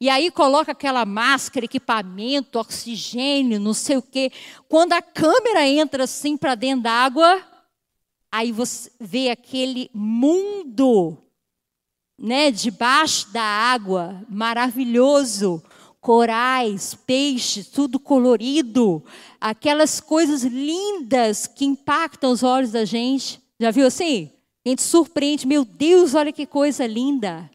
E 0.00 0.10
aí 0.10 0.30
coloca 0.30 0.72
aquela 0.72 1.04
máscara, 1.06 1.64
equipamento, 1.64 2.58
oxigênio, 2.58 3.60
não 3.60 3.72
sei 3.72 3.96
o 3.96 4.02
quê. 4.02 4.30
Quando 4.68 4.92
a 4.92 5.00
câmera 5.00 5.66
entra 5.66 6.04
assim 6.04 6.36
para 6.36 6.54
dentro 6.54 6.82
da 6.82 6.92
água, 6.92 7.42
aí 8.30 8.52
você 8.52 8.90
vê 9.00 9.30
aquele 9.30 9.90
mundo, 9.94 11.16
né, 12.18 12.50
debaixo 12.50 13.32
da 13.32 13.42
água, 13.42 14.22
maravilhoso, 14.28 15.62
corais, 16.04 16.94
peixes, 16.94 17.66
tudo 17.68 17.98
colorido, 17.98 19.02
aquelas 19.40 20.00
coisas 20.00 20.42
lindas 20.42 21.46
que 21.46 21.64
impactam 21.64 22.30
os 22.30 22.42
olhos 22.42 22.72
da 22.72 22.84
gente. 22.84 23.40
Já 23.58 23.70
viu 23.70 23.86
assim? 23.86 24.30
A 24.66 24.68
gente 24.68 24.82
surpreende, 24.82 25.46
meu 25.46 25.64
Deus, 25.64 26.14
olha 26.14 26.30
que 26.30 26.44
coisa 26.44 26.86
linda. 26.86 27.50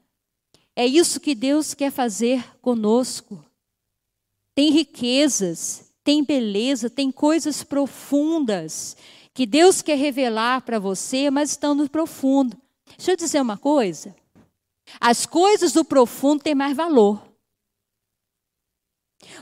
É 0.76 0.84
isso 0.84 1.20
que 1.20 1.36
Deus 1.36 1.76
quer 1.76 1.92
fazer 1.92 2.44
conosco. 2.60 3.46
Tem 4.56 4.72
riquezas, 4.72 5.92
tem 6.04 6.24
beleza, 6.24 6.90
tem 6.90 7.12
coisas 7.12 7.64
profundas 7.64 8.98
que 9.32 9.46
Deus 9.46 9.84
quer 9.84 9.96
revelar 9.96 10.64
para 10.64 10.80
você, 10.80 11.30
mas 11.30 11.52
estão 11.52 11.76
no 11.76 11.88
profundo. 11.88 12.58
Deixa 12.98 13.12
eu 13.12 13.16
dizer 13.16 13.42
uma 13.44 13.60
coisa. 13.60 14.16
As 15.00 15.28
coisas 15.28 15.72
do 15.72 15.86
profundo 15.86 16.42
têm 16.42 16.56
mais 16.56 16.76
valor. 16.76 17.29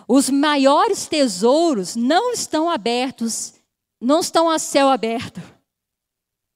Os 0.07 0.29
maiores 0.29 1.07
tesouros 1.07 1.95
não 1.95 2.31
estão 2.31 2.69
abertos, 2.69 3.53
não 3.99 4.19
estão 4.19 4.49
a 4.49 4.59
céu 4.59 4.89
aberto. 4.89 5.41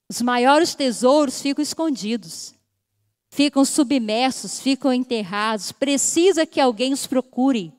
Os 0.09 0.21
maiores 0.21 0.75
tesouros 0.75 1.41
ficam 1.41 1.61
escondidos, 1.61 2.53
ficam 3.29 3.63
submersos, 3.63 4.59
ficam 4.59 4.93
enterrados. 4.93 5.71
Precisa 5.71 6.45
que 6.45 6.59
alguém 6.59 6.93
os 6.93 7.07
procure, 7.07 7.73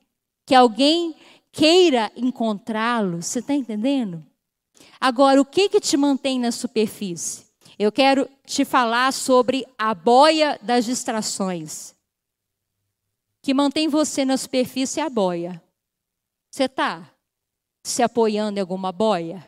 que 0.46 0.54
alguém 0.54 1.14
queira 1.50 2.10
encontrá-los. 2.16 3.26
Você 3.26 3.40
está 3.40 3.54
entendendo? 3.54 4.24
Agora, 5.00 5.40
o 5.40 5.44
que, 5.44 5.68
que 5.68 5.80
te 5.80 5.96
mantém 5.96 6.38
na 6.38 6.50
superfície? 6.50 7.44
Eu 7.78 7.90
quero 7.90 8.28
te 8.46 8.64
falar 8.64 9.12
sobre 9.12 9.66
a 9.76 9.94
boia 9.94 10.58
das 10.62 10.84
distrações. 10.84 11.94
Que 13.42 13.52
mantém 13.52 13.88
você 13.88 14.24
na 14.24 14.36
superfície 14.36 15.00
é 15.00 15.02
a 15.02 15.10
boia. 15.10 15.60
Você 16.50 16.64
está 16.64 17.12
se 17.84 18.02
apoiando 18.02 18.58
em 18.58 18.60
alguma 18.60 18.92
boia? 18.92 19.44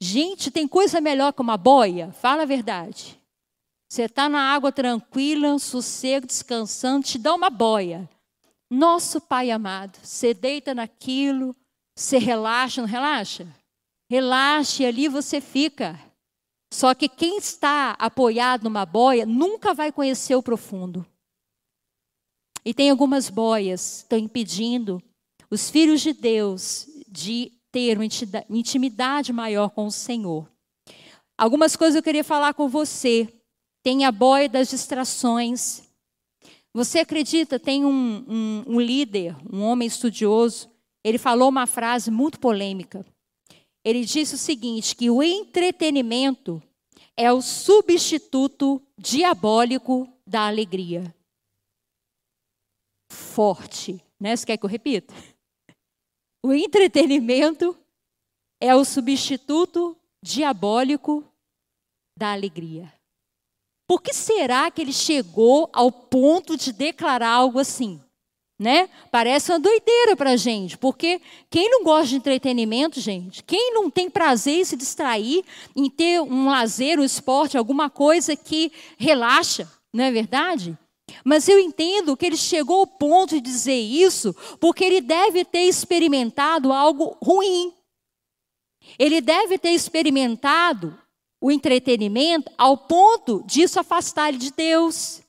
Gente, 0.00 0.50
tem 0.50 0.66
coisa 0.66 1.00
melhor 1.00 1.32
que 1.32 1.40
uma 1.40 1.56
boia? 1.56 2.12
Fala 2.12 2.42
a 2.42 2.46
verdade. 2.46 3.20
Você 3.88 4.02
está 4.02 4.28
na 4.28 4.52
água 4.52 4.72
tranquila, 4.72 5.58
sossego, 5.58 6.26
descansando, 6.26 7.06
te 7.06 7.18
dá 7.18 7.34
uma 7.34 7.50
boia. 7.50 8.08
Nosso 8.70 9.20
Pai 9.20 9.50
amado, 9.50 9.98
você 10.02 10.34
deita 10.34 10.74
naquilo, 10.74 11.56
você 11.96 12.18
relaxa, 12.18 12.82
não 12.82 12.88
relaxa? 12.88 13.46
Relaxe, 14.10 14.84
ali 14.84 15.08
você 15.08 15.40
fica. 15.40 15.98
Só 16.72 16.94
que 16.94 17.08
quem 17.08 17.38
está 17.38 17.92
apoiado 17.92 18.64
numa 18.64 18.84
boia 18.84 19.24
nunca 19.24 19.72
vai 19.72 19.90
conhecer 19.90 20.34
o 20.34 20.42
profundo. 20.42 21.06
E 22.68 22.74
tem 22.74 22.90
algumas 22.90 23.30
boias 23.30 23.80
que 23.80 24.02
estão 24.02 24.18
impedindo 24.18 25.02
os 25.50 25.70
filhos 25.70 26.02
de 26.02 26.12
Deus 26.12 26.86
de 27.08 27.50
ter 27.72 27.96
uma 27.96 28.04
intimidade 28.50 29.32
maior 29.32 29.70
com 29.70 29.86
o 29.86 29.90
Senhor. 29.90 30.46
Algumas 31.38 31.74
coisas 31.74 31.96
eu 31.96 32.02
queria 32.02 32.22
falar 32.22 32.52
com 32.52 32.68
você. 32.68 33.26
Tem 33.82 34.04
a 34.04 34.12
boia 34.12 34.50
das 34.50 34.68
distrações. 34.68 35.82
Você 36.74 36.98
acredita, 36.98 37.58
tem 37.58 37.86
um, 37.86 38.26
um, 38.28 38.64
um 38.74 38.78
líder, 38.78 39.34
um 39.50 39.62
homem 39.62 39.88
estudioso, 39.88 40.70
ele 41.02 41.16
falou 41.16 41.48
uma 41.48 41.66
frase 41.66 42.10
muito 42.10 42.38
polêmica. 42.38 43.02
Ele 43.82 44.04
disse 44.04 44.34
o 44.34 44.38
seguinte: 44.38 44.94
que 44.94 45.08
o 45.08 45.22
entretenimento 45.22 46.62
é 47.16 47.32
o 47.32 47.40
substituto 47.40 48.78
diabólico 48.98 50.06
da 50.26 50.46
alegria. 50.46 51.16
Forte, 53.10 54.02
né? 54.20 54.36
Você 54.36 54.46
quer 54.46 54.56
que 54.56 54.64
eu 54.64 54.70
repita? 54.70 55.14
O 56.44 56.52
entretenimento 56.52 57.76
é 58.60 58.74
o 58.74 58.84
substituto 58.84 59.96
diabólico 60.22 61.24
da 62.16 62.32
alegria. 62.32 62.92
Por 63.88 64.02
que 64.02 64.12
será 64.12 64.70
que 64.70 64.82
ele 64.82 64.92
chegou 64.92 65.70
ao 65.72 65.90
ponto 65.90 66.56
de 66.56 66.72
declarar 66.72 67.30
algo 67.30 67.58
assim? 67.58 68.00
Né? 68.60 68.90
Parece 69.10 69.52
uma 69.52 69.60
doideira 69.60 70.16
para 70.16 70.36
gente, 70.36 70.76
porque 70.76 71.20
quem 71.48 71.70
não 71.70 71.84
gosta 71.84 72.08
de 72.08 72.16
entretenimento, 72.16 73.00
gente, 73.00 73.42
quem 73.44 73.72
não 73.72 73.88
tem 73.88 74.10
prazer 74.10 74.58
em 74.58 74.64
se 74.64 74.76
distrair, 74.76 75.44
em 75.76 75.88
ter 75.88 76.20
um 76.20 76.48
lazer, 76.48 76.98
um 76.98 77.04
esporte, 77.04 77.56
alguma 77.56 77.88
coisa 77.88 78.34
que 78.34 78.72
relaxa, 78.98 79.70
não 79.92 80.04
é 80.04 80.10
verdade? 80.10 80.76
Mas 81.24 81.48
eu 81.48 81.58
entendo 81.58 82.16
que 82.16 82.26
ele 82.26 82.36
chegou 82.36 82.80
ao 82.80 82.86
ponto 82.86 83.34
de 83.34 83.40
dizer 83.40 83.78
isso 83.78 84.34
porque 84.60 84.84
ele 84.84 85.00
deve 85.00 85.44
ter 85.44 85.62
experimentado 85.64 86.72
algo 86.72 87.16
ruim. 87.22 87.72
Ele 88.98 89.20
deve 89.20 89.58
ter 89.58 89.70
experimentado 89.70 90.98
o 91.40 91.50
entretenimento 91.50 92.50
ao 92.56 92.76
ponto 92.76 93.42
disso 93.46 93.78
afastar 93.78 94.28
ele 94.28 94.38
de 94.38 94.50
Deus, 94.52 95.22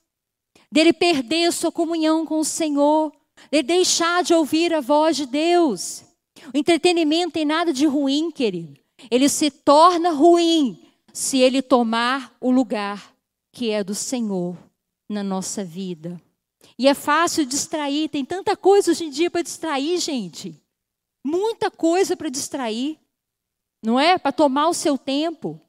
dele 0.71 0.91
perder 0.91 1.51
sua 1.51 1.71
comunhão 1.71 2.25
com 2.25 2.39
o 2.39 2.45
Senhor, 2.45 3.11
de 3.51 3.61
deixar 3.61 4.23
de 4.23 4.33
ouvir 4.33 4.73
a 4.73 4.81
voz 4.81 5.15
de 5.15 5.25
Deus. 5.25 6.03
O 6.53 6.57
entretenimento 6.57 7.33
tem 7.33 7.45
nada 7.45 7.71
de 7.71 7.85
ruim, 7.85 8.31
querido. 8.31 8.79
Ele 9.11 9.29
se 9.29 9.51
torna 9.51 10.11
ruim 10.11 10.81
se 11.13 11.39
ele 11.39 11.61
tomar 11.61 12.35
o 12.39 12.51
lugar 12.51 13.13
que 13.51 13.69
é 13.69 13.83
do 13.83 13.93
Senhor 13.93 14.57
na 15.09 15.23
nossa 15.23 15.65
vida. 15.65 16.21
E 16.77 16.87
é 16.87 16.93
fácil 16.93 17.45
distrair, 17.45 18.09
tem 18.09 18.23
tanta 18.23 18.55
coisa 18.55 18.91
hoje 18.91 19.05
em 19.05 19.09
dia 19.09 19.31
para 19.31 19.41
distrair, 19.41 19.97
gente. 19.97 20.55
Muita 21.25 21.71
coisa 21.71 22.15
para 22.15 22.29
distrair. 22.29 22.99
Não 23.83 23.99
é? 23.99 24.17
Para 24.17 24.31
tomar 24.31 24.67
o 24.69 24.73
seu 24.73 24.97
tempo. 24.97 25.59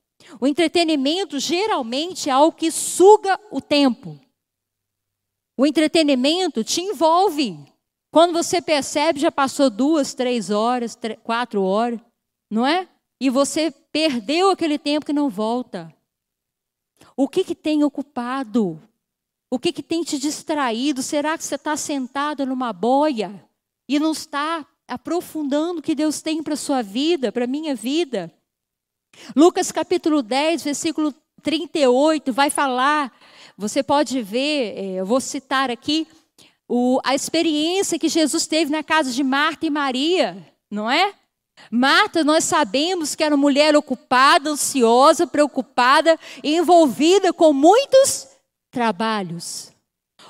O 0.40 0.46
entretenimento 0.46 1.38
geralmente 1.38 2.28
é 2.28 2.32
algo 2.32 2.56
que 2.56 2.70
suga 2.70 3.38
o 3.50 3.60
tempo. 3.60 4.20
O 5.56 5.66
entretenimento 5.66 6.62
te 6.62 6.80
envolve. 6.80 7.58
Quando 8.12 8.32
você 8.32 8.60
percebe, 8.60 9.20
já 9.20 9.30
passou 9.30 9.70
duas, 9.70 10.14
três 10.14 10.50
horas, 10.50 10.98
quatro 11.22 11.62
horas, 11.62 12.00
não 12.50 12.66
é? 12.66 12.88
E 13.20 13.30
você 13.30 13.70
perdeu 13.70 14.50
aquele 14.50 14.78
tempo 14.78 15.06
que 15.06 15.12
não 15.12 15.28
volta. 15.28 15.94
O 17.16 17.28
que, 17.28 17.44
que 17.44 17.54
tem 17.54 17.84
ocupado 17.84 18.80
o 19.50 19.58
que, 19.58 19.72
que 19.72 19.82
tem 19.82 20.04
te 20.04 20.16
distraído? 20.16 21.02
Será 21.02 21.36
que 21.36 21.42
você 21.42 21.56
está 21.56 21.76
sentado 21.76 22.46
numa 22.46 22.72
boia 22.72 23.44
e 23.88 23.98
não 23.98 24.12
está 24.12 24.64
aprofundando 24.86 25.80
o 25.80 25.82
que 25.82 25.94
Deus 25.94 26.22
tem 26.22 26.40
para 26.40 26.54
a 26.54 26.56
sua 26.56 26.82
vida, 26.82 27.32
para 27.32 27.44
a 27.44 27.48
minha 27.48 27.74
vida? 27.74 28.32
Lucas 29.34 29.72
capítulo 29.72 30.22
10, 30.22 30.62
versículo 30.62 31.12
38, 31.42 32.32
vai 32.32 32.48
falar, 32.48 33.12
você 33.56 33.82
pode 33.82 34.22
ver, 34.22 34.78
é, 34.78 35.00
eu 35.00 35.06
vou 35.06 35.20
citar 35.20 35.68
aqui, 35.68 36.06
o, 36.68 37.00
a 37.02 37.16
experiência 37.16 37.98
que 37.98 38.08
Jesus 38.08 38.46
teve 38.46 38.70
na 38.70 38.84
casa 38.84 39.10
de 39.10 39.24
Marta 39.24 39.66
e 39.66 39.70
Maria, 39.70 40.46
não 40.70 40.88
é? 40.88 41.12
Marta, 41.68 42.22
nós 42.22 42.44
sabemos 42.44 43.16
que 43.16 43.24
era 43.24 43.34
uma 43.34 43.40
mulher 43.40 43.76
ocupada, 43.76 44.50
ansiosa, 44.50 45.26
preocupada, 45.26 46.18
envolvida 46.44 47.32
com 47.32 47.52
muitos 47.52 48.29
trabalhos 48.70 49.72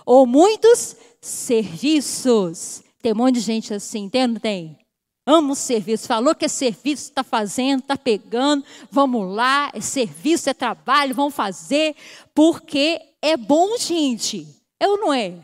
ou 0.05 0.27
muitos 0.27 0.97
serviços. 1.21 2.83
Tem 3.03 3.13
um 3.13 3.17
monte 3.17 3.35
de 3.35 3.41
gente 3.41 3.73
assim, 3.73 4.09
tem 4.09 4.27
não 4.27 4.41
tem? 4.41 4.79
Amo 5.27 5.55
serviço. 5.55 6.09
Falou 6.09 6.35
que 6.35 6.45
é 6.45 6.49
serviço, 6.49 7.05
está 7.05 7.23
fazendo, 7.23 7.81
está 7.81 7.97
pegando. 7.97 8.65
Vamos 8.91 9.33
lá, 9.35 9.71
é 9.75 9.81
serviço, 9.81 10.51
é 10.51 10.55
trabalho, 10.55 11.15
vamos 11.15 11.35
fazer. 11.35 11.95
Porque 12.35 13.01
é 13.23 13.37
bom, 13.37 13.77
gente. 13.79 14.47
É 14.79 14.89
ou 14.89 14.99
não 14.99 15.13
é? 15.13 15.35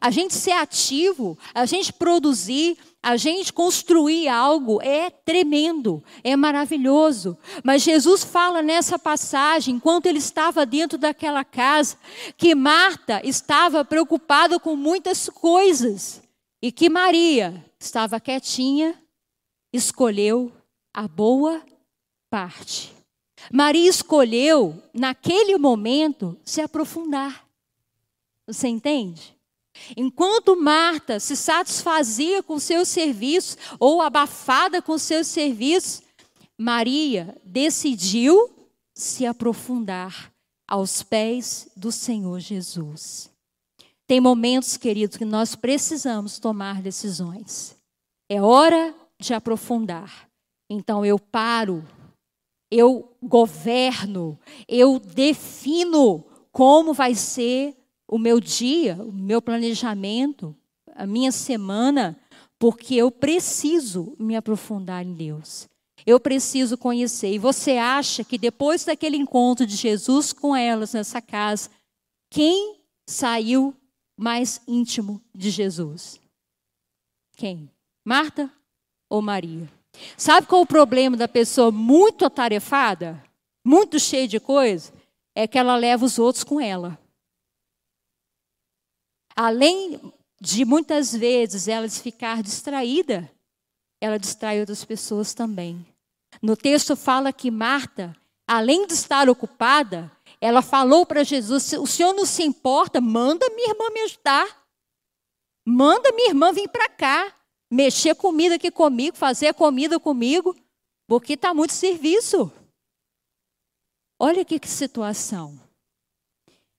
A 0.00 0.10
gente 0.10 0.34
ser 0.34 0.52
ativo, 0.52 1.38
a 1.54 1.66
gente 1.66 1.92
produzir, 1.92 2.76
a 3.04 3.18
gente 3.18 3.52
construir 3.52 4.28
algo 4.28 4.80
é 4.80 5.10
tremendo, 5.10 6.02
é 6.24 6.34
maravilhoso. 6.34 7.36
Mas 7.62 7.82
Jesus 7.82 8.24
fala 8.24 8.62
nessa 8.62 8.98
passagem, 8.98 9.74
enquanto 9.74 10.06
ele 10.06 10.18
estava 10.18 10.64
dentro 10.64 10.96
daquela 10.96 11.44
casa, 11.44 11.98
que 12.34 12.54
Marta 12.54 13.20
estava 13.22 13.84
preocupada 13.84 14.58
com 14.58 14.74
muitas 14.74 15.28
coisas 15.28 16.22
e 16.62 16.72
que 16.72 16.88
Maria 16.88 17.62
estava 17.78 18.18
quietinha, 18.18 18.98
escolheu 19.70 20.50
a 20.90 21.06
boa 21.06 21.60
parte. 22.30 22.90
Maria 23.52 23.90
escolheu, 23.90 24.82
naquele 24.94 25.58
momento, 25.58 26.38
se 26.42 26.62
aprofundar. 26.62 27.46
Você 28.46 28.66
entende? 28.66 29.33
Enquanto 29.96 30.60
Marta 30.60 31.18
se 31.20 31.36
satisfazia 31.36 32.42
com 32.42 32.58
seus 32.58 32.88
serviços 32.88 33.56
ou 33.78 34.00
abafada 34.00 34.80
com 34.80 34.96
seus 34.96 35.26
serviços, 35.26 36.02
Maria 36.58 37.36
decidiu 37.44 38.50
se 38.94 39.26
aprofundar 39.26 40.32
aos 40.68 41.02
pés 41.02 41.68
do 41.76 41.90
Senhor 41.90 42.38
Jesus. 42.40 43.30
Tem 44.06 44.20
momentos, 44.20 44.76
queridos, 44.76 45.16
que 45.16 45.24
nós 45.24 45.54
precisamos 45.54 46.38
tomar 46.38 46.80
decisões. 46.80 47.76
É 48.28 48.40
hora 48.40 48.94
de 49.18 49.34
aprofundar. 49.34 50.28
Então 50.68 51.04
eu 51.04 51.18
paro, 51.18 51.84
eu 52.70 53.16
governo, 53.22 54.38
eu 54.68 54.98
defino 54.98 56.24
como 56.52 56.92
vai 56.92 57.14
ser 57.14 57.76
o 58.14 58.18
meu 58.18 58.38
dia, 58.38 58.94
o 59.00 59.10
meu 59.10 59.42
planejamento, 59.42 60.54
a 60.94 61.04
minha 61.04 61.32
semana, 61.32 62.16
porque 62.60 62.94
eu 62.94 63.10
preciso 63.10 64.14
me 64.20 64.36
aprofundar 64.36 65.04
em 65.04 65.12
Deus. 65.14 65.68
Eu 66.06 66.20
preciso 66.20 66.78
conhecer. 66.78 67.32
E 67.32 67.40
você 67.40 67.72
acha 67.72 68.22
que 68.22 68.38
depois 68.38 68.84
daquele 68.84 69.16
encontro 69.16 69.66
de 69.66 69.74
Jesus 69.74 70.32
com 70.32 70.54
elas 70.54 70.92
nessa 70.92 71.20
casa, 71.20 71.68
quem 72.30 72.82
saiu 73.04 73.74
mais 74.16 74.60
íntimo 74.68 75.20
de 75.34 75.50
Jesus? 75.50 76.20
Quem? 77.36 77.68
Marta 78.04 78.48
ou 79.10 79.20
Maria? 79.20 79.68
Sabe 80.16 80.46
qual 80.46 80.60
é 80.60 80.62
o 80.62 80.68
problema 80.68 81.16
da 81.16 81.26
pessoa 81.26 81.72
muito 81.72 82.24
atarefada, 82.24 83.20
muito 83.66 83.98
cheia 83.98 84.28
de 84.28 84.38
coisa? 84.38 84.92
É 85.34 85.48
que 85.48 85.58
ela 85.58 85.74
leva 85.74 86.04
os 86.04 86.16
outros 86.16 86.44
com 86.44 86.60
ela. 86.60 87.02
Além 89.36 90.00
de 90.40 90.64
muitas 90.64 91.14
vezes 91.14 91.68
ela 91.68 91.88
ficar 91.88 92.42
distraída, 92.42 93.30
ela 94.00 94.18
distrai 94.18 94.60
outras 94.60 94.84
pessoas 94.84 95.34
também. 95.34 95.84
No 96.42 96.56
texto 96.56 96.94
fala 96.94 97.32
que 97.32 97.50
Marta, 97.50 98.14
além 98.46 98.86
de 98.86 98.92
estar 98.92 99.28
ocupada, 99.28 100.10
ela 100.40 100.60
falou 100.60 101.06
para 101.06 101.24
Jesus: 101.24 101.72
o 101.72 101.86
senhor 101.86 102.12
não 102.12 102.26
se 102.26 102.42
importa, 102.42 103.00
manda 103.00 103.48
minha 103.50 103.70
irmã 103.70 103.90
me 103.90 104.00
ajudar. 104.02 104.64
Manda 105.66 106.12
minha 106.12 106.28
irmã 106.28 106.52
vir 106.52 106.68
para 106.68 106.90
cá, 106.90 107.34
mexer 107.70 108.14
comida 108.14 108.56
aqui 108.56 108.70
comigo, 108.70 109.16
fazer 109.16 109.54
comida 109.54 109.98
comigo, 109.98 110.54
porque 111.08 111.32
está 111.32 111.54
muito 111.54 111.72
serviço. 111.72 112.52
Olha 114.20 114.44
que 114.44 114.60
situação. 114.68 115.63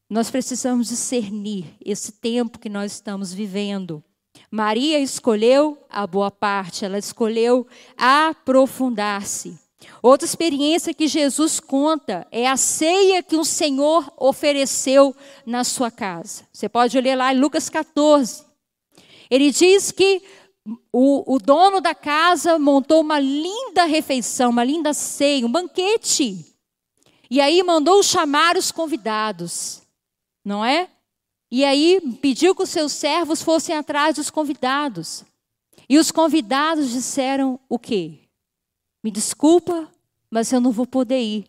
Nós 0.09 0.29
precisamos 0.29 0.89
discernir 0.89 1.65
esse 1.83 2.11
tempo 2.11 2.59
que 2.59 2.69
nós 2.69 2.93
estamos 2.93 3.33
vivendo. 3.33 4.03
Maria 4.51 4.99
escolheu 4.99 5.77
a 5.89 6.05
boa 6.05 6.29
parte, 6.29 6.85
ela 6.85 6.97
escolheu 6.97 7.65
aprofundar-se. 7.97 9.59
Outra 10.01 10.25
experiência 10.25 10.93
que 10.93 11.07
Jesus 11.07 11.59
conta 11.59 12.27
é 12.31 12.47
a 12.47 12.55
ceia 12.55 13.23
que 13.23 13.35
o 13.35 13.43
Senhor 13.43 14.11
ofereceu 14.17 15.15
na 15.45 15.63
sua 15.63 15.89
casa. 15.89 16.43
Você 16.53 16.69
pode 16.69 16.97
olhar 16.97 17.17
lá 17.17 17.33
em 17.33 17.39
Lucas 17.39 17.69
14. 17.69 18.43
Ele 19.29 19.51
diz 19.51 19.91
que 19.91 20.21
o, 20.91 21.35
o 21.35 21.39
dono 21.39 21.81
da 21.81 21.93
casa 21.93 22.57
montou 22.57 23.01
uma 23.01 23.19
linda 23.19 23.85
refeição, 23.85 24.51
uma 24.51 24.63
linda 24.63 24.93
ceia, 24.93 25.45
um 25.45 25.51
banquete. 25.51 26.45
E 27.29 27.41
aí 27.41 27.63
mandou 27.63 28.01
chamar 28.03 28.55
os 28.55 28.71
convidados, 28.71 29.81
não 30.45 30.63
é? 30.63 30.87
E 31.51 31.65
aí 31.65 31.99
pediu 32.21 32.55
que 32.55 32.63
os 32.63 32.69
seus 32.69 32.91
servos 32.91 33.41
fossem 33.41 33.75
atrás 33.75 34.15
dos 34.15 34.29
convidados. 34.29 35.25
E 35.89 35.97
os 35.97 36.11
convidados 36.11 36.91
disseram 36.91 37.59
o 37.67 37.79
quê? 37.79 38.19
Me 39.03 39.09
desculpa, 39.09 39.89
mas 40.29 40.51
eu 40.51 40.61
não 40.61 40.71
vou 40.71 40.85
poder 40.85 41.21
ir, 41.21 41.45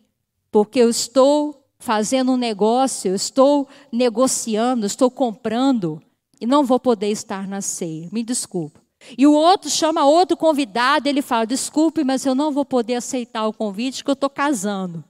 porque 0.51 0.79
eu 0.79 0.89
estou 0.89 1.63
fazendo 1.79 2.31
um 2.31 2.37
negócio, 2.37 3.09
eu 3.09 3.15
estou 3.15 3.67
negociando, 3.91 4.85
estou 4.85 5.09
comprando 5.09 6.01
e 6.39 6.45
não 6.45 6.63
vou 6.63 6.79
poder 6.79 7.09
estar 7.09 7.47
na 7.47 7.61
ceia. 7.61 8.09
Me 8.11 8.23
desculpa. 8.23 8.81
E 9.17 9.27
o 9.27 9.33
outro 9.33 9.69
chama 9.69 10.05
outro 10.05 10.35
convidado, 10.35 11.07
ele 11.07 11.21
fala: 11.21 11.45
Desculpe, 11.45 12.03
mas 12.03 12.25
eu 12.25 12.33
não 12.33 12.51
vou 12.51 12.65
poder 12.65 12.95
aceitar 12.95 13.47
o 13.47 13.53
convite, 13.53 13.97
porque 13.97 14.11
eu 14.11 14.13
estou 14.13 14.29
casando. 14.29 15.03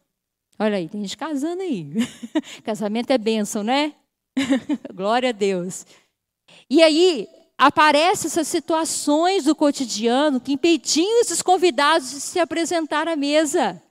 Olha 0.60 0.78
aí, 0.78 0.90
tem 0.90 1.02
gente 1.02 1.18
casando 1.18 1.62
aí. 1.62 1.92
Casamento 2.64 3.12
é 3.12 3.18
bênção, 3.18 3.64
né? 3.64 3.94
Glória 4.94 5.30
a 5.30 5.32
Deus. 5.32 5.86
E 6.70 6.82
aí, 6.82 7.28
aparecem 7.58 8.28
essas 8.28 8.48
situações 8.48 9.46
do 9.46 9.56
cotidiano 9.56 10.40
que 10.40 10.54
impediam 10.54 11.22
esses 11.22 11.42
convidados 11.42 12.10
de 12.10 12.20
se 12.20 12.40
apresentar 12.40 13.08
à 13.08 13.16
mesa. 13.16 13.82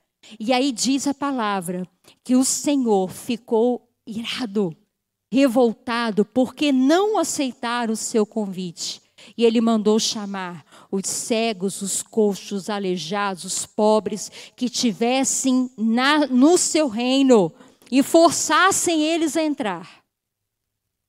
E 0.40 0.52
aí 0.52 0.72
diz 0.72 1.06
a 1.06 1.14
palavra 1.14 1.86
que 2.24 2.34
o 2.34 2.44
Senhor 2.44 3.08
ficou 3.10 3.88
irado, 4.04 4.76
revoltado, 5.32 6.24
porque 6.24 6.72
não 6.72 7.16
aceitaram 7.16 7.92
o 7.92 7.96
seu 7.96 8.26
convite. 8.26 9.00
E 9.36 9.44
ele 9.44 9.60
mandou 9.60 9.98
chamar 9.98 10.64
os 10.90 11.06
cegos, 11.06 11.82
os 11.82 12.02
coxos, 12.02 12.52
os 12.62 12.70
aleijados, 12.70 13.44
os 13.44 13.66
pobres 13.66 14.30
que 14.54 14.68
tivessem 14.68 15.70
na, 15.76 16.26
no 16.26 16.56
seu 16.56 16.88
reino 16.88 17.52
e 17.90 18.02
forçassem 18.02 19.02
eles 19.02 19.36
a 19.36 19.42
entrar. 19.42 20.04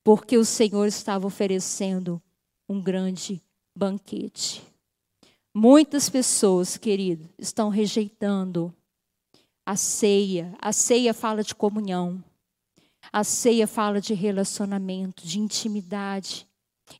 Porque 0.03 0.37
o 0.37 0.45
Senhor 0.45 0.85
estava 0.85 1.27
oferecendo 1.27 2.21
um 2.67 2.81
grande 2.81 3.41
banquete. 3.75 4.61
Muitas 5.53 6.09
pessoas, 6.09 6.77
querido, 6.77 7.27
estão 7.37 7.69
rejeitando 7.69 8.73
a 9.65 9.75
ceia. 9.75 10.55
A 10.59 10.71
ceia 10.71 11.13
fala 11.13 11.43
de 11.43 11.55
comunhão. 11.55 12.23
A 13.11 13.23
ceia 13.23 13.67
fala 13.67 13.99
de 13.99 14.13
relacionamento, 14.13 15.25
de 15.25 15.39
intimidade. 15.39 16.47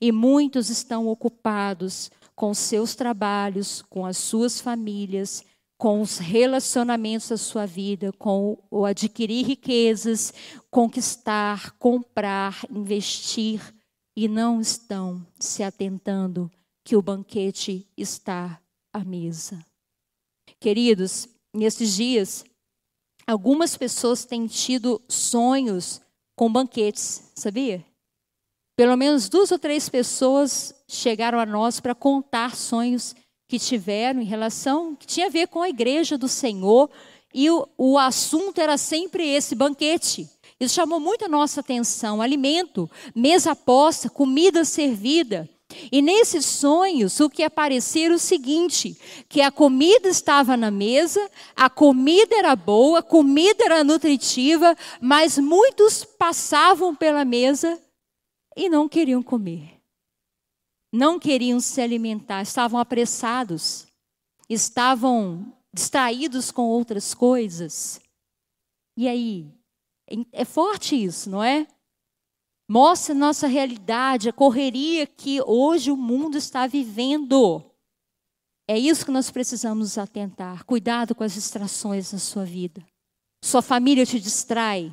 E 0.01 0.11
muitos 0.11 0.69
estão 0.69 1.07
ocupados 1.07 2.11
com 2.37 2.53
seus 2.53 2.93
trabalhos, 2.93 3.81
com 3.89 4.05
as 4.05 4.15
suas 4.15 4.61
famílias, 4.61 5.43
com 5.75 6.01
os 6.01 6.19
relacionamentos 6.19 7.29
da 7.29 7.37
sua 7.37 7.65
vida, 7.65 8.11
com 8.13 8.59
o 8.69 8.85
adquirir 8.85 9.43
riquezas, 9.43 10.31
conquistar, 10.69 11.71
comprar, 11.79 12.63
investir, 12.69 13.59
e 14.15 14.27
não 14.27 14.61
estão 14.61 15.25
se 15.39 15.63
atentando 15.63 16.51
que 16.83 16.95
o 16.95 17.01
banquete 17.01 17.87
está 17.97 18.61
à 18.93 19.03
mesa. 19.03 19.63
Queridos, 20.59 21.27
nesses 21.51 21.95
dias, 21.95 22.43
algumas 23.25 23.75
pessoas 23.75 24.25
têm 24.25 24.45
tido 24.45 25.01
sonhos 25.07 26.01
com 26.35 26.51
banquetes, 26.51 27.31
sabia? 27.35 27.83
Pelo 28.77 28.95
menos 28.95 29.27
duas 29.27 29.51
ou 29.51 29.57
três 29.57 29.89
pessoas 29.89 30.75
chegaram 30.87 31.39
a 31.39 31.47
nós 31.47 31.79
para 31.79 31.95
contar 31.95 32.55
sonhos 32.55 33.15
que 33.49 33.57
tiveram 33.57 34.21
em 34.21 34.25
relação, 34.25 34.95
que 34.95 35.07
tinha 35.07 35.25
a 35.25 35.31
ver 35.31 35.47
com 35.47 35.63
a 35.63 35.69
igreja 35.69 36.15
do 36.15 36.27
Senhor, 36.27 36.87
e 37.33 37.49
o, 37.49 37.67
o 37.75 37.97
assunto 37.97 38.61
era 38.61 38.77
sempre 38.77 39.27
esse 39.27 39.55
banquete. 39.55 40.29
Isso 40.59 40.75
chamou 40.75 40.99
muito 40.99 41.25
a 41.25 41.27
nossa 41.27 41.61
atenção: 41.61 42.21
alimento, 42.21 42.87
mesa 43.15 43.55
posta, 43.55 44.11
comida 44.11 44.63
servida. 44.63 45.49
E 45.91 45.99
nesses 45.99 46.45
sonhos, 46.45 47.19
o 47.19 47.31
que 47.31 47.41
aparecia 47.41 48.05
era 48.05 48.13
o 48.13 48.19
seguinte: 48.19 48.95
que 49.27 49.41
a 49.41 49.49
comida 49.49 50.07
estava 50.07 50.55
na 50.55 50.69
mesa, 50.69 51.27
a 51.55 51.67
comida 51.67 52.35
era 52.35 52.55
boa, 52.55 52.99
a 52.99 53.03
comida 53.03 53.65
era 53.65 53.83
nutritiva, 53.83 54.77
mas 55.01 55.39
muitos 55.39 56.03
passavam 56.03 56.95
pela 56.95 57.25
mesa 57.25 57.79
e 58.57 58.67
não 58.67 58.89
queriam 58.89 59.21
comer. 59.21 59.79
Não 60.91 61.19
queriam 61.19 61.59
se 61.59 61.79
alimentar, 61.79 62.41
estavam 62.41 62.79
apressados, 62.79 63.85
estavam 64.49 65.53
distraídos 65.71 66.49
com 66.49 66.63
outras 66.63 67.13
coisas. 67.13 68.01
E 68.97 69.07
aí? 69.07 69.53
É 70.31 70.43
forte 70.43 70.95
isso, 70.95 71.29
não 71.29 71.43
é? 71.43 71.67
Mostra 72.67 73.13
nossa 73.13 73.45
realidade, 73.45 74.29
a 74.29 74.33
correria 74.33 75.05
que 75.05 75.41
hoje 75.41 75.91
o 75.91 75.97
mundo 75.97 76.37
está 76.37 76.65
vivendo. 76.65 77.63
É 78.67 78.77
isso 78.77 79.05
que 79.05 79.11
nós 79.11 79.29
precisamos 79.29 79.97
atentar. 79.97 80.65
Cuidado 80.65 81.13
com 81.13 81.23
as 81.23 81.33
distrações 81.33 82.11
na 82.11 82.19
sua 82.19 82.43
vida. 82.43 82.83
Sua 83.43 83.61
família 83.61 84.05
te 84.05 84.19
distrai. 84.19 84.91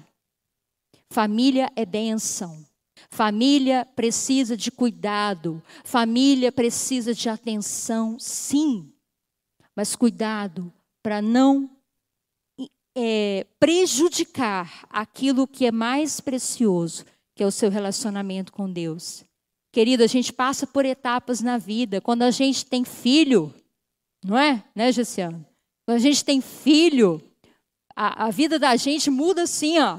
Família 1.11 1.73
é 1.75 1.87
bênção. 1.87 2.65
Família 3.11 3.87
precisa 3.97 4.57
de 4.57 4.71
cuidado, 4.71 5.63
família 5.85 6.51
precisa 6.51 7.15
de 7.15 7.29
atenção, 7.29 8.19
sim, 8.19 8.93
mas 9.77 9.95
cuidado 9.97 10.73
para 11.03 11.21
não 11.21 11.71
é, 12.97 13.47
prejudicar 13.59 14.87
aquilo 14.89 15.47
que 15.47 15.67
é 15.67 15.73
mais 15.73 16.21
precioso, 16.21 17.05
que 17.35 17.43
é 17.43 17.47
o 17.47 17.51
seu 17.51 17.71
relacionamento 17.71 18.53
com 18.53 18.71
Deus. 18.71 19.25
Querido, 19.73 20.05
a 20.05 20.07
gente 20.07 20.33
passa 20.33 20.67
por 20.67 20.85
etapas 20.85 21.41
na 21.41 21.59
vida. 21.59 22.01
Quando 22.01 22.23
a 22.23 22.31
gente 22.31 22.65
tem 22.65 22.85
filho, 22.85 23.53
não 24.25 24.39
é? 24.39 24.63
Né, 24.75 24.93
Gessiano? 24.93 25.45
Quando 25.85 25.97
a 25.97 26.01
gente 26.01 26.25
tem 26.25 26.41
filho, 26.41 27.21
a, 27.95 28.27
a 28.27 28.31
vida 28.31 28.59
da 28.59 28.77
gente 28.77 29.11
muda 29.11 29.43
assim, 29.43 29.79
ó. 29.81 29.99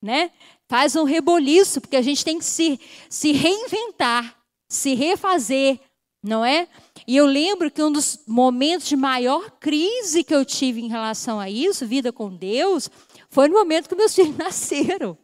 Né? 0.00 0.30
Faz 0.70 0.94
um 0.94 1.02
reboliço, 1.02 1.80
porque 1.80 1.96
a 1.96 2.02
gente 2.02 2.24
tem 2.24 2.38
que 2.38 2.44
se, 2.44 2.78
se 3.08 3.32
reinventar, 3.32 4.38
se 4.68 4.94
refazer, 4.94 5.80
não 6.22 6.44
é? 6.44 6.68
E 7.08 7.16
eu 7.16 7.26
lembro 7.26 7.72
que 7.72 7.82
um 7.82 7.90
dos 7.90 8.20
momentos 8.24 8.86
de 8.86 8.94
maior 8.94 9.50
crise 9.58 10.22
que 10.22 10.32
eu 10.32 10.44
tive 10.44 10.80
em 10.80 10.86
relação 10.86 11.40
a 11.40 11.50
isso, 11.50 11.88
vida 11.88 12.12
com 12.12 12.32
Deus, 12.32 12.88
foi 13.30 13.48
no 13.48 13.54
momento 13.54 13.88
que 13.88 13.96
meus 13.96 14.14
filhos 14.14 14.36
nasceram. 14.36 15.18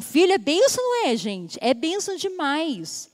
Filho 0.00 0.32
é 0.32 0.38
benção, 0.38 0.82
não 0.82 1.06
é, 1.06 1.16
gente? 1.16 1.56
É 1.60 1.72
benção 1.72 2.16
demais. 2.16 3.12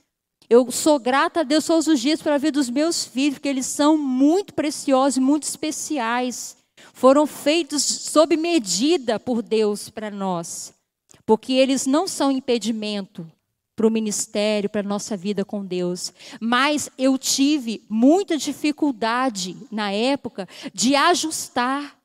Eu 0.49 0.71
sou 0.71 0.97
grata 0.97 1.41
a 1.41 1.43
Deus 1.43 1.67
todos 1.67 1.85
os 1.85 1.99
dias 1.99 2.19
pela 2.19 2.39
vida 2.39 2.53
dos 2.53 2.69
meus 2.69 3.05
filhos, 3.05 3.35
porque 3.35 3.49
eles 3.49 3.67
são 3.67 3.95
muito 3.95 4.55
preciosos, 4.55 5.19
muito 5.19 5.43
especiais. 5.43 6.57
Foram 6.93 7.27
feitos 7.27 7.83
sob 7.83 8.35
medida 8.35 9.19
por 9.19 9.43
Deus 9.43 9.87
para 9.87 10.09
nós 10.09 10.73
porque 11.25 11.53
eles 11.53 11.85
não 11.85 12.07
são 12.07 12.31
impedimento 12.31 13.29
para 13.75 13.87
o 13.87 13.91
ministério, 13.91 14.69
para 14.69 14.81
a 14.81 14.83
nossa 14.83 15.17
vida 15.17 15.43
com 15.43 15.65
Deus. 15.65 16.13
Mas 16.39 16.89
eu 16.97 17.17
tive 17.17 17.83
muita 17.89 18.37
dificuldade 18.37 19.57
na 19.69 19.91
época 19.91 20.47
de 20.73 20.95
ajustar, 20.95 21.97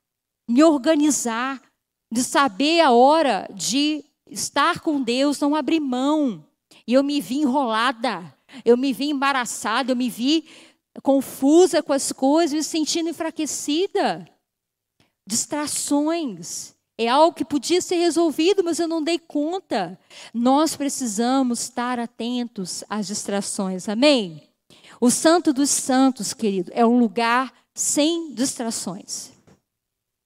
me 0.48 0.64
organizar, 0.64 1.62
de 2.10 2.24
saber 2.24 2.80
a 2.80 2.90
hora 2.90 3.48
de 3.54 4.04
estar 4.28 4.80
com 4.80 5.00
Deus, 5.00 5.38
não 5.38 5.54
abrir 5.54 5.80
mão. 5.80 6.44
E 6.86 6.94
eu 6.94 7.04
me 7.04 7.20
vi 7.20 7.38
enrolada, 7.38 8.34
eu 8.64 8.76
me 8.76 8.92
vi 8.92 9.10
embaraçada, 9.10 9.92
eu 9.92 9.96
me 9.96 10.10
vi 10.10 10.44
confusa 11.02 11.82
com 11.82 11.92
as 11.92 12.10
coisas, 12.10 12.52
me 12.52 12.64
sentindo 12.64 13.08
enfraquecida. 13.08 14.28
Distrações. 15.24 16.74
É 17.02 17.08
algo 17.08 17.34
que 17.34 17.46
podia 17.46 17.80
ser 17.80 17.96
resolvido, 17.96 18.62
mas 18.62 18.78
eu 18.78 18.86
não 18.86 19.02
dei 19.02 19.18
conta. 19.18 19.98
Nós 20.34 20.76
precisamos 20.76 21.62
estar 21.62 21.98
atentos 21.98 22.84
às 22.90 23.06
distrações, 23.06 23.88
amém? 23.88 24.42
O 25.00 25.10
Santo 25.10 25.50
dos 25.50 25.70
Santos, 25.70 26.34
querido, 26.34 26.70
é 26.74 26.84
um 26.84 26.98
lugar 26.98 27.54
sem 27.74 28.34
distrações. 28.34 29.30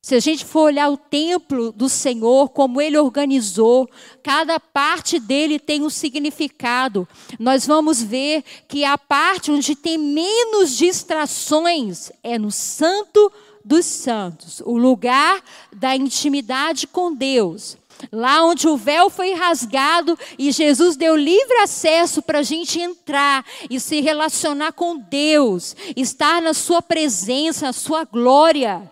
Se 0.03 0.17
a 0.17 0.21
gente 0.21 0.45
for 0.45 0.63
olhar 0.63 0.91
o 0.91 0.97
templo 0.97 1.71
do 1.71 1.89
Senhor, 1.89 2.49
como 2.49 2.81
ele 2.81 2.99
organizou, 2.99 3.89
cada 4.21 4.59
parte 4.59 5.21
dele 5.21 5.61
tem 5.61 5.81
um 5.81 5.89
significado. 5.89 7.07
Nós 7.39 7.69
vamos 7.69 8.03
ver 8.03 8.43
que 8.67 8.85
a 8.85 8.99
parte 8.99 9.53
onde 9.53 9.77
tem 9.77 9.97
menos 9.97 10.77
distrações 10.77 12.11
é 12.21 12.37
no 12.37 12.51
Santo 12.51 13.33
dos 13.65 13.87
santos, 13.87 14.61
o 14.65 14.77
lugar 14.77 15.43
da 15.73 15.97
intimidade 15.97 16.87
com 16.87 17.15
Deus. 17.15 17.77
Lá 18.13 18.45
onde 18.45 18.69
o 18.69 18.77
véu 18.77 19.09
foi 19.09 19.33
rasgado 19.33 20.19
e 20.39 20.51
Jesus 20.51 20.97
deu 20.97 21.17
livre 21.17 21.59
acesso 21.59 22.21
para 22.21 22.41
a 22.41 22.43
gente 22.43 22.81
entrar 22.81 23.45
e 23.71 23.79
se 23.79 24.01
relacionar 24.01 24.73
com 24.73 24.99
Deus, 24.99 25.77
estar 25.97 26.43
na 26.43 26.53
Sua 26.53 26.83
presença, 26.83 27.67
na 27.67 27.73
Sua 27.73 28.05
glória. 28.05 28.91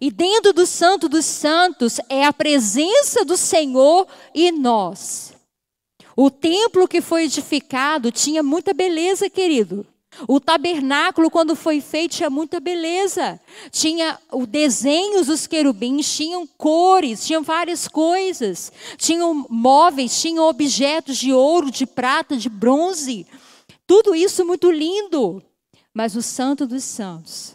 E 0.00 0.10
dentro 0.10 0.52
do 0.52 0.66
Santo 0.66 1.08
dos 1.08 1.24
Santos 1.24 2.00
é 2.08 2.24
a 2.24 2.32
presença 2.32 3.24
do 3.24 3.36
Senhor 3.36 4.06
e 4.34 4.50
nós. 4.50 5.34
O 6.16 6.30
templo 6.30 6.88
que 6.88 7.02
foi 7.02 7.24
edificado 7.24 8.10
tinha 8.10 8.42
muita 8.42 8.72
beleza, 8.72 9.28
querido. 9.28 9.86
O 10.26 10.40
tabernáculo, 10.40 11.30
quando 11.30 11.54
foi 11.54 11.80
feito, 11.80 12.16
tinha 12.16 12.30
muita 12.30 12.60
beleza. 12.60 13.40
Tinha 13.70 14.18
o 14.32 14.46
desenhos 14.46 15.26
dos 15.26 15.46
querubins, 15.46 16.16
tinham 16.16 16.46
cores, 16.46 17.26
tinham 17.26 17.42
várias 17.42 17.88
coisas. 17.88 18.72
Tinham 18.96 19.46
móveis, 19.48 20.20
tinham 20.20 20.48
objetos 20.48 21.16
de 21.16 21.32
ouro, 21.32 21.70
de 21.70 21.86
prata, 21.86 22.36
de 22.36 22.48
bronze. 22.48 23.26
Tudo 23.86 24.14
isso 24.14 24.44
muito 24.44 24.70
lindo. 24.70 25.42
Mas 25.92 26.14
o 26.14 26.22
Santo 26.22 26.66
dos 26.66 26.84
Santos 26.84 27.54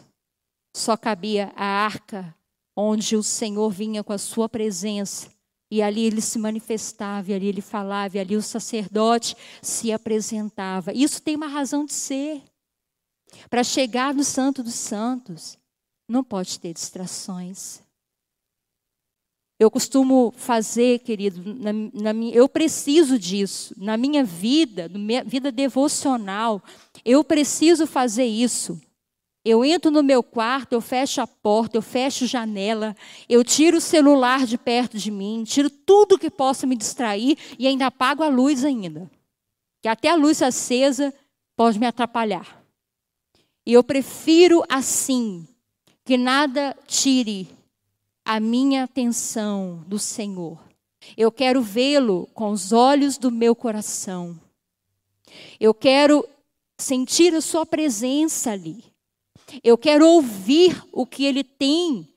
só 0.76 0.98
cabia 0.98 1.52
a 1.56 1.66
arca 1.66 2.36
onde 2.76 3.16
o 3.16 3.24
Senhor 3.24 3.70
vinha 3.70 4.04
com 4.04 4.14
a 4.14 4.18
sua 4.18 4.48
presença. 4.48 5.30
E 5.70 5.82
ali 5.82 6.06
ele 6.06 6.20
se 6.20 6.38
manifestava, 6.38 7.32
e 7.32 7.34
ali 7.34 7.48
ele 7.48 7.62
falava, 7.62 8.18
e 8.18 8.20
ali 8.20 8.36
o 8.36 8.42
sacerdote 8.42 9.36
se 9.62 9.92
apresentava. 9.92 10.92
Isso 10.92 11.22
tem 11.22 11.36
uma 11.36 11.48
razão 11.48 11.86
de 11.86 11.94
ser. 11.94 12.42
Para 13.50 13.64
chegar 13.64 14.14
no 14.14 14.24
Santo 14.24 14.64
dos 14.64 14.76
Santos, 14.76 15.58
não 16.08 16.24
pode 16.24 16.60
ter 16.60 16.74
distrações. 16.74 17.82
Eu 19.60 19.70
costumo 19.70 20.34
fazer, 20.36 21.00
querido, 21.00 21.54
na, 21.56 21.72
na 21.94 22.14
minha, 22.14 22.34
eu 22.34 22.50
preciso 22.50 23.20
disso. 23.20 23.76
Na 23.78 23.96
minha 23.96 24.24
vida, 24.24 24.90
na 24.90 24.98
minha 24.98 25.24
vida 25.24 25.52
devocional, 25.52 26.62
eu 27.06 27.24
preciso 27.24 27.86
fazer 27.86 28.26
isso. 28.26 28.82
Eu 29.46 29.64
entro 29.66 29.90
no 29.90 30.04
meu 30.04 30.22
quarto, 30.22 30.74
eu 30.74 30.82
fecho 30.82 31.22
a 31.22 31.28
porta, 31.28 31.78
eu 31.78 31.82
fecho 31.82 32.28
janela, 32.28 32.96
eu 33.28 33.44
tiro 33.44 33.78
o 33.78 33.82
celular 33.82 34.46
de 34.46 34.58
perto 34.58 34.98
de 34.98 35.10
mim, 35.10 35.44
tiro 35.44 35.70
tudo 35.70 36.18
que 36.18 36.30
possa 36.30 36.68
me 36.68 36.76
distrair 36.76 37.38
e 37.58 37.68
ainda 37.68 37.88
apago 37.88 38.24
a 38.24 38.28
luz 38.28 38.64
ainda. 38.64 39.10
Que 39.82 39.88
até 39.88 40.10
a 40.10 40.16
luz 40.16 40.42
acesa 40.44 41.14
pode 41.56 41.80
me 41.80 41.88
atrapalhar. 41.88 42.61
E 43.66 43.74
eu 43.74 43.84
prefiro 43.84 44.64
assim, 44.68 45.48
que 46.04 46.18
nada 46.18 46.76
tire 46.88 47.48
a 48.26 48.40
minha 48.40 48.84
atenção 48.84 49.84
do 49.88 50.00
Senhor. 50.00 50.60
Eu 51.18 51.32
quero 51.32 51.62
vê-lo 51.62 52.28
com 52.34 52.52
os 52.52 52.72
olhos 52.72 53.18
do 53.18 53.32
meu 53.32 53.56
coração. 53.56 54.40
Eu 55.60 55.74
quero 55.74 56.28
sentir 56.78 57.34
a 57.34 57.42
sua 57.42 57.66
presença 57.66 58.52
ali. 58.52 58.84
Eu 59.64 59.78
quero 59.78 60.08
ouvir 60.08 60.82
o 60.92 61.06
que 61.06 61.26
ele 61.26 61.44
tem 61.44 62.08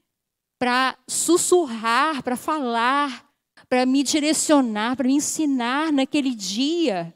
para 0.59 0.97
sussurrar, 1.07 2.23
para 2.23 2.37
falar, 2.37 3.29
para 3.69 3.85
me 3.85 4.03
direcionar, 4.03 4.97
para 4.97 5.09
me 5.09 5.15
ensinar 5.15 5.93
naquele 5.93 6.35
dia. 6.35 7.15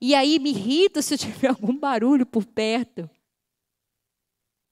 E 0.00 0.14
aí 0.14 0.38
me 0.38 0.50
irrita 0.50 1.02
se 1.02 1.14
eu 1.14 1.18
tiver 1.18 1.48
algum 1.50 1.76
barulho 1.76 2.24
por 2.24 2.44
perto. 2.44 3.08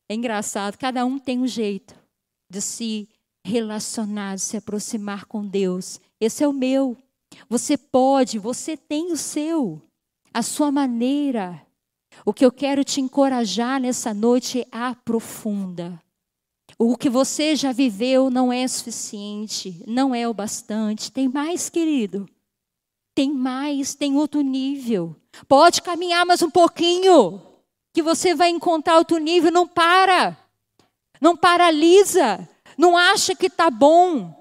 É 0.08 0.14
engraçado, 0.14 0.76
cada 0.76 1.04
um 1.06 1.18
tem 1.18 1.38
um 1.38 1.46
jeito 1.46 1.94
de 2.50 2.60
se 2.60 3.08
relacionar, 3.44 4.36
de 4.36 4.42
se 4.42 4.56
aproximar 4.56 5.24
com 5.24 5.46
Deus. 5.46 6.00
Esse 6.20 6.44
é 6.44 6.48
o 6.48 6.52
meu. 6.52 6.96
Você 7.48 7.76
pode, 7.76 8.38
você 8.38 8.76
tem 8.76 9.12
o 9.12 9.16
seu, 9.16 9.80
a 10.32 10.42
sua 10.42 10.70
maneira. 10.70 11.66
O 12.24 12.32
que 12.32 12.44
eu 12.44 12.52
quero 12.52 12.84
te 12.84 13.00
encorajar 13.00 13.80
nessa 13.80 14.14
noite 14.14 14.60
é 14.60 14.66
aprofunda. 14.70 16.00
O 16.78 16.96
que 16.96 17.08
você 17.08 17.56
já 17.56 17.72
viveu 17.72 18.30
não 18.30 18.52
é 18.52 18.66
suficiente, 18.68 19.82
não 19.86 20.14
é 20.14 20.28
o 20.28 20.34
bastante. 20.34 21.10
Tem 21.10 21.28
mais, 21.28 21.70
querido. 21.70 22.28
Tem 23.14 23.32
mais, 23.32 23.94
tem 23.94 24.16
outro 24.16 24.40
nível. 24.42 25.16
Pode 25.48 25.82
caminhar 25.82 26.26
mais 26.26 26.42
um 26.42 26.50
pouquinho 26.50 27.53
que 27.94 28.02
você 28.02 28.34
vai 28.34 28.50
encontrar 28.50 28.98
outro 28.98 29.18
nível, 29.18 29.52
não 29.52 29.68
para. 29.68 30.36
Não 31.20 31.36
paralisa. 31.36 32.46
Não 32.76 32.96
acha 32.96 33.36
que 33.36 33.46
está 33.46 33.70
bom. 33.70 34.34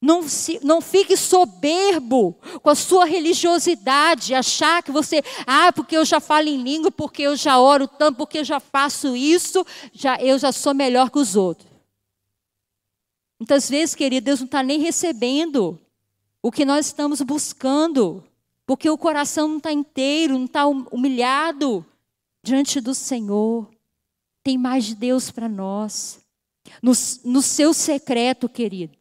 Não, 0.00 0.28
se, 0.28 0.60
não 0.62 0.80
fique 0.80 1.16
soberbo 1.16 2.38
com 2.62 2.70
a 2.70 2.74
sua 2.74 3.04
religiosidade, 3.04 4.34
achar 4.34 4.82
que 4.82 4.92
você, 4.92 5.22
ah, 5.46 5.72
porque 5.72 5.96
eu 5.96 6.04
já 6.04 6.20
falo 6.20 6.46
em 6.46 6.62
língua, 6.62 6.90
porque 6.90 7.22
eu 7.22 7.34
já 7.34 7.58
oro 7.58 7.88
tanto, 7.88 8.18
porque 8.18 8.38
eu 8.38 8.44
já 8.44 8.60
faço 8.60 9.16
isso, 9.16 9.66
já, 9.92 10.16
eu 10.20 10.38
já 10.38 10.52
sou 10.52 10.74
melhor 10.74 11.10
que 11.10 11.18
os 11.18 11.34
outros. 11.34 11.68
Muitas 13.40 13.68
vezes, 13.68 13.94
querido, 13.94 14.26
Deus 14.26 14.40
não 14.40 14.46
está 14.46 14.62
nem 14.62 14.78
recebendo 14.78 15.80
o 16.42 16.52
que 16.52 16.66
nós 16.66 16.86
estamos 16.86 17.22
buscando, 17.22 18.22
porque 18.66 18.88
o 18.88 18.98
coração 18.98 19.48
não 19.48 19.56
está 19.56 19.72
inteiro, 19.72 20.34
não 20.34 20.44
está 20.44 20.66
humilhado, 20.66 21.84
diante 22.44 22.80
do 22.80 22.94
Senhor. 22.94 23.68
Tem 24.44 24.58
mais 24.58 24.84
de 24.84 24.94
Deus 24.94 25.30
para 25.30 25.48
nós. 25.48 26.20
No, 26.82 26.92
no 27.24 27.42
seu 27.42 27.72
secreto, 27.72 28.48
querido. 28.48 28.96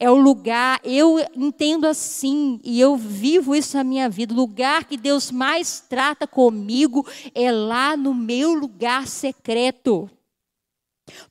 É 0.00 0.08
o 0.08 0.14
lugar, 0.14 0.80
eu 0.84 1.18
entendo 1.34 1.84
assim, 1.84 2.60
e 2.62 2.78
eu 2.78 2.96
vivo 2.96 3.54
isso 3.54 3.76
na 3.76 3.82
minha 3.82 4.08
vida. 4.08 4.32
O 4.32 4.36
lugar 4.36 4.84
que 4.84 4.96
Deus 4.96 5.30
mais 5.30 5.80
trata 5.88 6.26
comigo 6.26 7.06
é 7.34 7.50
lá 7.50 7.96
no 7.96 8.14
meu 8.14 8.52
lugar 8.54 9.08
secreto. 9.08 10.08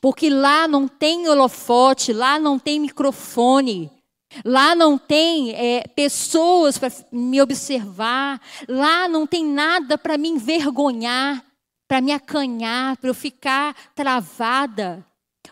Porque 0.01 0.29
lá 0.29 0.67
não 0.67 0.87
tem 0.87 1.29
holofote, 1.29 2.11
lá 2.11 2.39
não 2.39 2.59
tem 2.59 2.79
microfone, 2.79 3.89
lá 4.43 4.75
não 4.75 4.97
tem 4.97 5.53
é, 5.53 5.87
pessoas 5.87 6.77
para 6.77 6.91
me 7.09 7.41
observar, 7.41 8.41
lá 8.67 9.07
não 9.07 9.25
tem 9.25 9.45
nada 9.45 9.97
para 9.97 10.17
me 10.17 10.27
envergonhar 10.27 11.46
para 11.87 12.01
me 12.01 12.11
acanhar, 12.11 12.97
para 12.97 13.09
eu 13.09 13.13
ficar 13.13 13.73
travada. 13.95 15.05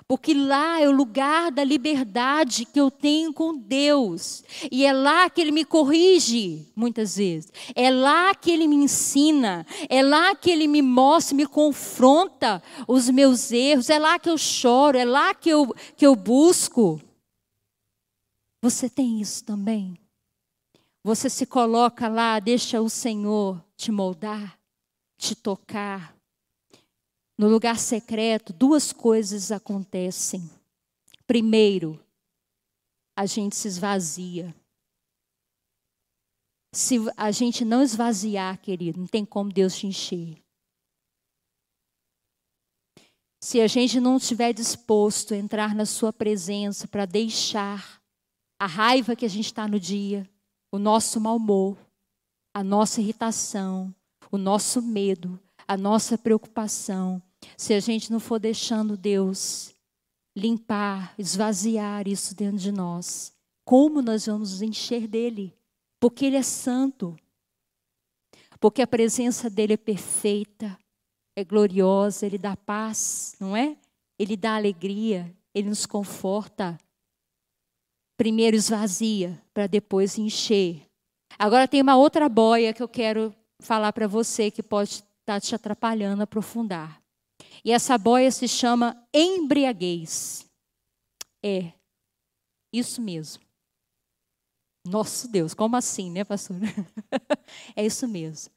Porque 0.07 0.33
lá 0.33 0.79
é 0.79 0.87
o 0.87 0.91
lugar 0.91 1.51
da 1.51 1.63
liberdade 1.63 2.65
que 2.65 2.79
eu 2.79 2.91
tenho 2.91 3.33
com 3.33 3.57
Deus. 3.57 4.43
E 4.71 4.85
é 4.85 4.93
lá 4.93 5.29
que 5.29 5.41
Ele 5.41 5.51
me 5.51 5.65
corrige, 5.65 6.71
muitas 6.75 7.15
vezes. 7.15 7.51
É 7.73 7.89
lá 7.89 8.35
que 8.35 8.51
Ele 8.51 8.67
me 8.67 8.75
ensina. 8.75 9.65
É 9.89 10.03
lá 10.03 10.35
que 10.35 10.51
Ele 10.51 10.67
me 10.67 10.81
mostra, 10.81 11.35
me 11.35 11.47
confronta 11.47 12.61
os 12.87 13.09
meus 13.09 13.51
erros. 13.51 13.89
É 13.89 13.97
lá 13.97 14.19
que 14.19 14.29
eu 14.29 14.37
choro. 14.37 14.97
É 14.97 15.05
lá 15.05 15.33
que 15.33 15.49
eu, 15.49 15.73
que 15.95 16.05
eu 16.05 16.15
busco. 16.15 17.01
Você 18.61 18.89
tem 18.89 19.21
isso 19.21 19.43
também? 19.43 19.97
Você 21.03 21.29
se 21.29 21.45
coloca 21.45 22.07
lá, 22.07 22.39
deixa 22.39 22.81
o 22.81 22.89
Senhor 22.89 23.63
te 23.77 23.91
moldar, 23.91 24.57
te 25.17 25.35
tocar, 25.35 26.14
no 27.37 27.47
lugar 27.49 27.77
secreto, 27.77 28.53
duas 28.53 28.93
coisas 28.93 29.51
acontecem. 29.51 30.49
Primeiro, 31.27 31.99
a 33.15 33.25
gente 33.25 33.55
se 33.55 33.67
esvazia. 33.67 34.55
Se 36.73 36.97
a 37.15 37.31
gente 37.31 37.63
não 37.63 37.81
esvaziar, 37.81 38.59
querido, 38.59 38.99
não 38.99 39.07
tem 39.07 39.25
como 39.25 39.51
Deus 39.51 39.75
te 39.75 39.87
encher. 39.87 40.37
Se 43.41 43.61
a 43.61 43.67
gente 43.67 43.99
não 43.99 44.17
estiver 44.17 44.53
disposto 44.53 45.33
a 45.33 45.37
entrar 45.37 45.75
na 45.75 45.85
Sua 45.85 46.11
presença 46.11 46.87
para 46.87 47.05
deixar 47.05 48.01
a 48.59 48.65
raiva 48.65 49.15
que 49.15 49.25
a 49.25 49.29
gente 49.29 49.45
está 49.45 49.67
no 49.67 49.79
dia, 49.79 50.29
o 50.71 50.79
nosso 50.79 51.19
mau 51.21 51.35
humor, 51.35 51.77
a 52.53 52.63
nossa 52.63 53.01
irritação, 53.01 53.93
o 54.31 54.37
nosso 54.37 54.81
medo, 54.81 55.39
a 55.67 55.75
nossa 55.77 56.17
preocupação, 56.17 57.21
se 57.57 57.73
a 57.73 57.79
gente 57.79 58.11
não 58.11 58.19
for 58.19 58.39
deixando 58.39 58.97
Deus 58.97 59.73
limpar, 60.35 61.13
esvaziar 61.17 62.07
isso 62.07 62.35
dentro 62.35 62.57
de 62.57 62.71
nós, 62.71 63.33
como 63.63 64.01
nós 64.01 64.25
vamos 64.25 64.51
nos 64.51 64.61
encher 64.61 65.07
dele? 65.07 65.57
Porque 65.99 66.25
ele 66.25 66.35
é 66.35 66.43
santo. 66.43 67.15
Porque 68.59 68.81
a 68.81 68.87
presença 68.87 69.49
dele 69.49 69.73
é 69.73 69.77
perfeita, 69.77 70.77
é 71.35 71.43
gloriosa, 71.43 72.25
ele 72.25 72.37
dá 72.37 72.55
paz, 72.55 73.35
não 73.39 73.55
é? 73.55 73.77
Ele 74.17 74.37
dá 74.37 74.55
alegria, 74.55 75.35
ele 75.53 75.69
nos 75.69 75.85
conforta. 75.85 76.77
Primeiro 78.17 78.55
esvazia, 78.55 79.41
para 79.53 79.67
depois 79.67 80.17
encher. 80.17 80.81
Agora 81.37 81.67
tem 81.67 81.81
uma 81.81 81.97
outra 81.97 82.29
boia 82.29 82.73
que 82.73 82.81
eu 82.81 82.87
quero 82.87 83.35
falar 83.59 83.91
para 83.91 84.07
você 84.07 84.49
que 84.49 84.63
pode 84.63 85.03
estar 85.25 85.33
tá 85.33 85.41
te 85.41 85.55
atrapalhando 85.55 86.21
a 86.21 86.25
aprofundar. 86.25 87.01
E 87.63 87.71
essa 87.71 87.97
boia 87.97 88.29
se 88.29 88.47
chama 88.47 88.95
embriaguez. 89.11 90.47
É, 91.43 91.73
isso 92.71 93.01
mesmo. 93.01 93.43
Nosso 94.87 95.27
Deus, 95.27 95.55
como 95.55 95.75
assim, 95.75 96.11
né, 96.11 96.23
pastor? 96.23 96.57
é 97.75 97.83
isso 97.83 98.07
mesmo. 98.07 98.53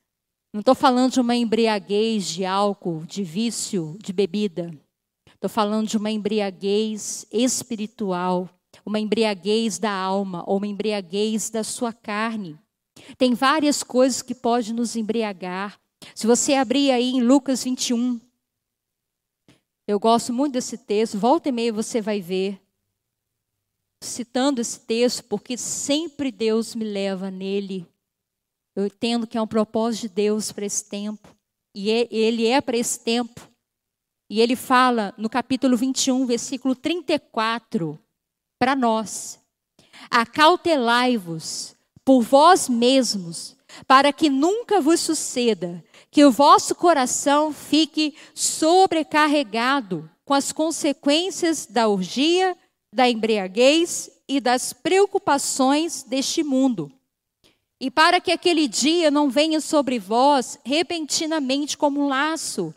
Não 0.53 0.61
estou 0.61 0.75
falando 0.75 1.13
de 1.13 1.21
uma 1.21 1.35
embriaguez 1.35 2.27
de 2.27 2.45
álcool, 2.45 3.05
de 3.07 3.25
vício, 3.25 3.97
de 4.03 4.13
bebida. 4.13 4.71
Estou 5.33 5.49
falando 5.49 5.89
de 5.89 5.97
uma 5.97 6.11
embriaguez 6.11 7.27
espiritual, 7.33 8.49
uma 8.85 8.99
embriaguez 8.99 9.79
da 9.79 9.93
alma, 9.93 10.45
ou 10.47 10.59
uma 10.59 10.67
embriaguez 10.67 11.49
da 11.49 11.65
sua 11.65 11.93
carne. 11.95 12.59
Tem 13.17 13.33
várias 13.33 13.83
coisas 13.83 14.21
que 14.21 14.35
podem 14.35 14.75
nos 14.75 14.97
embriagar. 14.97 15.81
Se 16.15 16.27
você 16.27 16.55
abrir 16.55 16.91
aí 16.91 17.11
em 17.11 17.23
Lucas 17.23 17.65
21, 17.65 18.21
eu 19.87 19.99
gosto 19.99 20.33
muito 20.33 20.53
desse 20.53 20.77
texto, 20.77 21.19
volta 21.19 21.49
e 21.49 21.53
meia 21.53 21.73
você 21.73 22.01
vai 22.01 22.21
ver, 22.21 22.61
citando 24.01 24.61
esse 24.61 24.81
texto, 24.81 25.25
porque 25.25 25.57
sempre 25.57 26.31
Deus 26.31 26.75
me 26.75 26.85
leva 26.85 27.31
nele. 27.31 27.87
Eu 28.77 28.87
entendo 28.87 29.27
que 29.27 29.37
é 29.37 29.43
um 29.43 29.47
propósito 29.47 30.03
de 30.03 30.09
Deus 30.11 30.53
para 30.53 30.67
esse 30.67 30.85
tempo, 30.85 31.35
e 31.75 31.91
é, 31.91 32.09
ele 32.11 32.47
é 32.47 32.61
para 32.61 32.77
esse 32.77 33.01
tempo. 33.01 33.49
E 34.31 34.41
ele 34.41 34.55
fala 34.55 35.15
no 35.17 35.31
capítulo 35.31 35.77
21, 35.77 36.27
versículo 36.27 36.77
34, 36.77 37.99
para 38.59 38.77
nós: 38.77 39.41
Acautelai-vos 40.11 41.75
por 42.05 42.23
vós 42.23 42.69
mesmos, 42.69 43.57
para 43.87 44.13
que 44.13 44.31
nunca 44.31 44.81
vos 44.81 45.01
suceda 45.01 45.83
que 46.11 46.25
o 46.25 46.31
vosso 46.31 46.75
coração 46.75 47.53
fique 47.53 48.15
sobrecarregado 48.35 50.11
com 50.25 50.35
as 50.35 50.53
consequências 50.53 51.67
da 51.67 51.89
orgia, 51.89 52.57
da 52.93 53.09
embriaguez 53.09 54.11
e 54.29 54.41
das 54.41 54.73
preocupações 54.73 56.03
deste 56.03 56.43
mundo. 56.43 56.93
E 57.81 57.91
para 57.91 58.21
que 58.21 58.33
aquele 58.33 58.67
dia 58.67 59.11
não 59.11 59.31
venha 59.31 59.61
sobre 59.61 59.99
vós 59.99 60.59
repentinamente 60.65 61.77
como 61.77 62.03
um 62.03 62.09
laço, 62.09 62.75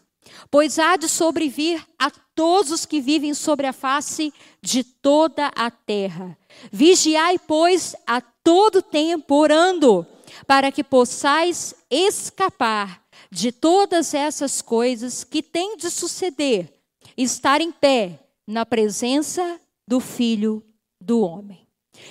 pois 0.50 0.78
há 0.78 0.96
de 0.96 1.10
sobrevir 1.10 1.84
a 1.98 2.12
todos 2.36 2.72
os 2.72 2.86
que 2.86 3.02
vivem 3.02 3.34
sobre 3.34 3.68
a 3.68 3.74
face 3.74 4.34
de 4.62 4.84
toda 4.84 5.48
a 5.56 5.72
terra. 5.72 6.38
Vigiai, 6.72 7.40
pois, 7.40 7.96
a 8.06 8.22
todo 8.22 8.82
tempo, 8.82 9.36
orando, 9.36 10.06
para 10.46 10.72
que 10.72 10.84
possais 10.84 11.74
escapar 11.90 13.04
de 13.32 13.52
todas 13.52 14.14
essas 14.14 14.62
coisas 14.62 15.24
que 15.24 15.42
têm 15.42 15.78
de 15.78 15.90
suceder, 15.90 16.74
estar 17.18 17.62
em 17.62 17.72
pé 17.72 18.20
na 18.48 18.66
presença 18.66 19.60
do 19.88 20.00
Filho 20.00 20.64
do 21.00 21.22
Homem. 21.22 21.68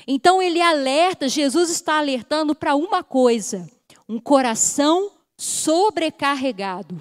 Então 0.06 0.40
ele 0.40 0.60
alerta, 0.60 1.28
Jesus 1.28 1.70
está 1.70 1.98
alertando 1.98 2.54
para 2.54 2.74
uma 2.74 3.02
coisa: 3.02 3.68
um 4.08 4.18
coração 4.18 5.12
sobrecarregado. 5.38 7.00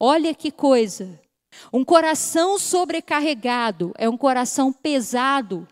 Olha 0.00 0.34
que 0.34 0.50
coisa. 0.50 1.20
Um 1.72 1.84
coração 1.84 2.58
sobrecarregado 2.58 3.92
é 3.98 4.08
um 4.08 4.16
coração 4.16 4.72
pesado, 4.72 5.66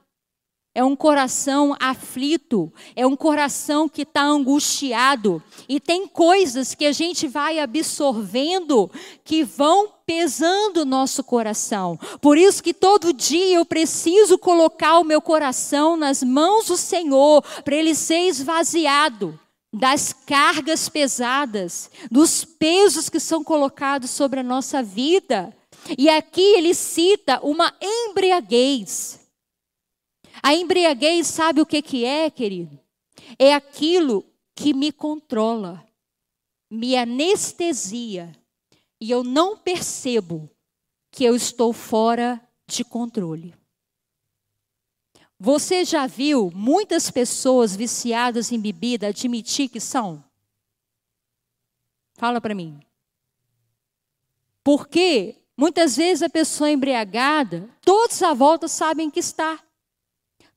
é 0.76 0.84
um 0.84 0.94
coração 0.94 1.74
aflito, 1.80 2.70
é 2.94 3.06
um 3.06 3.16
coração 3.16 3.88
que 3.88 4.02
está 4.02 4.22
angustiado. 4.22 5.42
E 5.66 5.80
tem 5.80 6.06
coisas 6.06 6.74
que 6.74 6.84
a 6.84 6.92
gente 6.92 7.26
vai 7.26 7.58
absorvendo 7.58 8.90
que 9.24 9.42
vão 9.42 9.88
pesando 10.04 10.82
o 10.82 10.84
nosso 10.84 11.24
coração. 11.24 11.98
Por 12.20 12.36
isso 12.36 12.62
que 12.62 12.74
todo 12.74 13.14
dia 13.14 13.56
eu 13.56 13.64
preciso 13.64 14.36
colocar 14.36 14.98
o 14.98 15.04
meu 15.04 15.22
coração 15.22 15.96
nas 15.96 16.22
mãos 16.22 16.66
do 16.66 16.76
Senhor, 16.76 17.42
para 17.64 17.74
ele 17.74 17.94
ser 17.94 18.28
esvaziado 18.28 19.40
das 19.72 20.12
cargas 20.12 20.90
pesadas, 20.90 21.90
dos 22.10 22.44
pesos 22.44 23.08
que 23.08 23.18
são 23.18 23.42
colocados 23.42 24.10
sobre 24.10 24.40
a 24.40 24.42
nossa 24.42 24.82
vida. 24.82 25.56
E 25.96 26.10
aqui 26.10 26.42
ele 26.42 26.74
cita 26.74 27.40
uma 27.42 27.72
embriaguez. 27.80 29.25
A 30.46 30.54
embriaguez, 30.54 31.26
sabe 31.26 31.60
o 31.60 31.66
que, 31.66 31.82
que 31.82 32.04
é, 32.04 32.30
querido? 32.30 32.78
É 33.36 33.52
aquilo 33.52 34.24
que 34.54 34.72
me 34.72 34.92
controla, 34.92 35.84
me 36.70 36.96
anestesia, 36.96 38.30
e 39.00 39.10
eu 39.10 39.24
não 39.24 39.58
percebo 39.58 40.48
que 41.10 41.24
eu 41.24 41.34
estou 41.34 41.72
fora 41.72 42.40
de 42.64 42.84
controle. 42.84 43.56
Você 45.36 45.84
já 45.84 46.06
viu 46.06 46.52
muitas 46.54 47.10
pessoas 47.10 47.74
viciadas 47.74 48.52
em 48.52 48.60
bebida 48.60 49.08
admitir 49.08 49.68
que 49.68 49.80
são? 49.80 50.24
Fala 52.14 52.40
para 52.40 52.54
mim. 52.54 52.78
Porque 54.62 55.42
muitas 55.56 55.96
vezes 55.96 56.22
a 56.22 56.30
pessoa 56.30 56.70
embriagada, 56.70 57.68
todos 57.80 58.22
à 58.22 58.32
volta 58.32 58.68
sabem 58.68 59.10
que 59.10 59.18
está. 59.18 59.65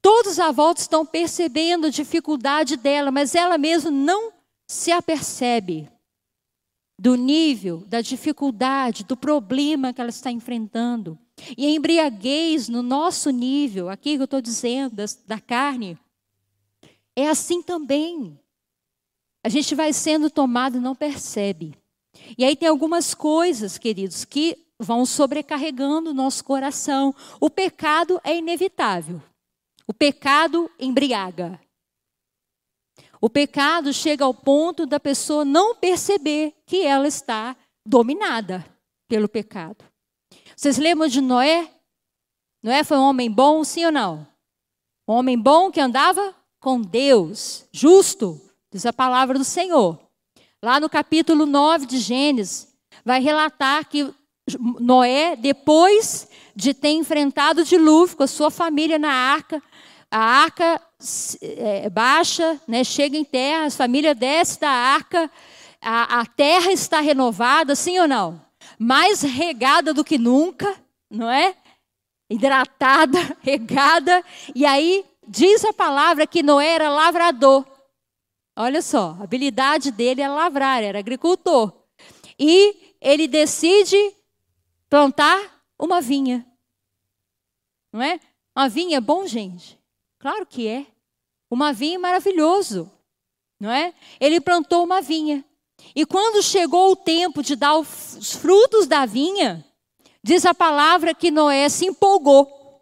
Todos 0.02 0.40
à 0.40 0.52
volta 0.52 0.82
estão 0.82 1.06
percebendo 1.06 1.88
a 1.88 1.90
dificuldade 1.90 2.78
dela, 2.78 3.12
mas 3.12 3.36
ela 3.36 3.58
mesma 3.58 3.92
não 3.92 4.32
se 4.68 4.92
apercebe 4.92 5.90
do 7.00 7.16
nível, 7.16 7.84
da 7.88 8.02
dificuldade, 8.02 9.06
do 9.06 9.16
problema 9.16 9.94
que 9.94 10.02
ela 10.02 10.10
está 10.10 10.30
enfrentando. 10.30 11.18
E 11.58 11.66
a 11.66 11.70
embriaguez 11.70 12.68
no 12.68 12.84
nosso 12.84 13.30
nível, 13.30 13.90
aqui 13.90 14.16
que 14.16 14.22
eu 14.22 14.26
estou 14.26 14.42
dizendo, 14.42 14.96
da, 15.26 15.40
carne, 15.40 15.98
é 17.16 17.30
assim 17.30 17.62
também. 17.62 18.38
A 19.44 19.50
gente 19.50 19.74
vai 19.76 19.94
sendo 19.94 20.30
tomado 20.30 20.78
e 20.78 20.82
não 20.82 20.94
percebe. 20.94 21.74
E 22.38 22.44
aí 22.44 22.56
tem 22.56 22.68
algumas 22.68 23.14
coisas, 23.14 23.78
queridos, 23.78 24.26
que 24.26 24.58
vão 24.78 25.06
sobrecarregando 25.06 26.12
o 26.12 26.14
nosso 26.14 26.44
coração. 26.44 27.16
O 27.40 27.50
pecado 27.50 28.20
é 28.26 28.38
inevitável. 28.38 29.22
O 29.90 29.94
pecado 29.94 30.70
embriaga. 30.78 31.60
O 33.20 33.28
pecado 33.28 33.92
chega 33.92 34.24
ao 34.24 34.36
ponto 34.36 34.86
da 34.86 35.00
pessoa 35.00 35.44
não 35.44 35.74
perceber 35.74 36.54
que 36.68 36.86
ela 36.86 37.08
está 37.08 37.58
dominada 37.84 38.64
pelo 39.08 39.28
pecado. 39.28 39.84
Vocês 40.56 40.78
lembram 40.78 41.08
de 41.08 41.22
Noé? 41.22 41.74
Noé 42.62 42.84
foi 42.84 42.98
um 43.00 43.02
homem 43.02 43.32
bom, 43.32 43.64
sim 43.64 43.84
ou 43.84 43.92
não? 43.92 44.28
Um 45.08 45.14
homem 45.14 45.40
bom 45.40 45.72
que 45.72 45.82
andava 45.82 46.36
com 46.60 46.80
Deus, 46.80 47.66
justo, 47.72 48.40
diz 48.72 48.86
a 48.86 48.94
palavra 48.94 49.40
do 49.40 49.44
Senhor. 49.44 50.00
Lá 50.64 50.80
no 50.80 50.88
capítulo 50.88 51.48
9 51.48 51.88
de 51.88 51.98
Gênesis, 51.98 52.72
vai 53.04 53.20
relatar 53.20 53.90
que 53.90 54.14
Noé, 54.80 55.36
depois 55.36 56.28
de 56.56 56.76
ter 56.76 56.90
enfrentado 56.90 57.62
o 57.62 57.66
dilúvio 57.66 58.18
com 58.18 58.24
a 58.24 58.28
sua 58.28 58.52
família 58.52 59.00
na 59.00 59.12
arca, 59.12 59.64
a 60.12 60.18
arca 60.18 60.82
é, 61.42 61.90
baixa, 61.90 62.60
né, 62.68 62.84
chega 62.84 63.18
em 63.18 63.24
terra, 63.24 63.68
a 63.68 63.72
família 63.72 64.16
desce 64.16 64.60
da 64.60 64.70
arca, 64.70 65.30
a, 65.82 66.22
a 66.22 66.26
terra 66.26 66.72
está 66.72 67.00
renovada, 67.00 67.76
sim 67.76 68.00
ou 68.00 68.08
não? 68.08 68.42
Mais 68.78 69.22
regada 69.22 69.94
do 69.94 70.04
que 70.04 70.18
nunca, 70.18 70.76
não 71.10 71.30
é? 71.30 71.56
Hidratada, 72.30 73.20
regada, 73.42 74.24
e 74.56 74.66
aí 74.66 75.06
diz 75.28 75.64
a 75.64 75.74
palavra 75.74 76.26
que 76.26 76.42
Noé 76.44 76.76
era 76.76 76.90
lavrador. 76.90 77.66
Olha 78.56 78.82
só, 78.82 79.16
a 79.20 79.24
habilidade 79.24 79.92
dele 79.92 80.22
era 80.22 80.34
lavrar, 80.34 80.84
era 80.84 81.00
agricultor. 81.00 81.72
E 82.38 82.96
ele 83.00 83.28
decide 83.28 83.98
plantar 84.90 85.40
uma 85.80 86.02
vinha. 86.02 86.46
Não 87.94 88.02
é? 88.02 88.20
Uma 88.56 88.68
vinha 88.68 88.98
é 88.98 89.02
bom, 89.02 89.26
gente. 89.26 89.79
Claro 90.20 90.46
que 90.46 90.68
é. 90.68 90.86
Uma 91.50 91.74
vinha 91.74 91.96
é 91.96 91.98
maravilhoso, 91.98 92.92
não 93.60 93.72
é? 93.72 93.94
Ele 94.20 94.40
plantou 94.40 94.84
uma 94.84 95.02
vinha. 95.02 95.44
E 95.96 96.06
quando 96.06 96.44
chegou 96.44 96.92
o 96.92 96.96
tempo 96.96 97.42
de 97.42 97.56
dar 97.56 97.78
os 97.78 98.34
frutos 98.34 98.86
da 98.86 99.06
vinha, 99.06 99.66
diz 100.22 100.46
a 100.46 100.54
palavra 100.54 101.16
que 101.16 101.32
Noé 101.32 101.68
se 101.70 101.86
empolgou. 101.86 102.82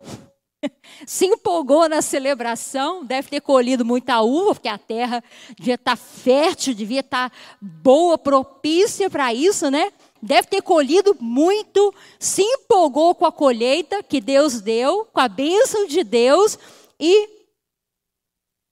se 1.06 1.28
empolgou 1.28 1.88
na 1.88 2.02
celebração, 2.02 3.06
deve 3.06 3.30
ter 3.30 3.42
colhido 3.42 3.86
muita 3.86 4.22
uva, 4.22 4.56
porque 4.56 4.68
a 4.68 4.78
terra 4.78 5.24
devia 5.56 5.76
estar 5.76 5.96
fértil, 5.96 6.74
devia 6.74 7.02
estar 7.02 7.32
boa, 7.62 8.18
propícia 8.18 9.10
para 9.10 9.34
isso, 9.34 9.70
né? 9.70 9.94
Deve 10.22 10.48
ter 10.48 10.64
colhido 10.64 11.16
muito, 11.20 11.94
se 12.20 12.42
empolgou 12.42 13.14
com 13.14 13.26
a 13.26 13.32
colheita 13.32 14.02
que 14.02 14.20
Deus 14.20 14.60
deu, 14.60 15.08
com 15.14 15.20
a 15.20 15.28
bênção 15.28 15.86
de 15.86 16.04
Deus, 16.04 16.58
e 17.00 17.48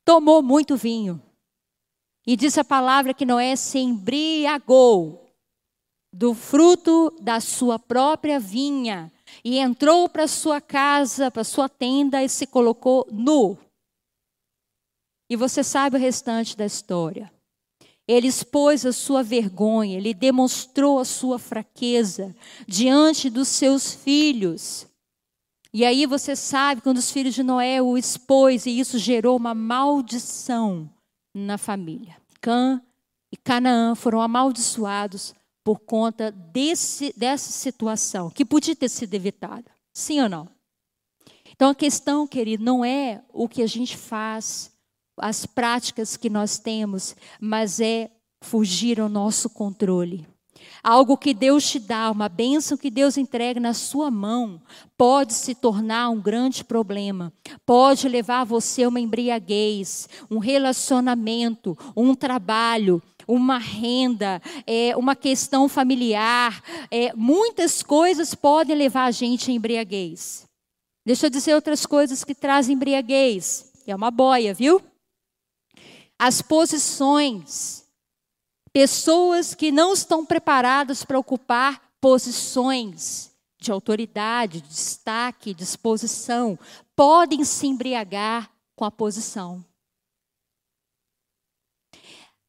tomou 0.04 0.42
muito 0.42 0.76
vinho. 0.76 1.22
E 2.26 2.36
diz 2.36 2.58
a 2.58 2.64
palavra 2.64 3.14
que 3.14 3.26
Noé 3.26 3.56
se 3.56 3.78
embriagou 3.78 5.26
do 6.12 6.34
fruto 6.34 7.14
da 7.22 7.40
sua 7.40 7.78
própria 7.78 8.40
vinha 8.40 9.12
e 9.44 9.60
entrou 9.60 10.08
para 10.08 10.28
sua 10.28 10.62
casa, 10.62 11.30
para 11.30 11.44
sua 11.44 11.68
tenda 11.68 12.24
e 12.24 12.30
se 12.30 12.48
colocou 12.48 13.06
nu. 13.12 13.58
E 15.30 15.36
você 15.36 15.64
sabe 15.64 15.98
o 15.98 16.00
restante 16.00 16.56
da 16.56 16.66
história. 16.66 17.32
Ele 18.08 18.28
expôs 18.28 18.86
a 18.86 18.94
sua 18.94 19.24
vergonha, 19.24 19.98
ele 19.98 20.14
demonstrou 20.14 21.00
a 21.00 21.06
sua 21.06 21.40
fraqueza 21.40 22.36
diante 22.68 23.30
dos 23.30 23.48
seus 23.48 23.94
filhos. 23.94 24.88
E 25.76 25.84
aí 25.84 26.06
você 26.06 26.38
sabe 26.38 26.80
quando 26.80 27.00
os 27.00 27.12
filhos 27.12 27.36
de 27.36 27.44
Noé 27.44 27.82
o 27.82 27.98
expôs 27.98 28.66
e 28.66 28.80
isso 28.80 28.98
gerou 28.98 29.36
uma 29.36 29.54
maldição 29.54 30.90
na 31.34 31.58
família. 31.58 32.16
Cã 32.40 32.82
e 33.30 33.36
Canaã 33.36 33.94
foram 33.94 34.22
amaldiçoados 34.22 35.36
por 35.66 35.80
conta 35.80 36.32
desse, 36.32 37.14
dessa 37.18 37.52
situação, 37.52 38.30
que 38.30 38.46
podia 38.46 38.74
ter 38.74 38.88
sido 38.88 39.16
evitada. 39.16 39.70
Sim 39.94 40.22
ou 40.22 40.30
não? 40.30 40.48
Então 41.52 41.72
a 41.72 41.76
questão, 41.76 42.26
querido, 42.26 42.64
não 42.64 42.86
é 42.86 43.22
o 43.34 43.50
que 43.50 43.62
a 43.62 43.68
gente 43.68 43.98
faz, 43.98 44.72
as 45.18 45.46
práticas 45.46 46.16
que 46.16 46.30
nós 46.30 46.58
temos, 46.58 47.18
mas 47.38 47.82
é 47.82 48.10
fugir 48.42 49.02
ao 49.02 49.10
nosso 49.10 49.50
controle. 49.50 50.26
Algo 50.88 51.18
que 51.18 51.34
Deus 51.34 51.68
te 51.68 51.80
dá, 51.80 52.12
uma 52.12 52.30
bênção 52.30 52.78
que 52.78 52.92
Deus 52.92 53.18
entrega 53.18 53.60
na 53.60 53.74
sua 53.74 54.12
mão, 54.12 54.62
pode 54.96 55.34
se 55.34 55.56
tornar 55.56 56.12
um 56.12 56.22
grande 56.22 56.64
problema. 56.64 57.34
Pode 57.66 58.08
levar 58.08 58.44
você 58.44 58.84
a 58.84 58.88
uma 58.88 59.00
embriaguez, 59.00 60.08
um 60.30 60.38
relacionamento, 60.38 61.76
um 61.98 62.14
trabalho, 62.14 63.02
uma 63.28 63.58
renda, 63.58 64.40
é, 64.68 64.96
uma 64.96 65.16
questão 65.16 65.68
familiar. 65.68 66.62
É, 66.92 67.12
muitas 67.16 67.82
coisas 67.82 68.36
podem 68.36 68.76
levar 68.76 69.06
a 69.06 69.12
gente 69.12 69.50
a 69.50 69.54
embriaguez. 69.56 70.48
Deixa 71.04 71.26
eu 71.26 71.32
dizer 71.32 71.56
outras 71.56 71.84
coisas 71.88 72.24
que 72.24 72.36
trazem 72.36 72.76
embriaguez. 72.76 73.74
É 73.88 73.96
uma 73.96 74.12
boia, 74.12 74.54
viu? 74.54 74.80
As 76.20 76.44
posições 76.44 77.85
Pessoas 78.76 79.56
que 79.56 79.72
não 79.72 79.94
estão 79.94 80.26
preparadas 80.26 81.06
para 81.06 81.18
ocupar 81.18 81.82
posições 82.02 83.34
de 83.58 83.72
autoridade, 83.72 84.60
de 84.60 84.68
destaque, 84.68 85.54
de 85.54 85.64
exposição, 85.64 86.60
podem 86.94 87.46
se 87.46 87.68
embriagar 87.68 88.52
com 88.76 88.84
a 88.84 88.92
posição. 88.92 89.64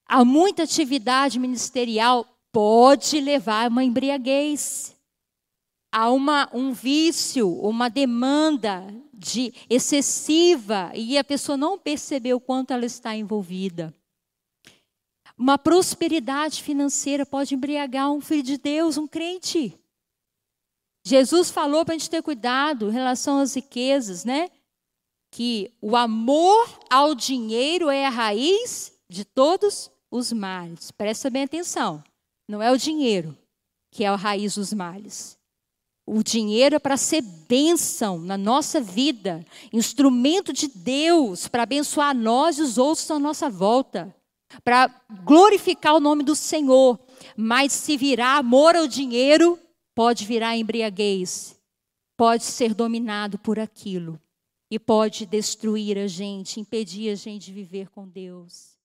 Há 0.05 0.25
muita 0.25 0.65
atividade 0.65 1.39
ministerial 1.39 2.27
pode 2.51 3.21
levar 3.21 3.67
a 3.67 3.69
uma 3.69 3.85
embriaguez. 3.85 4.97
Há 5.93 6.11
uma, 6.11 6.51
um 6.53 6.73
vício, 6.73 7.49
uma 7.49 7.89
demanda 7.89 8.85
de 9.15 9.55
excessiva 9.71 10.91
e 10.93 11.17
a 11.17 11.23
pessoa 11.23 11.57
não 11.57 11.79
percebeu 11.79 12.41
quanto 12.41 12.73
ela 12.73 12.85
está 12.85 13.15
envolvida. 13.15 13.96
Uma 15.39 15.59
prosperidade 15.59 16.63
financeira 16.63 17.27
pode 17.27 17.55
embriagar 17.55 18.11
um 18.11 18.21
filho 18.21 18.43
de 18.43 18.57
Deus, 18.57 18.97
um 18.97 19.07
crente. 19.07 19.79
Jesus 21.05 21.51
falou 21.51 21.85
para 21.85 21.95
a 21.95 21.99
gente 21.99 22.11
ter 22.11 22.23
cuidado 22.23 22.89
em 22.89 22.93
relação 22.93 23.39
às 23.39 23.55
riquezas, 23.55 24.25
né? 24.25 24.51
Que 25.31 25.73
o 25.81 25.95
amor 25.95 26.81
ao 26.91 27.15
dinheiro 27.15 27.91
é 27.91 28.07
a 28.07 28.11
raiz 28.11 28.93
de 29.09 29.25
todos 29.25 29.91
os 30.11 30.33
males. 30.33 30.91
Presta 30.91 31.29
bem 31.29 31.45
atenção. 31.45 32.03
Não 32.49 32.63
é 32.63 32.73
o 32.73 32.79
dinheiro 32.79 33.37
que 33.91 34.05
é 34.05 34.09
a 34.09 34.17
raiz 34.17 34.55
dos 34.55 34.73
males. 34.73 35.39
O 36.07 36.23
dinheiro 36.23 36.77
é 36.77 36.79
para 36.79 36.97
ser 36.97 37.21
bênção 37.21 38.19
na 38.19 38.39
nossa 38.39 38.81
vida, 38.81 39.45
instrumento 39.73 40.53
de 40.53 40.69
Deus 40.69 41.49
para 41.49 41.65
abençoar 41.65 42.15
nós 42.15 42.59
e 42.59 42.63
os 42.63 42.79
outros 42.79 43.11
à 43.11 43.19
nossa 43.19 43.51
volta 43.51 44.15
para 44.63 44.89
glorificar 45.25 45.95
o 45.95 46.01
nome 46.01 46.23
do 46.23 46.37
Senhor. 46.37 46.99
Mas 47.37 47.73
se 47.73 47.97
virar 47.97 48.39
amor 48.39 48.77
ao 48.77 48.87
dinheiro, 48.87 49.59
pode 49.95 50.25
virar 50.25 50.57
embriaguez, 50.57 51.59
pode 52.17 52.45
ser 52.45 52.75
dominado 52.75 53.39
por 53.39 53.59
aquilo 53.59 54.21
e 54.71 54.79
pode 54.79 55.27
destruir 55.27 55.99
a 55.99 56.07
gente, 56.07 56.61
impedir 56.61 57.11
a 57.11 57.15
gente 57.15 57.47
de 57.47 57.53
viver 57.53 57.89
com 57.91 58.07
Deus. 58.07 58.76